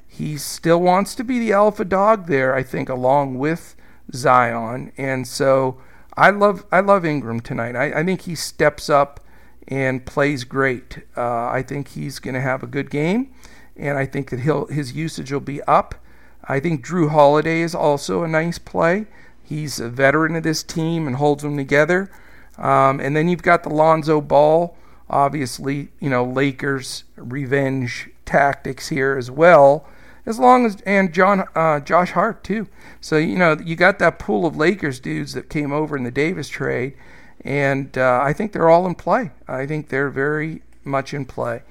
He 0.08 0.38
still 0.38 0.80
wants 0.82 1.14
to 1.16 1.24
be 1.24 1.40
the 1.40 1.52
alpha 1.52 1.84
dog 1.84 2.28
there, 2.28 2.56
I 2.56 2.64
think, 2.64 2.88
along 2.88 3.38
with 3.38 3.76
Zion. 4.14 4.94
And 4.98 5.28
so 5.28 5.82
I 6.16 6.30
love 6.30 6.66
I 6.72 6.80
love 6.80 7.06
Ingram 7.06 7.42
tonight. 7.42 7.76
I, 7.76 8.00
I 8.00 8.04
think 8.04 8.22
he 8.22 8.36
steps 8.36 8.90
up 8.90 9.20
and 9.68 10.06
plays 10.06 10.44
great. 10.44 11.00
Uh, 11.16 11.48
I 11.48 11.64
think 11.66 11.90
he's 11.90 12.20
going 12.20 12.34
to 12.34 12.42
have 12.42 12.64
a 12.64 12.68
good 12.68 12.90
game 12.90 13.34
and 13.76 13.98
I 13.98 14.06
think 14.06 14.30
that 14.30 14.42
he'll 14.42 14.68
his 14.68 14.94
usage 14.94 15.32
will 15.32 15.40
be 15.40 15.62
up. 15.64 15.96
I 16.44 16.60
think 16.60 16.86
Jrue 16.86 17.10
Holiday 17.10 17.62
is 17.62 17.76
also 17.76 18.24
a 18.24 18.28
nice 18.28 18.58
play. 18.58 19.06
He's 19.44 19.80
a 19.80 19.90
veteran 19.90 20.36
of 20.36 20.44
this 20.44 20.64
team 20.64 21.08
and 21.08 21.18
holds 21.18 21.44
them 21.44 21.58
together. 21.58 22.10
Um, 22.58 23.00
and 23.00 23.16
then 23.16 23.28
you've 23.28 23.44
got 23.44 23.64
the 23.64 23.70
Lonzo 23.70 24.22
Ball, 24.22 24.78
obviously, 25.10 25.90
you 26.00 26.10
know, 26.10 26.24
Lakers 26.24 27.04
revenge 27.16 28.10
tactics 28.26 28.90
here 28.90 29.18
as 29.18 29.30
well. 29.30 29.86
As 30.26 30.40
long 30.40 30.66
as 30.66 30.80
and 30.82 31.14
John 31.14 31.46
uh, 31.56 31.80
Josh 31.80 32.12
Hart 32.12 32.44
too. 32.44 32.68
So 33.00 33.18
you 33.18 33.38
know 33.38 33.58
you 33.64 33.76
got 33.76 33.98
that 34.00 34.20
pool 34.20 34.46
of 34.46 34.56
Lakers 34.56 35.00
dudes 35.00 35.34
that 35.34 35.50
came 35.50 35.72
over 35.72 35.98
in 35.98 36.04
the 36.04 36.12
Davis 36.12 36.48
trade, 36.48 36.96
and 37.44 37.98
uh, 37.98 38.22
I 38.22 38.32
think 38.32 38.52
they're 38.52 38.70
all 38.70 38.86
in 38.86 38.94
play. 38.94 39.32
I 39.48 39.66
think 39.66 39.90
they're 39.90 40.12
very 40.12 40.62
much 40.84 41.14
in 41.14 41.26
play. 41.26 41.64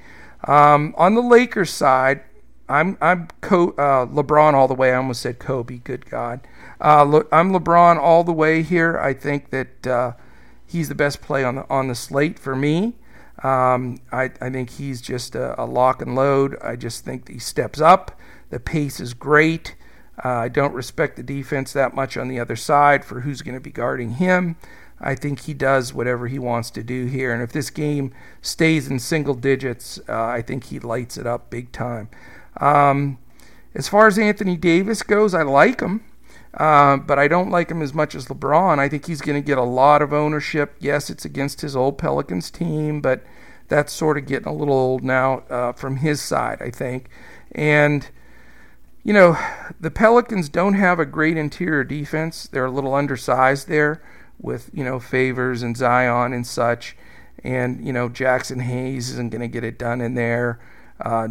Um, 0.45 0.95
on 0.97 1.15
the 1.15 1.21
Lakers 1.21 1.71
side, 1.71 2.23
I'm 2.69 2.97
I'm 3.01 3.29
Co- 3.41 3.71
uh, 3.73 4.07
LeBron 4.07 4.55
all 4.55 4.69
the 4.69 4.75
way. 4.75 4.93
I 4.93 4.97
almost 4.97 5.23
said 5.23 5.39
Kobe. 5.39 5.79
Good 5.79 6.09
God, 6.09 6.41
uh, 6.81 7.03
Le- 7.03 7.27
I'm 7.33 7.53
LeBron 7.53 7.99
all 7.99 8.25
the 8.25 8.33
way 8.33 8.63
here. 8.63 8.99
I 8.99 9.13
think 9.13 9.51
that 9.51 9.87
uh, 9.87 10.13
he's 10.67 10.89
the 10.89 10.95
best 10.95 11.21
play 11.21 11.45
on 11.45 11.57
the 11.57 11.69
on 11.69 11.89
the 11.89 11.95
slate 11.95 12.39
for 12.39 12.55
me. 12.55 12.95
Um, 13.43 13.99
I 14.13 14.31
I 14.41 14.51
think 14.51 14.71
he's 14.71 15.01
just 15.01 15.35
a, 15.35 15.61
a, 15.61 15.65
lock 15.65 16.01
and 16.01 16.15
load. 16.15 16.57
I 16.63 16.77
just 16.77 17.05
think 17.05 17.29
he 17.29 17.39
steps 17.39 17.81
up. 17.81 18.19
The 18.51 18.61
pace 18.61 19.01
is 19.01 19.15
great. 19.15 19.75
Uh, 20.23 20.29
I 20.29 20.49
don't 20.49 20.75
respect 20.75 21.17
the 21.17 21.23
defense 21.23 21.73
that 21.73 21.95
much 21.95 22.17
on 22.17 22.29
the 22.29 22.39
other 22.39 22.57
side 22.57 23.05
for 23.05 23.21
who's 23.21 23.43
going 23.43 23.55
to 23.55 23.61
be 23.61 23.71
guarding 23.71 24.13
him. 24.13 24.57
I 25.01 25.15
think 25.15 25.41
he 25.41 25.55
does 25.55 25.95
whatever 25.95 26.29
he 26.29 26.39
wants 26.39 26.71
to 26.73 26.83
do 26.83 27.07
here. 27.07 27.33
And 27.33 27.43
if 27.43 27.53
this 27.53 27.71
game 27.71 28.13
stays 28.43 28.89
in 28.89 28.99
single 28.99 29.35
digits, 29.35 29.99
uh, 30.09 30.25
I 30.25 30.43
think 30.43 30.65
he 30.65 30.79
lights 30.79 31.17
it 31.17 31.27
up 31.27 31.49
big 31.51 31.73
time. 31.73 32.11
Um, 32.61 33.19
as 33.75 33.89
far 33.89 34.07
as 34.07 34.19
Anthony 34.19 34.57
Davis 34.57 35.03
goes, 35.03 35.33
I 35.33 35.43
like 35.43 35.81
him, 35.81 36.05
uh, 36.53 36.99
but 36.99 37.19
I 37.19 37.29
don't 37.29 37.51
like 37.51 37.71
him 37.71 37.81
as 37.81 37.95
much 37.95 38.15
as 38.15 38.27
LeBron. 38.27 38.79
I 38.79 38.89
think 38.89 39.07
he's 39.07 39.23
going 39.23 39.41
to 39.41 39.47
get 39.47 39.57
a 39.57 39.63
lot 39.63 40.03
of 40.03 40.13
ownership. 40.13 40.77
Yes, 40.81 41.09
it's 41.09 41.25
against 41.25 41.63
his 41.63 41.75
old 41.75 41.97
Pelicans 41.97 42.51
team, 42.51 43.01
but 43.01 43.25
that's 43.69 43.93
sort 43.93 44.19
of 44.19 44.27
getting 44.27 44.49
a 44.49 44.55
little 44.55 44.75
old 44.75 45.03
now 45.03 45.39
uh, 45.49 45.73
from 45.73 45.97
his 45.97 46.21
side, 46.21 46.61
I 46.61 46.71
think. 46.71 47.09
And 47.53 48.09
you 49.03 49.15
know, 49.15 49.39
the 49.81 49.91
Pelicans 49.91 50.51
don't 50.51 50.75
have 50.75 51.01
a 51.01 51.07
great 51.07 51.39
interior 51.39 51.85
defense. 51.85 52.47
They're 52.47 52.67
a 52.67 52.71
little 52.71 52.95
undersized 52.95 53.67
there 53.67 54.03
with 54.41 54.71
you 54.73 54.85
know 54.85 54.99
Favors 54.99 55.63
and 55.63 55.77
Zion 55.77 56.33
and 56.33 56.47
such. 56.47 56.97
and 57.43 57.85
you 57.85 57.93
know 57.93 58.09
Jaxson 58.09 58.63
Hayes 58.63 59.11
isn't 59.11 59.31
going 59.31 59.41
to 59.41 59.49
get 59.49 59.65
it 59.65 59.79
done 59.79 60.01
in 60.01 60.15
there. 60.15 60.59
Uh, 61.03 61.25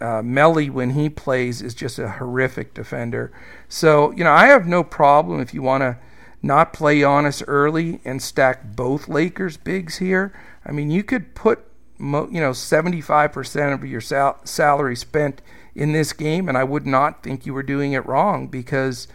uh, 0.00 0.20
Melli, 0.20 0.68
when 0.68 0.90
he 0.90 1.08
plays, 1.08 1.62
is 1.62 1.74
just 1.74 1.96
a 2.00 2.08
horrific 2.08 2.74
defender. 2.74 3.30
So 3.68 4.10
you 4.12 4.24
know 4.24 4.32
I 4.32 4.46
have 4.46 4.66
no 4.66 4.82
problem 4.82 5.40
if 5.40 5.54
you 5.54 5.62
want 5.62 5.82
to 5.82 5.98
not 6.42 6.72
play 6.72 6.98
Giannis 7.00 7.42
early 7.46 8.00
and 8.04 8.20
stack 8.22 8.74
both 8.76 9.08
Lakers 9.08 9.56
bigs 9.56 9.98
here. 9.98 10.32
I 10.64 10.72
mean 10.72 10.90
you 10.90 11.02
could 11.04 11.34
put 11.34 11.60
mo- 11.98 12.28
you 12.30 12.40
know 12.40 12.50
75% 12.50 13.74
of 13.74 13.84
your 13.84 14.00
sal- 14.00 14.40
salary 14.44 14.96
spent 14.96 15.40
in 15.74 15.92
this 15.92 16.12
game, 16.12 16.48
and 16.48 16.56
I 16.56 16.64
would 16.64 16.86
not 16.86 17.22
think 17.22 17.46
you 17.46 17.52
were 17.54 17.62
doing 17.62 17.92
it 17.92 18.06
wrong 18.06 18.48
because 18.48 19.06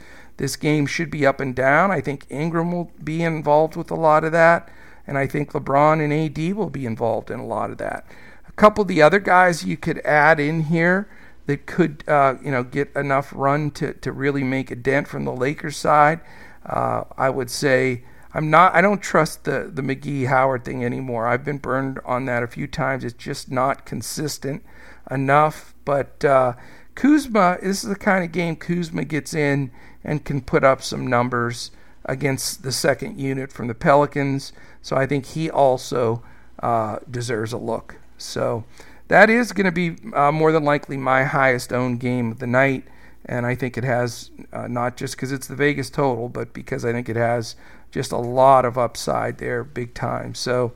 this 0.41 0.55
game 0.55 0.87
should 0.87 1.11
be 1.11 1.23
up 1.23 1.39
and 1.39 1.53
down. 1.53 1.91
I 1.91 2.01
think 2.01 2.25
Ingram 2.31 2.71
will 2.71 2.91
be 3.03 3.21
involved 3.21 3.75
with 3.75 3.91
a 3.91 3.95
lot 3.95 4.23
of 4.23 4.31
that, 4.31 4.69
and 5.05 5.15
I 5.15 5.27
think 5.27 5.51
LeBron 5.51 6.03
and 6.03 6.11
AD 6.11 6.55
will 6.55 6.71
be 6.71 6.87
involved 6.87 7.29
in 7.29 7.39
a 7.39 7.45
lot 7.45 7.69
of 7.69 7.77
that. 7.77 8.07
A 8.47 8.51
couple 8.53 8.81
of 8.81 8.87
the 8.87 9.03
other 9.03 9.19
guys 9.19 9.63
you 9.63 9.77
could 9.77 9.99
add 9.99 10.39
in 10.39 10.63
here 10.63 11.07
that 11.45 11.67
could, 11.67 12.03
uh, 12.07 12.37
you 12.43 12.49
know, 12.49 12.63
get 12.63 12.91
enough 12.95 13.31
run 13.35 13.69
to, 13.69 13.93
to 13.93 14.11
really 14.11 14.43
make 14.43 14.71
a 14.71 14.75
dent 14.75 15.07
from 15.07 15.25
the 15.25 15.31
Lakers 15.31 15.77
side. 15.77 16.21
Uh, 16.65 17.03
I 17.19 17.29
would 17.29 17.51
say 17.51 18.03
I'm 18.33 18.49
not. 18.49 18.73
I 18.73 18.81
don't 18.81 18.99
trust 18.99 19.43
the 19.43 19.69
the 19.71 19.83
McGee 19.83 20.25
Howard 20.25 20.65
thing 20.65 20.83
anymore. 20.83 21.27
I've 21.27 21.45
been 21.45 21.59
burned 21.59 21.99
on 22.03 22.25
that 22.25 22.41
a 22.41 22.47
few 22.47 22.65
times. 22.65 23.03
It's 23.03 23.13
just 23.13 23.51
not 23.51 23.85
consistent 23.85 24.63
enough. 25.11 25.75
But 25.85 26.25
uh, 26.25 26.53
Kuzma, 26.95 27.59
this 27.61 27.83
is 27.83 27.89
the 27.89 27.95
kind 27.95 28.23
of 28.23 28.31
game 28.31 28.55
Kuzma 28.55 29.05
gets 29.05 29.35
in 29.35 29.69
and 30.03 30.25
can 30.25 30.41
put 30.41 30.63
up 30.63 30.81
some 30.81 31.07
numbers 31.07 31.71
against 32.05 32.63
the 32.63 32.71
second 32.71 33.19
unit 33.19 33.51
from 33.51 33.67
the 33.67 33.75
Pelicans. 33.75 34.53
So 34.81 34.95
I 34.95 35.05
think 35.05 35.27
he 35.27 35.49
also 35.49 36.23
uh, 36.61 36.99
deserves 37.09 37.53
a 37.53 37.57
look. 37.57 37.97
So 38.17 38.63
that 39.07 39.29
is 39.29 39.51
going 39.51 39.65
to 39.65 39.71
be 39.71 39.97
uh, 40.13 40.31
more 40.31 40.51
than 40.51 40.63
likely 40.63 40.97
my 40.97 41.23
highest 41.23 41.73
owned 41.73 41.99
game 41.99 42.31
of 42.31 42.39
the 42.39 42.47
night. 42.47 42.85
And 43.25 43.45
I 43.45 43.55
think 43.55 43.77
it 43.77 43.83
has 43.83 44.31
uh, 44.51 44.67
not 44.67 44.97
just 44.97 45.15
because 45.15 45.31
it's 45.31 45.47
the 45.47 45.55
Vegas 45.55 45.89
total, 45.89 46.27
but 46.27 46.53
because 46.53 46.83
I 46.83 46.91
think 46.91 47.07
it 47.07 47.15
has 47.15 47.55
just 47.91 48.11
a 48.11 48.17
lot 48.17 48.65
of 48.65 48.77
upside 48.77 49.37
there, 49.37 49.63
big 49.63 49.93
time. 49.93 50.33
So 50.33 50.73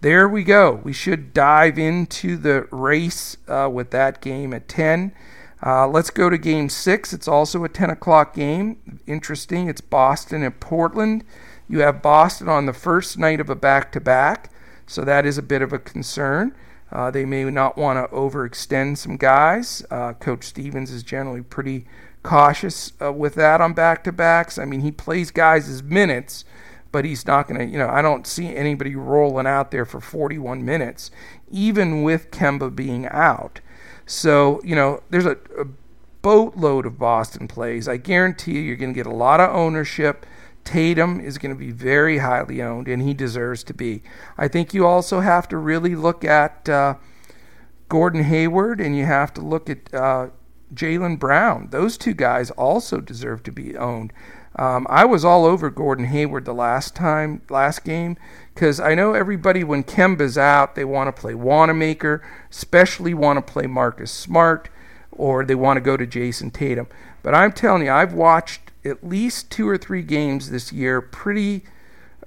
there 0.00 0.28
we 0.28 0.44
go. 0.44 0.80
We 0.82 0.92
should 0.92 1.32
dive 1.32 1.78
into 1.78 2.36
the 2.36 2.68
race 2.70 3.36
uh, 3.48 3.70
with 3.72 3.90
that 3.92 4.20
game 4.20 4.52
at 4.52 4.68
10. 4.68 5.12
Uh, 5.64 5.88
let's 5.88 6.10
go 6.10 6.28
to 6.28 6.36
game 6.36 6.68
six. 6.68 7.12
It's 7.14 7.26
also 7.26 7.64
a 7.64 7.68
10 7.68 7.88
o'clock 7.88 8.34
game. 8.34 9.00
Interesting. 9.06 9.68
It's 9.68 9.80
Boston 9.80 10.42
and 10.42 10.60
Portland. 10.60 11.24
You 11.68 11.80
have 11.80 12.02
Boston 12.02 12.48
on 12.48 12.66
the 12.66 12.74
first 12.74 13.18
night 13.18 13.40
of 13.40 13.48
a 13.48 13.54
back 13.54 13.90
to 13.92 14.00
back, 14.00 14.50
so 14.86 15.02
that 15.02 15.24
is 15.24 15.38
a 15.38 15.42
bit 15.42 15.62
of 15.62 15.72
a 15.72 15.78
concern. 15.78 16.54
Uh, 16.92 17.10
they 17.10 17.24
may 17.24 17.44
not 17.44 17.78
want 17.78 17.98
to 17.98 18.14
overextend 18.14 18.98
some 18.98 19.16
guys. 19.16 19.82
Uh, 19.90 20.12
Coach 20.12 20.44
Stevens 20.44 20.90
is 20.90 21.02
generally 21.02 21.42
pretty 21.42 21.86
cautious 22.22 22.92
uh, 23.00 23.12
with 23.12 23.34
that 23.34 23.62
on 23.62 23.72
back 23.72 24.04
to 24.04 24.12
backs. 24.12 24.58
I 24.58 24.66
mean, 24.66 24.80
he 24.80 24.92
plays 24.92 25.30
guys 25.30 25.68
as 25.68 25.82
minutes, 25.82 26.44
but 26.92 27.06
he's 27.06 27.26
not 27.26 27.48
going 27.48 27.58
to, 27.58 27.66
you 27.66 27.78
know, 27.78 27.88
I 27.88 28.02
don't 28.02 28.26
see 28.26 28.54
anybody 28.54 28.94
rolling 28.94 29.46
out 29.46 29.70
there 29.70 29.86
for 29.86 30.00
41 30.00 30.64
minutes, 30.64 31.10
even 31.50 32.02
with 32.02 32.30
Kemba 32.30 32.74
being 32.74 33.06
out. 33.06 33.60
So, 34.06 34.60
you 34.62 34.74
know, 34.74 35.02
there's 35.10 35.26
a, 35.26 35.38
a 35.58 35.66
boatload 36.22 36.86
of 36.86 36.98
Boston 36.98 37.48
plays. 37.48 37.88
I 37.88 37.96
guarantee 37.96 38.52
you, 38.52 38.60
you're 38.60 38.76
going 38.76 38.92
to 38.92 38.96
get 38.96 39.06
a 39.06 39.14
lot 39.14 39.40
of 39.40 39.54
ownership. 39.54 40.26
Tatum 40.64 41.20
is 41.20 41.36
going 41.36 41.54
to 41.54 41.58
be 41.58 41.70
very 41.70 42.18
highly 42.18 42.62
owned, 42.62 42.88
and 42.88 43.02
he 43.02 43.12
deserves 43.12 43.62
to 43.64 43.74
be. 43.74 44.02
I 44.38 44.48
think 44.48 44.72
you 44.72 44.86
also 44.86 45.20
have 45.20 45.46
to 45.48 45.58
really 45.58 45.94
look 45.94 46.24
at 46.24 46.68
uh, 46.68 46.94
Gordon 47.88 48.24
Hayward, 48.24 48.80
and 48.80 48.96
you 48.96 49.04
have 49.04 49.34
to 49.34 49.42
look 49.42 49.68
at 49.68 49.92
uh, 49.92 50.28
Jaylen 50.74 51.18
Brown. 51.18 51.68
Those 51.70 51.98
two 51.98 52.14
guys 52.14 52.50
also 52.52 53.00
deserve 53.00 53.42
to 53.42 53.52
be 53.52 53.76
owned. 53.76 54.12
Um, 54.56 54.86
I 54.88 55.04
was 55.04 55.24
all 55.24 55.44
over 55.44 55.68
Gordon 55.68 56.06
Hayward 56.06 56.44
the 56.44 56.54
last 56.54 56.94
time, 56.94 57.42
last 57.50 57.84
game, 57.84 58.16
because 58.54 58.78
I 58.78 58.94
know 58.94 59.12
everybody 59.14 59.64
when 59.64 59.82
Kemba's 59.82 60.38
out, 60.38 60.76
they 60.76 60.84
want 60.84 61.14
to 61.14 61.20
play 61.20 61.34
Wanamaker, 61.34 62.22
especially 62.50 63.14
want 63.14 63.44
to 63.44 63.52
play 63.52 63.66
Marcus 63.66 64.12
Smart, 64.12 64.68
or 65.10 65.44
they 65.44 65.56
want 65.56 65.76
to 65.76 65.80
go 65.80 65.96
to 65.96 66.06
Jayson 66.06 66.52
Tatum. 66.52 66.86
But 67.22 67.34
I'm 67.34 67.52
telling 67.52 67.82
you, 67.82 67.90
I've 67.90 68.12
watched 68.12 68.70
at 68.84 69.06
least 69.06 69.50
two 69.50 69.68
or 69.68 69.78
three 69.78 70.02
games 70.02 70.50
this 70.50 70.72
year, 70.72 71.00
pretty 71.00 71.64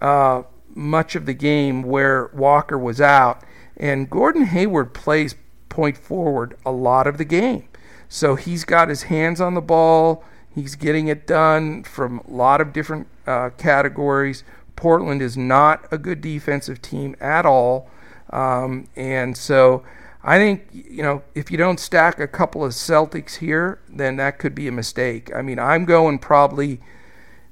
uh, 0.01 0.43
much 0.73 1.15
of 1.15 1.25
the 1.25 1.33
game 1.33 1.83
where 1.83 2.29
Walker 2.33 2.77
was 2.77 2.99
out, 2.99 3.41
and 3.77 4.09
Gordon 4.09 4.45
Hayward 4.45 4.93
plays 4.93 5.35
point 5.69 5.97
forward 5.97 6.57
a 6.65 6.71
lot 6.71 7.07
of 7.07 7.17
the 7.17 7.25
game. 7.25 7.69
So 8.09 8.35
he's 8.35 8.63
got 8.63 8.89
his 8.89 9.03
hands 9.03 9.39
on 9.39 9.53
the 9.53 9.61
ball. 9.61 10.23
He's 10.57 10.73
getting 10.73 11.07
it 11.07 11.27
done 11.27 11.83
from 11.83 12.17
a 12.27 12.31
lot 12.31 12.61
of 12.61 12.73
different 12.73 13.05
uh, 13.27 13.51
categories. 13.59 14.43
Portland 14.75 15.21
is 15.21 15.37
not 15.37 15.85
a 15.91 15.99
good 15.99 16.19
defensive 16.19 16.81
team 16.81 17.15
at 17.21 17.45
all. 17.45 17.91
Um, 18.31 18.87
and 18.95 19.37
so 19.37 19.83
I 20.23 20.39
think, 20.39 20.67
you 20.73 21.03
know, 21.03 21.21
if 21.35 21.51
you 21.51 21.59
don't 21.59 21.79
stack 21.79 22.19
a 22.19 22.27
couple 22.27 22.65
of 22.65 22.71
Celtics 22.71 23.35
here, 23.35 23.77
then 23.87 24.15
that 24.15 24.39
could 24.39 24.55
be 24.55 24.67
a 24.67 24.71
mistake. 24.71 25.29
I 25.35 25.43
mean, 25.43 25.59
I'm 25.59 25.85
going 25.85 26.17
probably 26.17 26.81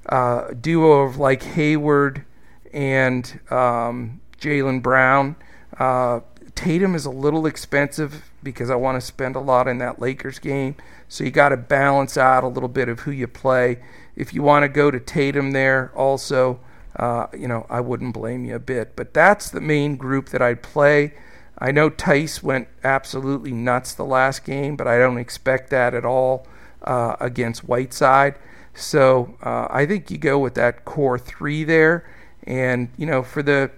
uh, 0.08 0.48
duo 0.60 1.02
of 1.02 1.16
like 1.16 1.44
Hayward 1.44 2.24
and 2.72 3.38
um, 3.52 4.20
Jaylen 4.40 4.82
Brown. 4.82 5.36
Uh, 5.78 6.22
Tatum 6.56 6.96
is 6.96 7.06
a 7.06 7.10
little 7.10 7.46
expensive 7.46 8.28
because 8.52 8.70
I 8.70 8.76
want 8.76 9.00
to 9.00 9.06
spend 9.06 9.36
a 9.36 9.40
lot 9.40 9.68
in 9.68 9.78
that 9.78 10.00
Lakers 10.00 10.38
game. 10.38 10.76
So 11.08 11.24
you 11.24 11.30
got 11.30 11.50
to 11.50 11.56
balance 11.56 12.16
out 12.16 12.44
a 12.44 12.48
little 12.48 12.68
bit 12.68 12.88
of 12.88 13.00
who 13.00 13.10
you 13.10 13.26
play. 13.26 13.78
If 14.14 14.32
you 14.32 14.42
want 14.42 14.62
to 14.62 14.68
go 14.68 14.90
to 14.90 15.00
Tatum 15.00 15.50
there 15.50 15.92
also, 15.94 16.60
uh, 16.96 17.26
you 17.36 17.48
know, 17.48 17.66
I 17.68 17.80
wouldn't 17.80 18.14
blame 18.14 18.44
you 18.44 18.54
a 18.54 18.60
bit. 18.60 18.96
But 18.96 19.12
that's 19.12 19.50
the 19.50 19.60
main 19.60 19.96
group 19.96 20.28
that 20.30 20.40
I'd 20.40 20.62
play. 20.62 21.12
I 21.58 21.72
know 21.72 21.90
Theis 21.90 22.42
went 22.42 22.68
absolutely 22.84 23.52
nuts 23.52 23.94
the 23.94 24.04
last 24.04 24.44
game, 24.44 24.76
but 24.76 24.86
I 24.86 24.98
don't 24.98 25.18
expect 25.18 25.70
that 25.70 25.92
at 25.92 26.04
all 26.04 26.46
uh, 26.82 27.16
against 27.18 27.64
Whiteside. 27.64 28.36
So 28.74 29.36
uh, 29.42 29.66
I 29.70 29.86
think 29.86 30.10
you 30.10 30.18
go 30.18 30.38
with 30.38 30.54
that 30.54 30.84
core 30.84 31.18
three 31.18 31.64
there. 31.64 32.08
And, 32.44 32.90
you 32.96 33.06
know, 33.06 33.22
for 33.22 33.42
the 33.42 33.70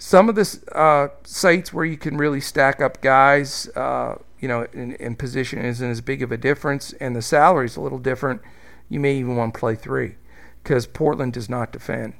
some 0.00 0.30
of 0.30 0.34
the 0.34 0.74
uh, 0.74 1.08
sites 1.24 1.74
where 1.74 1.84
you 1.84 1.98
can 1.98 2.16
really 2.16 2.40
stack 2.40 2.80
up 2.80 3.02
guys, 3.02 3.68
uh, 3.76 4.16
you 4.38 4.48
know, 4.48 4.66
in, 4.72 4.94
in 4.94 5.14
position 5.14 5.58
isn't 5.58 5.90
as 5.90 6.00
big 6.00 6.22
of 6.22 6.32
a 6.32 6.38
difference, 6.38 6.94
and 6.94 7.14
the 7.14 7.20
salary 7.20 7.66
is 7.66 7.76
a 7.76 7.82
little 7.82 7.98
different. 7.98 8.40
You 8.88 8.98
may 8.98 9.14
even 9.16 9.36
want 9.36 9.52
to 9.52 9.60
play 9.60 9.74
three 9.74 10.14
because 10.62 10.86
Portland 10.86 11.34
does 11.34 11.50
not 11.50 11.70
defend. 11.70 12.14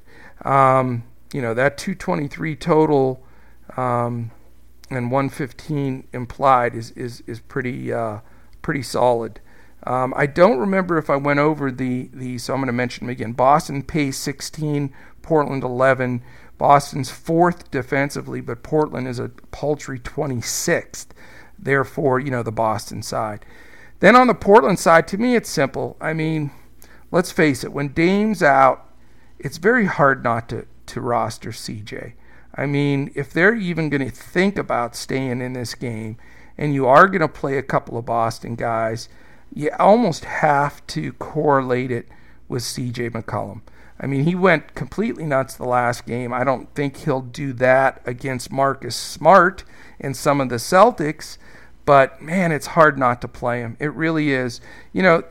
Um, 0.45 1.05
you 1.33 1.41
know, 1.41 1.55
that 1.55 1.79
223 1.79 2.55
total 2.55 3.25
um, 3.75 4.29
and 4.91 5.09
115 5.09 6.07
implied 6.13 6.75
is 6.75 6.91
is 6.91 7.23
is 7.25 7.39
pretty 7.39 7.91
uh, 7.91 8.19
pretty 8.61 8.83
solid. 8.83 9.39
Um, 9.87 10.13
I 10.15 10.27
don't 10.27 10.59
remember 10.59 10.99
if 10.99 11.09
I 11.09 11.15
went 11.15 11.39
over 11.39 11.71
the 11.71 12.11
the 12.13 12.37
so 12.37 12.53
I'm 12.53 12.59
going 12.59 12.67
to 12.67 12.73
mention 12.73 13.07
them 13.07 13.11
again. 13.11 13.31
Boston 13.31 13.81
pays 13.81 14.17
16, 14.17 14.93
Portland 15.23 15.63
11. 15.63 16.21
Boston's 16.61 17.09
fourth 17.09 17.71
defensively, 17.71 18.39
but 18.39 18.61
Portland 18.61 19.07
is 19.07 19.17
a 19.17 19.29
paltry 19.49 19.99
26th. 19.99 21.07
Therefore, 21.57 22.19
you 22.19 22.29
know 22.29 22.43
the 22.43 22.51
Boston 22.51 23.01
side. 23.01 23.43
Then 23.99 24.15
on 24.15 24.27
the 24.27 24.35
Portland 24.35 24.77
side, 24.77 25.07
to 25.07 25.17
me, 25.17 25.35
it's 25.35 25.49
simple. 25.49 25.97
I 25.99 26.13
mean, 26.13 26.51
let's 27.09 27.31
face 27.31 27.63
it. 27.63 27.73
When 27.73 27.87
Dame's 27.87 28.43
out, 28.43 28.87
it's 29.39 29.57
very 29.57 29.87
hard 29.87 30.23
not 30.23 30.49
to, 30.49 30.67
to 30.85 31.01
roster 31.01 31.49
CJ. 31.49 32.13
I 32.53 32.67
mean, 32.67 33.11
if 33.15 33.33
they're 33.33 33.55
even 33.55 33.89
going 33.89 34.07
to 34.07 34.15
think 34.15 34.55
about 34.55 34.95
staying 34.95 35.41
in 35.41 35.53
this 35.53 35.73
game 35.73 36.17
and 36.59 36.75
you 36.75 36.85
are 36.85 37.07
going 37.07 37.21
to 37.21 37.27
play 37.27 37.57
a 37.57 37.63
couple 37.63 37.97
of 37.97 38.05
Boston 38.05 38.53
guys, 38.53 39.09
you 39.51 39.71
almost 39.79 40.25
have 40.25 40.85
to 40.87 41.13
correlate 41.13 41.89
it 41.89 42.07
with 42.47 42.61
CJ 42.61 43.13
McCollum. 43.13 43.61
I 44.01 44.07
mean, 44.07 44.25
he 44.25 44.33
went 44.33 44.73
completely 44.73 45.25
nuts 45.25 45.55
the 45.55 45.65
last 45.65 46.07
game. 46.07 46.33
I 46.33 46.43
don't 46.43 46.73
think 46.73 46.97
he'll 46.97 47.21
do 47.21 47.53
that 47.53 48.01
against 48.03 48.51
Marcus 48.51 48.95
Smart 48.95 49.63
and 49.99 50.17
some 50.17 50.41
of 50.41 50.49
the 50.49 50.55
Celtics, 50.55 51.37
but 51.85 52.19
man, 52.19 52.51
it's 52.51 52.67
hard 52.67 52.97
not 52.97 53.21
to 53.21 53.27
play 53.27 53.59
him. 53.59 53.77
It 53.79 53.93
really 53.93 54.31
is. 54.31 54.59
You 54.91 55.03
know, 55.03 55.23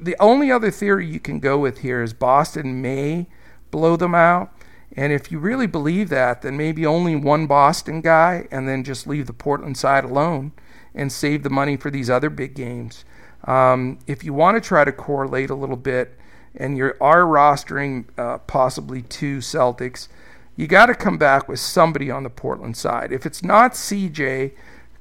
the 0.00 0.16
only 0.18 0.50
other 0.50 0.70
theory 0.70 1.06
you 1.06 1.20
can 1.20 1.38
go 1.38 1.58
with 1.58 1.80
here 1.80 2.02
is 2.02 2.14
Boston 2.14 2.80
may 2.80 3.26
blow 3.70 3.94
them 3.94 4.14
out. 4.14 4.54
And 4.96 5.12
if 5.12 5.30
you 5.30 5.38
really 5.38 5.66
believe 5.66 6.08
that, 6.08 6.40
then 6.40 6.56
maybe 6.56 6.86
only 6.86 7.14
one 7.14 7.46
Boston 7.46 8.00
guy 8.00 8.48
and 8.50 8.66
then 8.66 8.84
just 8.84 9.06
leave 9.06 9.26
the 9.26 9.34
Portland 9.34 9.76
side 9.76 10.04
alone 10.04 10.52
and 10.94 11.12
save 11.12 11.42
the 11.42 11.50
money 11.50 11.76
for 11.76 11.90
these 11.90 12.08
other 12.08 12.30
big 12.30 12.54
games. 12.54 13.04
Um, 13.44 13.98
if 14.06 14.24
you 14.24 14.32
want 14.32 14.56
to 14.56 14.66
try 14.66 14.84
to 14.84 14.92
correlate 14.92 15.50
a 15.50 15.54
little 15.54 15.76
bit 15.76 16.17
and 16.58 16.76
you 16.76 16.92
are 17.00 17.22
rostering 17.22 18.04
uh, 18.18 18.38
possibly 18.38 19.00
two 19.02 19.38
Celtics, 19.38 20.08
you 20.56 20.66
got 20.66 20.86
to 20.86 20.94
come 20.94 21.16
back 21.16 21.48
with 21.48 21.60
somebody 21.60 22.10
on 22.10 22.24
the 22.24 22.30
Portland 22.30 22.76
side. 22.76 23.12
If 23.12 23.24
it's 23.24 23.44
not 23.44 23.72
CJ, 23.72 24.52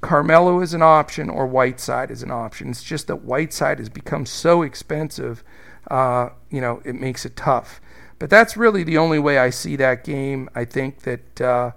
Carmelo 0.01 0.62
is 0.62 0.76
an 0.76 0.84
option 0.84 1.30
or 1.30 1.47
Whiteside 1.47 2.12
is 2.12 2.22
an 2.22 2.30
option. 2.30 2.70
It's 2.70 2.84
just 2.84 3.08
that 3.08 3.24
Whiteside 3.24 3.80
has 3.80 3.89
become 3.89 4.28
so 4.28 4.62
expensive, 4.62 5.43
uh, 5.89 6.30
you 6.51 6.62
know, 6.62 6.82
it 6.86 6.93
makes 6.93 7.26
it 7.26 7.36
tough. 7.36 7.82
But 8.20 8.30
that's 8.30 8.55
really 8.55 8.84
the 8.84 8.99
only 8.99 9.18
way 9.18 9.39
I 9.39 9.49
see 9.49 9.76
that 9.78 10.03
game. 10.03 10.49
I 10.53 10.64
think 10.64 11.01
that 11.01 11.41
uh, 11.41 11.72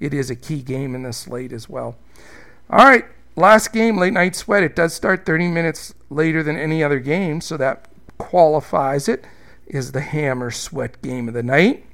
it 0.00 0.14
is 0.14 0.30
a 0.30 0.36
key 0.36 0.62
game 0.62 0.94
in 0.94 1.02
the 1.02 1.12
slate 1.12 1.52
as 1.52 1.68
well. 1.68 1.96
All 2.70 2.84
right, 2.84 3.04
last 3.36 3.72
game, 3.72 3.98
late 3.98 4.14
night 4.14 4.34
sweat. 4.34 4.62
It 4.62 4.74
does 4.74 4.94
start 4.94 5.26
30 5.26 5.48
minutes 5.48 5.94
later 6.08 6.42
than 6.42 6.56
any 6.56 6.82
other 6.82 7.00
game, 7.00 7.42
so 7.42 7.58
that 7.58 7.86
qualifies 8.18 9.08
it. 9.08 9.24
Is 9.66 9.92
the 9.92 10.00
hammer 10.00 10.52
sweat 10.52 11.02
game 11.02 11.26
of 11.26 11.34
the 11.34 11.42
night. 11.42 11.84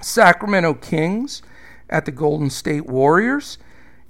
Sacramento 0.00 0.74
Kings 0.74 1.42
at 1.90 2.04
the 2.04 2.12
Golden 2.12 2.50
State 2.50 2.86
Warriors. 2.86 3.58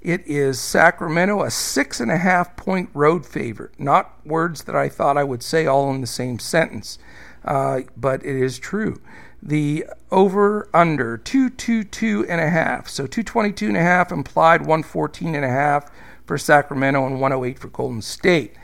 It 0.03 0.27
is 0.27 0.61
Sacramento, 0.61 1.43
a 1.43 1.51
six 1.51 2.01
and 2.01 2.11
a 2.11 2.19
half 2.19 2.57
point 2.57 2.91
road 2.93 3.25
favorite. 3.25 3.79
Not 3.79 4.27
words 4.27 4.65
that 4.65 4.75
I 4.75 4.89
thought 4.89 5.17
I 5.17 5.25
would 5.25 5.43
say 5.43 5.67
all 5.67 5.95
in 5.95 6.01
the 6.01 6.07
same 6.07 6.39
sentence, 6.41 6.99
uh, 7.45 7.83
but 7.97 8.25
it 8.25 8.37
is 8.37 8.59
true. 8.59 9.01
The 9.41 9.87
over 10.11 10.69
under 10.75 11.17
222 11.19 12.27
and 12.29 12.41
a 12.41 12.51
half. 12.51 12.89
So 12.89 13.07
222 13.07 13.69
and 13.69 13.77
a 13.77 13.81
half 13.81 14.11
implied 14.11 14.63
114 14.63 15.35
and 15.35 15.45
a 15.45 15.49
half 15.49 15.91
for 16.27 16.37
Sacramento 16.37 17.07
and 17.07 17.21
108 17.21 17.59
for 17.59 17.69
Golden 17.69 18.03
State. 18.03 18.55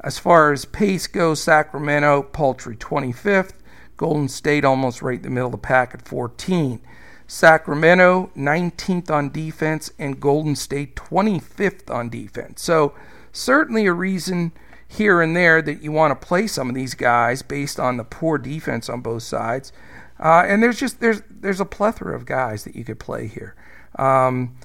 As 0.00 0.18
far 0.18 0.52
as 0.52 0.64
pace 0.64 1.06
goes, 1.06 1.42
Sacramento 1.42 2.22
paltry 2.22 2.76
25th, 2.76 3.54
Golden 3.96 4.28
State 4.28 4.64
almost 4.64 5.02
right 5.02 5.16
in 5.16 5.22
the 5.22 5.30
middle 5.30 5.48
of 5.48 5.52
the 5.52 5.58
pack 5.58 5.92
at 5.94 6.06
14. 6.06 6.80
Sacramento 7.26 8.30
19th 8.36 9.10
on 9.10 9.30
defense, 9.30 9.90
and 9.98 10.20
Golden 10.20 10.56
State 10.56 10.96
25th 10.96 11.92
on 11.92 12.08
defense. 12.08 12.62
So, 12.62 12.94
certainly 13.32 13.86
a 13.86 13.92
reason 13.92 14.52
here 14.88 15.20
and 15.20 15.36
there 15.36 15.60
that 15.60 15.82
you 15.82 15.92
want 15.92 16.18
to 16.18 16.26
play 16.26 16.46
some 16.46 16.70
of 16.70 16.74
these 16.74 16.94
guys 16.94 17.42
based 17.42 17.78
on 17.78 17.98
the 17.98 18.04
poor 18.04 18.38
defense 18.38 18.88
on 18.88 19.02
both 19.02 19.22
sides. 19.22 19.72
Uh, 20.18 20.44
and 20.46 20.62
there's 20.62 20.80
just 20.80 21.00
there's 21.00 21.22
there's 21.28 21.60
a 21.60 21.66
plethora 21.66 22.16
of 22.16 22.24
guys 22.24 22.64
that 22.64 22.74
you 22.74 22.84
could 22.84 22.98
play 22.98 23.26
here. 23.26 23.54
Um, 23.98 24.56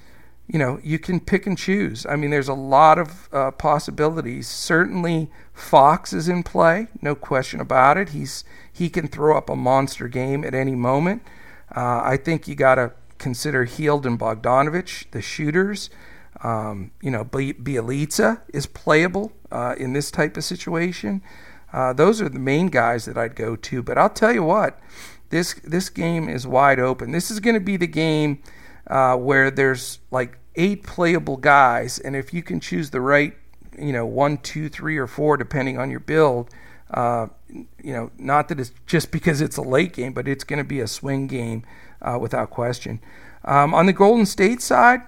you 0.46 0.58
know, 0.58 0.78
you 0.82 0.98
can 0.98 1.20
pick 1.20 1.46
and 1.46 1.56
choose. 1.56 2.04
I 2.06 2.16
mean, 2.16 2.30
there's 2.30 2.48
a 2.48 2.54
lot 2.54 2.98
of 2.98 3.28
uh, 3.32 3.50
possibilities. 3.52 4.46
Certainly, 4.46 5.30
Fox 5.52 6.12
is 6.12 6.28
in 6.28 6.42
play, 6.42 6.88
no 7.00 7.14
question 7.14 7.60
about 7.60 7.96
it. 7.96 8.10
He's 8.10 8.44
he 8.70 8.90
can 8.90 9.08
throw 9.08 9.38
up 9.38 9.48
a 9.48 9.56
monster 9.56 10.08
game 10.08 10.44
at 10.44 10.54
any 10.54 10.74
moment. 10.74 11.22
Uh, 11.74 12.00
I 12.04 12.16
think 12.16 12.46
you 12.46 12.54
got 12.54 12.74
to 12.74 12.92
consider 13.18 13.64
Hield 13.64 14.04
and 14.04 14.18
Bogdanovich, 14.18 15.10
the 15.12 15.22
shooters. 15.22 15.90
Um, 16.42 16.90
you 17.00 17.10
know, 17.10 17.24
Bjelica 17.24 18.40
is 18.52 18.66
playable 18.66 19.32
uh, 19.50 19.76
in 19.78 19.92
this 19.92 20.10
type 20.10 20.36
of 20.36 20.44
situation. 20.44 21.22
Uh, 21.72 21.92
those 21.92 22.20
are 22.20 22.28
the 22.28 22.38
main 22.38 22.66
guys 22.68 23.06
that 23.06 23.16
I'd 23.16 23.34
go 23.34 23.56
to. 23.56 23.82
But 23.82 23.96
I'll 23.96 24.10
tell 24.10 24.32
you 24.32 24.42
what, 24.42 24.78
this 25.30 25.54
this 25.64 25.88
game 25.88 26.28
is 26.28 26.46
wide 26.46 26.78
open. 26.78 27.12
This 27.12 27.30
is 27.30 27.40
going 27.40 27.54
to 27.54 27.60
be 27.60 27.76
the 27.76 27.86
game 27.86 28.42
uh, 28.86 29.16
where 29.16 29.50
there's 29.50 29.98
like 30.10 30.38
eight 30.56 30.82
playable 30.82 31.36
guys, 31.36 31.98
and 31.98 32.14
if 32.14 32.32
you 32.32 32.42
can 32.42 32.60
choose 32.60 32.90
the 32.90 33.00
right, 33.00 33.34
you 33.78 33.92
know, 33.92 34.06
one, 34.06 34.38
two, 34.38 34.68
three, 34.68 34.96
or 34.96 35.06
four, 35.06 35.36
depending 35.36 35.78
on 35.78 35.90
your 35.90 36.00
build, 36.00 36.50
uh, 36.92 37.26
you 37.48 37.92
know, 37.92 38.10
not 38.18 38.48
that 38.48 38.60
it's 38.60 38.72
just 38.86 39.10
because 39.10 39.40
it's 39.40 39.56
a 39.56 39.62
late 39.62 39.92
game, 39.92 40.12
but 40.12 40.28
it's 40.28 40.44
going 40.44 40.58
to 40.58 40.64
be 40.64 40.80
a 40.80 40.86
swing 40.86 41.26
game 41.26 41.64
uh, 42.02 42.18
without 42.20 42.50
question. 42.50 43.00
Um, 43.44 43.74
on 43.74 43.86
the 43.86 43.92
Golden 43.92 44.26
State 44.26 44.60
side, 44.60 45.02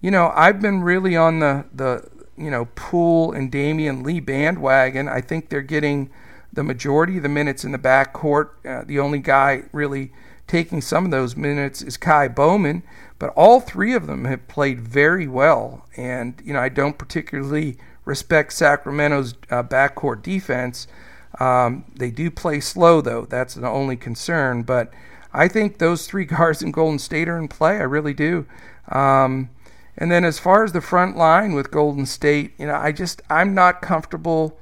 you 0.00 0.10
know, 0.10 0.32
I've 0.34 0.60
been 0.60 0.82
really 0.82 1.16
on 1.16 1.40
the 1.40 1.64
the 1.72 2.08
you 2.36 2.50
know 2.50 2.66
Poole 2.74 3.32
and 3.32 3.52
Damion 3.52 4.04
Lee 4.04 4.20
bandwagon. 4.20 5.08
I 5.08 5.20
think 5.20 5.48
they're 5.48 5.62
getting 5.62 6.10
the 6.52 6.62
majority 6.62 7.16
of 7.16 7.22
the 7.22 7.28
minutes 7.28 7.64
in 7.64 7.72
the 7.72 7.78
backcourt. 7.78 8.50
Uh, 8.64 8.84
the 8.84 8.98
only 8.98 9.18
guy 9.18 9.64
really 9.72 10.12
taking 10.52 10.82
some 10.82 11.06
of 11.06 11.10
those 11.10 11.34
minutes 11.34 11.80
is 11.80 11.96
Ky 11.96 12.28
Bowman, 12.28 12.82
but 13.18 13.30
all 13.30 13.58
three 13.58 13.94
of 13.94 14.06
them 14.06 14.26
have 14.26 14.46
played 14.48 14.82
very 14.82 15.26
well. 15.26 15.86
And 15.96 16.34
you 16.44 16.52
know, 16.52 16.60
I 16.60 16.68
don't 16.68 16.98
particularly 16.98 17.78
respect 18.04 18.52
Sacramento's 18.52 19.32
uh, 19.50 19.62
backcourt 19.62 20.22
defense. 20.22 20.86
Um, 21.40 21.86
they 21.94 22.10
do 22.10 22.30
play 22.30 22.60
slow, 22.60 23.00
though. 23.00 23.24
That's 23.24 23.54
the 23.54 23.66
only 23.66 23.96
concern. 23.96 24.62
But 24.62 24.92
I 25.32 25.48
think 25.48 25.78
those 25.78 26.06
three 26.06 26.24
guards 26.36 26.60
in 26.60 26.70
Golden 26.70 26.98
State 26.98 27.30
are 27.30 27.38
in 27.38 27.48
play. 27.48 27.78
I 27.78 27.84
really 27.84 28.12
do. 28.12 28.44
Um, 28.88 29.48
and 29.96 30.12
then 30.12 30.22
as 30.22 30.38
far 30.38 30.64
as 30.64 30.72
the 30.72 30.82
front 30.82 31.16
line 31.16 31.54
with 31.54 31.70
Golden 31.70 32.04
State, 32.04 32.52
you 32.58 32.66
know, 32.66 32.74
I 32.74 32.92
just 32.92 33.22
I'm 33.30 33.54
not 33.54 33.80
comfortable 33.80 34.58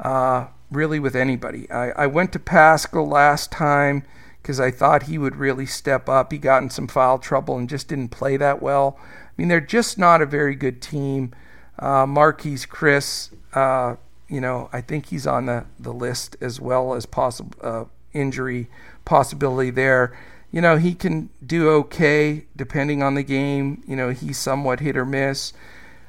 uh, 0.00 0.48
really 0.70 1.00
with 1.00 1.16
anybody. 1.16 1.70
I, 1.70 1.92
I 1.92 2.06
went 2.08 2.30
to 2.34 2.38
Paschall 2.38 3.10
last 3.10 3.50
time 3.50 4.04
because 4.42 4.60
I 4.60 4.70
thought 4.70 5.04
he 5.04 5.18
would 5.18 5.36
really 5.36 5.66
step 5.66 6.08
up. 6.08 6.32
He 6.32 6.38
got 6.38 6.62
in 6.62 6.70
some 6.70 6.88
foul 6.88 7.18
trouble 7.18 7.56
and 7.56 7.68
just 7.68 7.88
didn't 7.88 8.08
play 8.08 8.36
that 8.36 8.62
well. 8.62 8.98
I 9.00 9.32
mean, 9.36 9.48
they're 9.48 9.60
just 9.60 9.98
not 9.98 10.22
a 10.22 10.26
very 10.26 10.54
good 10.54 10.80
team. 10.80 11.34
Uh, 11.78 12.06
Marquese 12.06 12.66
Chriss, 12.66 13.30
uh, 13.54 13.96
you 14.28 14.40
know, 14.40 14.68
I 14.72 14.80
think 14.80 15.06
he's 15.06 15.26
on 15.26 15.46
the, 15.46 15.66
the 15.78 15.92
list 15.92 16.36
as 16.40 16.60
well 16.60 16.94
as 16.94 17.06
possible 17.06 17.58
uh, 17.62 17.84
injury 18.12 18.68
possibility 19.04 19.70
there. 19.70 20.16
You 20.50 20.60
know, 20.60 20.76
he 20.76 20.94
can 20.94 21.30
do 21.44 21.70
okay 21.70 22.46
depending 22.56 23.02
on 23.02 23.14
the 23.14 23.22
game. 23.22 23.82
You 23.86 23.96
know, 23.96 24.10
he's 24.10 24.38
somewhat 24.38 24.80
hit 24.80 24.96
or 24.96 25.04
miss. 25.04 25.52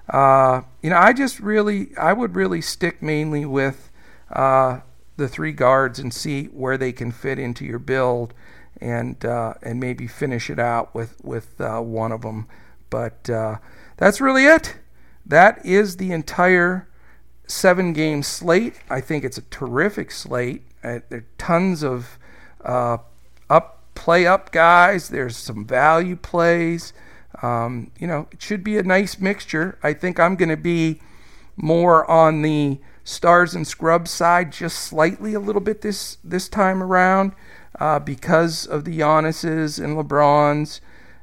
Uh, 0.09 0.61
you 0.81 0.89
know, 0.89 0.97
I 0.97 1.13
just 1.13 1.39
really, 1.39 1.95
I 1.97 2.13
would 2.13 2.35
really 2.35 2.61
stick 2.61 3.01
mainly 3.01 3.45
with 3.45 3.89
uh, 4.31 4.81
the 5.21 5.27
three 5.27 5.51
guards 5.51 5.99
and 5.99 6.13
see 6.13 6.45
where 6.45 6.77
they 6.77 6.91
can 6.91 7.11
fit 7.11 7.39
into 7.39 7.63
your 7.63 7.79
build, 7.79 8.33
and 8.81 9.23
uh, 9.23 9.53
and 9.61 9.79
maybe 9.79 10.07
finish 10.07 10.49
it 10.49 10.59
out 10.59 10.93
with 10.93 11.23
with 11.23 11.61
uh, 11.61 11.79
one 11.79 12.11
of 12.11 12.21
them. 12.21 12.47
But 12.89 13.29
uh, 13.29 13.57
that's 13.97 14.19
really 14.19 14.45
it. 14.45 14.75
That 15.25 15.63
is 15.65 15.97
the 15.97 16.11
entire 16.11 16.89
seven 17.47 17.93
game 17.93 18.23
slate. 18.23 18.81
I 18.89 18.99
think 18.99 19.23
it's 19.23 19.37
a 19.37 19.43
terrific 19.43 20.11
slate. 20.11 20.63
Uh, 20.83 20.99
there 21.09 21.19
are 21.19 21.25
tons 21.37 21.83
of 21.83 22.17
uh, 22.65 22.97
up 23.49 23.83
play 23.93 24.25
up 24.25 24.51
guys. 24.51 25.09
There's 25.09 25.37
some 25.37 25.65
value 25.65 26.15
plays. 26.15 26.93
Um, 27.41 27.91
you 27.99 28.07
know, 28.07 28.27
it 28.31 28.41
should 28.41 28.63
be 28.63 28.77
a 28.77 28.83
nice 28.83 29.19
mixture. 29.19 29.77
I 29.83 29.93
think 29.93 30.19
I'm 30.19 30.35
going 30.35 30.49
to 30.49 30.57
be 30.57 31.01
more 31.55 32.09
on 32.09 32.41
the 32.41 32.79
stars 33.03 33.55
and 33.55 33.67
scrubs 33.67 34.11
side, 34.11 34.51
just 34.51 34.79
slightly 34.79 35.33
a 35.33 35.39
little 35.39 35.61
bit 35.61 35.81
this 35.81 36.17
this 36.23 36.47
time 36.47 36.83
around, 36.83 37.33
uh, 37.79 37.99
because 37.99 38.65
of 38.65 38.85
the 38.85 38.99
Giannis's 38.99 39.79
and 39.79 39.97
LeBrons 39.97 40.79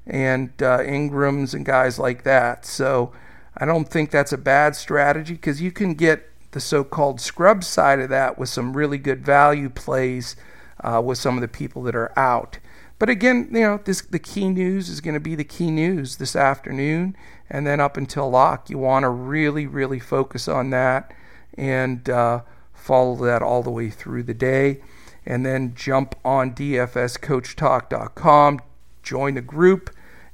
and 0.06 0.50
uh, 0.62 0.78
Ingrams 0.82 1.54
and 1.54 1.64
guys 1.64 1.98
like 1.98 2.24
that. 2.24 2.64
So 2.64 3.12
I 3.56 3.64
don't 3.64 3.88
think 3.88 4.10
that's 4.10 4.32
a 4.32 4.38
bad 4.38 4.74
strategy 4.74 5.34
because 5.34 5.60
you 5.60 5.70
can 5.70 5.94
get 5.94 6.30
the 6.52 6.60
so 6.60 6.82
called 6.82 7.20
scrub 7.20 7.62
side 7.62 8.00
of 8.00 8.08
that 8.08 8.38
with 8.38 8.48
some 8.48 8.76
really 8.76 8.98
good 8.98 9.24
value 9.24 9.68
plays 9.68 10.34
uh, 10.80 11.02
with 11.04 11.18
some 11.18 11.36
of 11.36 11.42
the 11.42 11.48
people 11.48 11.82
that 11.82 11.94
are 11.94 12.16
out. 12.18 12.58
But 12.98 13.08
again, 13.08 13.48
you 13.52 13.60
know, 13.60 13.80
this 13.84 14.00
the 14.00 14.18
key 14.18 14.48
news 14.48 14.88
is 14.88 15.00
going 15.00 15.14
to 15.14 15.20
be 15.20 15.34
the 15.34 15.44
key 15.44 15.70
news 15.70 16.16
this 16.16 16.34
afternoon, 16.34 17.16
and 17.48 17.66
then 17.66 17.78
up 17.78 17.96
until 17.96 18.30
lock, 18.30 18.70
you 18.70 18.78
want 18.78 19.04
to 19.04 19.08
really, 19.08 19.66
really 19.66 20.00
focus 20.00 20.48
on 20.48 20.70
that 20.70 21.12
and 21.56 22.08
uh, 22.08 22.40
follow 22.72 23.16
that 23.24 23.42
all 23.42 23.62
the 23.62 23.70
way 23.70 23.90
through 23.90 24.22
the 24.22 24.34
day, 24.34 24.80
and 25.26 25.44
then 25.44 25.74
jump 25.74 26.14
on 26.24 26.54
DFSCoachTalk.com, 26.54 28.60
join 29.02 29.34
the 29.34 29.42
group, 29.42 29.90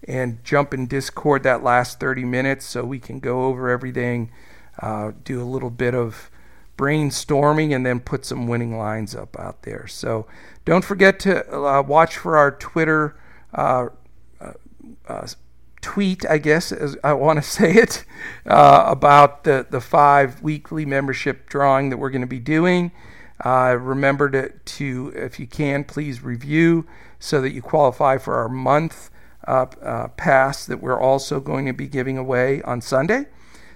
and 0.06 0.44
jump 0.44 0.74
in 0.74 0.86
Discord 0.86 1.42
that 1.44 1.62
last 1.62 1.98
30 1.98 2.24
minutes 2.24 2.66
so 2.66 2.84
we 2.84 2.98
can 2.98 3.20
go 3.20 3.44
over 3.44 3.70
everything, 3.70 4.30
uh, 4.80 5.12
do 5.24 5.42
a 5.42 5.44
little 5.44 5.70
bit 5.70 5.94
of 5.94 6.30
brainstorming, 6.76 7.74
and 7.74 7.86
then 7.86 8.00
put 8.00 8.24
some 8.24 8.46
winning 8.46 8.76
lines 8.76 9.14
up 9.14 9.38
out 9.38 9.62
there. 9.62 9.86
So 9.86 10.26
don't 10.64 10.84
forget 10.84 11.18
to 11.20 11.54
uh, 11.54 11.82
watch 11.82 12.16
for 12.16 12.36
our 12.36 12.50
Twitter 12.50 13.16
uh, 13.54 13.88
uh, 14.40 14.52
uh 15.08 15.26
tweet, 15.84 16.24
I 16.28 16.38
guess, 16.38 16.72
as 16.72 16.96
I 17.04 17.12
want 17.12 17.36
to 17.38 17.42
say 17.48 17.74
it, 17.74 18.04
uh, 18.46 18.84
about 18.86 19.44
the, 19.44 19.66
the 19.68 19.80
five 19.80 20.42
weekly 20.42 20.84
membership 20.84 21.48
drawing 21.48 21.90
that 21.90 21.98
we're 21.98 22.10
going 22.10 22.22
to 22.22 22.26
be 22.26 22.40
doing. 22.40 22.90
remember 23.44 24.30
to, 24.30 24.48
to, 24.50 25.12
if 25.14 25.38
you 25.38 25.46
can, 25.46 25.84
please 25.84 26.22
review 26.22 26.86
so 27.18 27.40
that 27.40 27.52
you 27.52 27.62
qualify 27.62 28.18
for 28.18 28.34
our 28.36 28.48
month 28.48 29.10
uh, 29.46 29.66
uh, 29.82 30.08
pass 30.08 30.64
that 30.66 30.82
we're 30.82 30.98
also 30.98 31.40
going 31.40 31.66
to 31.66 31.72
be 31.72 31.86
giving 31.86 32.16
away 32.16 32.62
on 32.62 32.80
Sunday. 32.80 33.26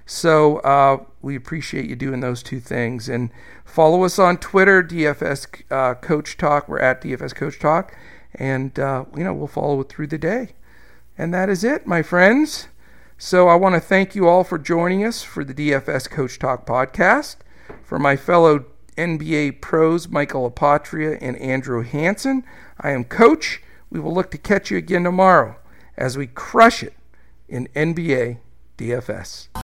So 0.06 0.58
uh, 0.58 1.04
we 1.20 1.36
appreciate 1.36 1.84
you 1.86 1.96
doing 1.96 2.20
those 2.20 2.42
two 2.42 2.60
things. 2.60 3.08
And 3.08 3.30
follow 3.64 4.04
us 4.04 4.18
on 4.18 4.38
Twitter, 4.38 4.82
DFS 4.82 5.62
uh, 5.70 5.94
Coach 5.96 6.38
Talk. 6.38 6.68
We're 6.68 6.78
at 6.78 7.02
DFS 7.02 7.34
Coach 7.34 7.58
Talk. 7.58 7.94
and 8.34 8.78
uh, 8.78 9.04
you 9.16 9.24
know 9.24 9.34
we'll 9.34 9.46
follow 9.46 9.80
it 9.80 9.88
through 9.88 10.06
the 10.06 10.18
day. 10.18 10.54
And 11.18 11.34
that 11.34 11.50
is 11.50 11.64
it, 11.64 11.84
my 11.84 12.00
friends. 12.00 12.68
So 13.18 13.48
I 13.48 13.56
want 13.56 13.74
to 13.74 13.80
thank 13.80 14.14
you 14.14 14.28
all 14.28 14.44
for 14.44 14.56
joining 14.56 15.04
us 15.04 15.24
for 15.24 15.44
the 15.44 15.52
DFS 15.52 16.08
Coach 16.08 16.38
Talk 16.38 16.64
podcast. 16.64 17.36
For 17.82 17.98
my 17.98 18.14
fellow 18.14 18.66
NBA 18.96 19.60
pros, 19.60 20.08
Michael 20.08 20.48
Apotria 20.48 21.18
and 21.20 21.36
Andrew 21.38 21.82
Hanson, 21.82 22.44
I 22.80 22.90
am 22.90 23.02
Coach. 23.02 23.60
We 23.90 23.98
will 23.98 24.14
look 24.14 24.30
to 24.30 24.38
catch 24.38 24.70
you 24.70 24.76
again 24.76 25.02
tomorrow 25.02 25.56
as 25.96 26.16
we 26.16 26.28
crush 26.28 26.84
it 26.84 26.94
in 27.48 27.66
NBA 27.74 28.38
DFS. 28.78 29.48